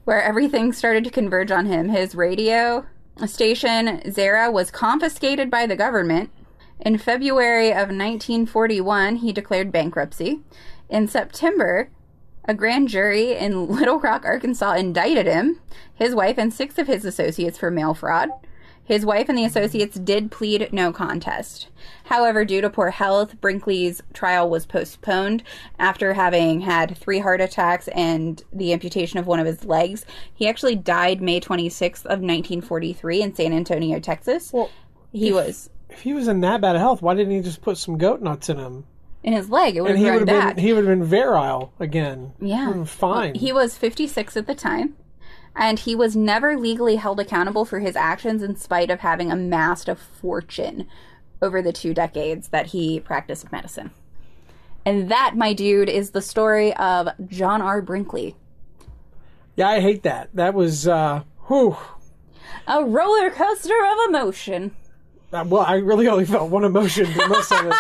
where 0.06 0.22
everything 0.22 0.72
started 0.74 1.04
to 1.04 1.10
converge 1.12 1.52
on 1.52 1.66
him. 1.66 1.90
His 1.90 2.16
radio 2.16 2.86
station, 3.26 4.02
Zara, 4.12 4.50
was 4.52 4.72
confiscated 4.72 5.52
by 5.52 5.66
the 5.66 5.76
government. 5.76 6.32
In 6.80 6.98
February 6.98 7.70
of 7.72 7.90
1941, 7.90 9.18
he 9.18 9.32
declared 9.32 9.72
bankruptcy. 9.72 10.42
In 10.90 11.08
September, 11.08 11.90
a 12.44 12.54
grand 12.54 12.90
jury 12.90 13.34
in 13.34 13.68
Little 13.76 14.00
Rock, 14.00 14.26
Arkansas 14.26 14.74
indicted 14.74 15.26
him, 15.26 15.62
his 15.94 16.14
wife, 16.14 16.38
and 16.38 16.54
six 16.54 16.78
of 16.78 16.88
his 16.88 17.06
associates 17.06 17.58
for 17.58 17.72
mail 17.72 17.94
fraud. 17.94 18.30
His 18.84 19.04
wife 19.04 19.30
and 19.30 19.38
the 19.38 19.46
associates 19.46 19.98
did 19.98 20.30
plead 20.30 20.70
no 20.72 20.94
contest. 20.94 21.70
However, 22.04 22.46
due 22.46 22.62
to 22.62 22.70
poor 22.70 22.92
health, 22.92 23.42
Brinkley's 23.42 24.04
trial 24.14 24.48
was 24.48 24.68
postponed 24.68 25.42
after 25.80 26.14
having 26.14 26.62
had 26.62 26.96
three 26.96 27.18
heart 27.18 27.42
attacks 27.42 27.88
and 27.90 28.44
the 28.54 28.74
amputation 28.74 29.18
of 29.18 29.26
one 29.26 29.40
of 29.40 29.48
his 29.48 29.66
legs. 29.66 30.06
He 30.32 30.48
actually 30.48 30.76
died 30.76 31.20
May 31.20 31.40
26th 31.40 32.06
of 32.06 32.22
1943 32.22 33.24
in 33.24 33.34
San 33.34 33.54
Antonio, 33.54 34.00
Texas. 34.00 34.54
Well, 34.54 34.70
he 35.12 35.32
was 35.32 35.72
if 35.96 36.02
he 36.02 36.14
was 36.14 36.28
in 36.28 36.41
that 36.41 36.62
bad 36.62 36.76
of 36.76 36.82
health, 36.82 37.02
why 37.02 37.14
didn't 37.16 37.34
he 37.34 37.41
just 37.41 37.62
put 37.62 37.78
some 37.78 37.98
goat 37.98 38.22
nuts 38.22 38.50
in 38.50 38.58
him? 38.58 38.86
in 39.24 39.34
his 39.34 39.50
leg. 39.50 39.76
It 39.76 39.82
would 39.82 39.89
And 39.89 39.98
have 40.00 40.06
he 40.06 40.20
would 40.20 40.30
have 40.30 40.56
been 40.56 40.64
he 40.64 40.72
would 40.72 40.86
have 40.86 41.00
been 41.00 41.04
virile 41.04 41.74
again. 41.80 42.34
Yeah. 42.39 42.68
Would've 42.68 42.88
fine. 42.89 43.34
He 43.34 43.52
was 43.52 43.76
56 43.76 44.38
at 44.38 44.46
the 44.46 44.54
time, 44.54 44.96
and 45.56 45.80
he 45.80 45.96
was 45.96 46.16
never 46.16 46.56
legally 46.56 46.98
held 46.98 47.20
accountable 47.20 47.66
for 47.66 47.80
his 47.80 47.96
actions 47.96 48.43
in 48.43 48.56
spite 48.56 48.91
of 48.91 49.00
having 49.00 49.32
amassed 49.32 49.89
a 49.89 49.96
fortune 49.96 50.86
over 51.41 51.60
the 51.60 51.74
two 51.74 51.96
decades 51.96 52.50
that 52.50 52.68
he 52.68 53.00
practiced 53.00 53.52
medicine. 53.52 53.89
And 54.86 55.10
that, 55.10 55.36
my 55.36 55.54
dude, 55.54 55.89
is 55.89 56.12
the 56.12 56.22
story 56.22 56.76
of 56.76 57.08
John 57.28 57.64
R. 57.64 57.82
Brinkley. 57.82 58.36
yeah, 59.56 59.70
I 59.70 59.80
hate 59.80 60.04
that. 60.04 60.30
That 60.36 60.54
was 60.54 60.88
uh 60.88 61.24
whew. 61.48 61.76
A 62.68 62.84
roller 62.86 63.32
coaster 63.32 63.74
of 63.74 64.10
emotion. 64.10 64.76
Uh, 65.34 65.44
well, 65.48 65.64
I 65.64 65.76
really 65.76 66.08
only 66.08 66.26
felt 66.26 66.50
one 66.50 66.64
emotion 66.64 67.06
for 67.08 67.28
most 67.28 67.52
of 67.52 67.66
it. 67.66 67.74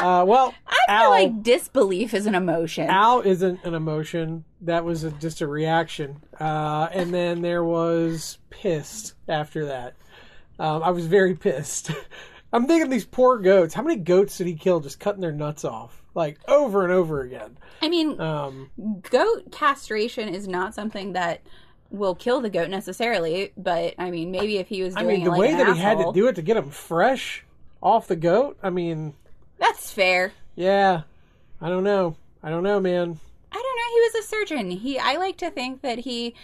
Uh, 0.00 0.24
well, 0.26 0.54
I 0.88 1.00
feel 1.00 1.10
like 1.10 1.42
disbelief 1.42 2.14
is 2.14 2.26
an 2.26 2.34
emotion. 2.34 2.88
Al 2.88 3.20
isn't 3.20 3.62
an 3.64 3.74
emotion. 3.74 4.44
That 4.62 4.84
was 4.84 5.04
a, 5.04 5.10
just 5.12 5.40
a 5.40 5.46
reaction. 5.46 6.22
Uh, 6.40 6.88
and 6.92 7.12
then 7.12 7.42
there 7.42 7.64
was 7.64 8.38
pissed 8.50 9.14
after 9.28 9.66
that. 9.66 9.94
Um, 10.58 10.82
I 10.82 10.90
was 10.90 11.06
very 11.06 11.34
pissed. 11.34 11.90
I'm 12.52 12.66
thinking 12.66 12.88
these 12.88 13.04
poor 13.04 13.38
goats. 13.38 13.74
How 13.74 13.82
many 13.82 13.96
goats 13.96 14.38
did 14.38 14.46
he 14.46 14.54
kill 14.54 14.78
just 14.80 15.00
cutting 15.00 15.20
their 15.20 15.32
nuts 15.32 15.64
off? 15.64 16.02
Like 16.14 16.38
over 16.46 16.84
and 16.84 16.92
over 16.92 17.22
again. 17.22 17.58
I 17.82 17.88
mean, 17.88 18.20
Um, 18.20 18.70
goat 19.10 19.50
castration 19.50 20.28
is 20.28 20.46
not 20.46 20.72
something 20.74 21.12
that 21.14 21.40
will 21.90 22.14
kill 22.14 22.40
the 22.40 22.50
goat 22.50 22.70
necessarily, 22.70 23.52
but 23.56 23.94
I 23.98 24.10
mean, 24.10 24.30
maybe 24.30 24.58
if 24.58 24.68
he 24.68 24.82
was 24.82 24.94
doing 24.94 25.06
I 25.06 25.08
mean, 25.08 25.24
the 25.24 25.30
like 25.30 25.40
way 25.40 25.54
that 25.54 25.74
he 25.74 25.80
had 25.80 25.98
to 25.98 26.12
do 26.12 26.26
it 26.28 26.34
to 26.36 26.42
get 26.42 26.56
him 26.56 26.70
fresh 26.70 27.44
off 27.82 28.08
the 28.08 28.16
goat. 28.16 28.58
I 28.62 28.70
mean, 28.70 29.14
that's 29.58 29.92
fair. 29.92 30.32
yeah. 30.56 31.02
I 31.60 31.68
don't 31.68 31.84
know. 31.84 32.16
I 32.42 32.50
don't 32.50 32.62
know, 32.62 32.78
man. 32.78 33.18
I 33.52 33.54
don't 33.54 33.76
know. 33.76 33.94
He 33.94 34.00
was 34.00 34.14
a 34.16 34.28
surgeon. 34.28 34.70
He, 34.70 34.98
I 34.98 35.16
like 35.16 35.38
to 35.38 35.50
think 35.50 35.80
that 35.82 36.00
he 36.00 36.34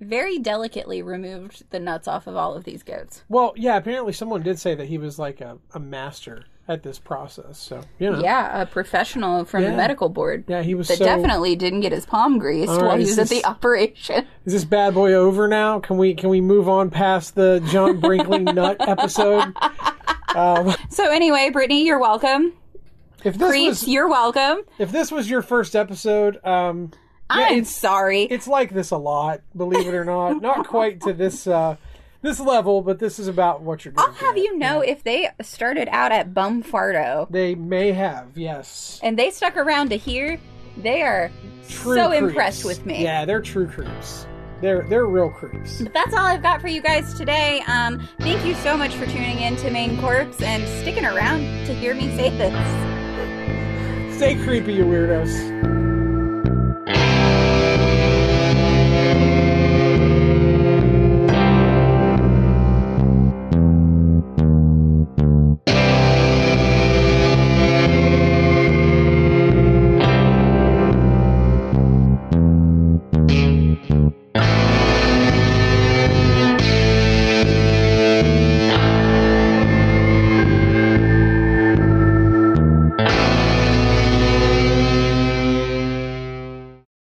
very 0.00 0.38
delicately 0.38 1.00
removed 1.00 1.64
the 1.70 1.80
nuts 1.80 2.06
off 2.06 2.26
of 2.26 2.36
all 2.36 2.54
of 2.54 2.64
these 2.64 2.82
goats. 2.82 3.22
Well, 3.28 3.54
yeah. 3.56 3.76
Apparently, 3.76 4.12
someone 4.12 4.42
did 4.42 4.58
say 4.58 4.74
that 4.74 4.88
he 4.88 4.98
was 4.98 5.18
like 5.18 5.40
a, 5.40 5.56
a 5.72 5.80
master 5.80 6.44
at 6.68 6.82
this 6.82 6.98
process. 6.98 7.58
So 7.58 7.82
you 7.98 8.10
know, 8.10 8.20
Yeah, 8.20 8.62
a 8.62 8.66
professional 8.66 9.44
from 9.44 9.62
Yeah. 9.62 9.70
the 9.70 9.76
medical 9.76 10.08
board. 10.08 10.44
Yeah, 10.48 10.62
he 10.62 10.74
was 10.74 10.88
that 10.88 10.98
so- 10.98 11.04
definitely 11.04 11.54
didn't 11.56 11.80
get 11.80 11.92
his 11.92 12.06
palm 12.06 12.38
greased 12.38 12.70
All 12.70 12.80
while 12.82 12.96
he 12.96 13.04
was 13.04 13.18
at 13.18 13.28
the 13.28 13.44
operation. 13.44 14.26
Is 14.46 14.52
this 14.52 14.64
bad 14.64 14.94
boy 14.94 15.12
over 15.14 15.46
now? 15.48 15.78
Can 15.80 15.96
we 15.96 16.14
can 16.14 16.28
we 16.28 16.40
move 16.40 16.68
on 16.68 16.90
past 16.90 17.34
the 17.34 17.62
John 17.70 18.00
Brinkley 18.00 18.40
nut 18.44 18.76
episode? 18.80 19.54
Um, 20.34 20.74
So 20.90 21.10
anyway, 21.10 21.50
Brittany, 21.50 21.84
you're 21.86 22.00
welcome. 22.00 22.52
if 23.24 23.38
this 23.38 23.48
Creeps, 23.48 23.80
was 23.82 23.88
you're 23.88 24.08
welcome. 24.08 24.58
if 24.78 24.90
this 24.92 25.10
was 25.10 25.28
your 25.30 25.42
first 25.42 25.74
episode, 25.74 26.44
um, 26.44 26.90
yeah, 27.34 27.46
I'm 27.46 27.58
it's 27.60 27.74
sorry. 27.74 28.22
it's 28.24 28.46
like 28.46 28.72
this 28.72 28.90
a 28.90 28.96
lot. 28.98 29.40
Believe 29.56 29.86
it 29.88 29.94
or 29.94 30.04
not, 30.04 30.40
not 30.42 30.66
quite 30.68 31.00
to 31.02 31.12
this 31.12 31.46
uh, 31.46 31.76
this 32.22 32.40
level, 32.40 32.82
but 32.82 32.98
this 32.98 33.18
is 33.18 33.28
about 33.28 33.62
what 33.62 33.84
you're. 33.84 33.94
I'll 33.96 34.12
have 34.12 34.36
you 34.36 34.56
know 34.58 34.80
if 34.80 35.02
they 35.04 35.28
started 35.42 35.88
out 35.90 36.12
at 36.12 36.32
Bumfardo 36.34 37.30
They 37.30 37.54
may 37.54 37.92
have, 37.92 38.36
yes. 38.36 39.00
and 39.02 39.18
they 39.18 39.30
stuck 39.30 39.56
around 39.56 39.90
to 39.90 39.96
here, 39.96 40.38
they 40.76 41.02
are 41.02 41.30
True 41.68 41.96
so 41.96 42.08
creeps. 42.08 42.22
impressed 42.22 42.64
with 42.64 42.86
me. 42.86 43.02
Yeah, 43.02 43.24
they're 43.24 43.40
true 43.42 43.66
creeps. 43.66 44.26
They're 44.60 44.86
they're 44.88 45.06
real 45.06 45.30
creeps. 45.30 45.82
But 45.82 45.92
that's 45.92 46.14
all 46.14 46.24
I've 46.24 46.42
got 46.42 46.60
for 46.62 46.68
you 46.68 46.80
guys 46.80 47.12
today. 47.14 47.62
Um, 47.66 48.06
thank 48.20 48.44
you 48.46 48.54
so 48.54 48.76
much 48.76 48.94
for 48.94 49.04
tuning 49.06 49.40
in 49.40 49.56
to 49.56 49.70
Main 49.70 50.00
Corpse 50.00 50.40
and 50.40 50.66
sticking 50.80 51.04
around 51.04 51.40
to 51.66 51.74
hear 51.74 51.94
me 51.94 52.14
say 52.16 52.30
this. 52.30 54.16
Stay 54.16 54.34
creepy, 54.42 54.72
you 54.74 54.84
weirdos. 54.86 55.95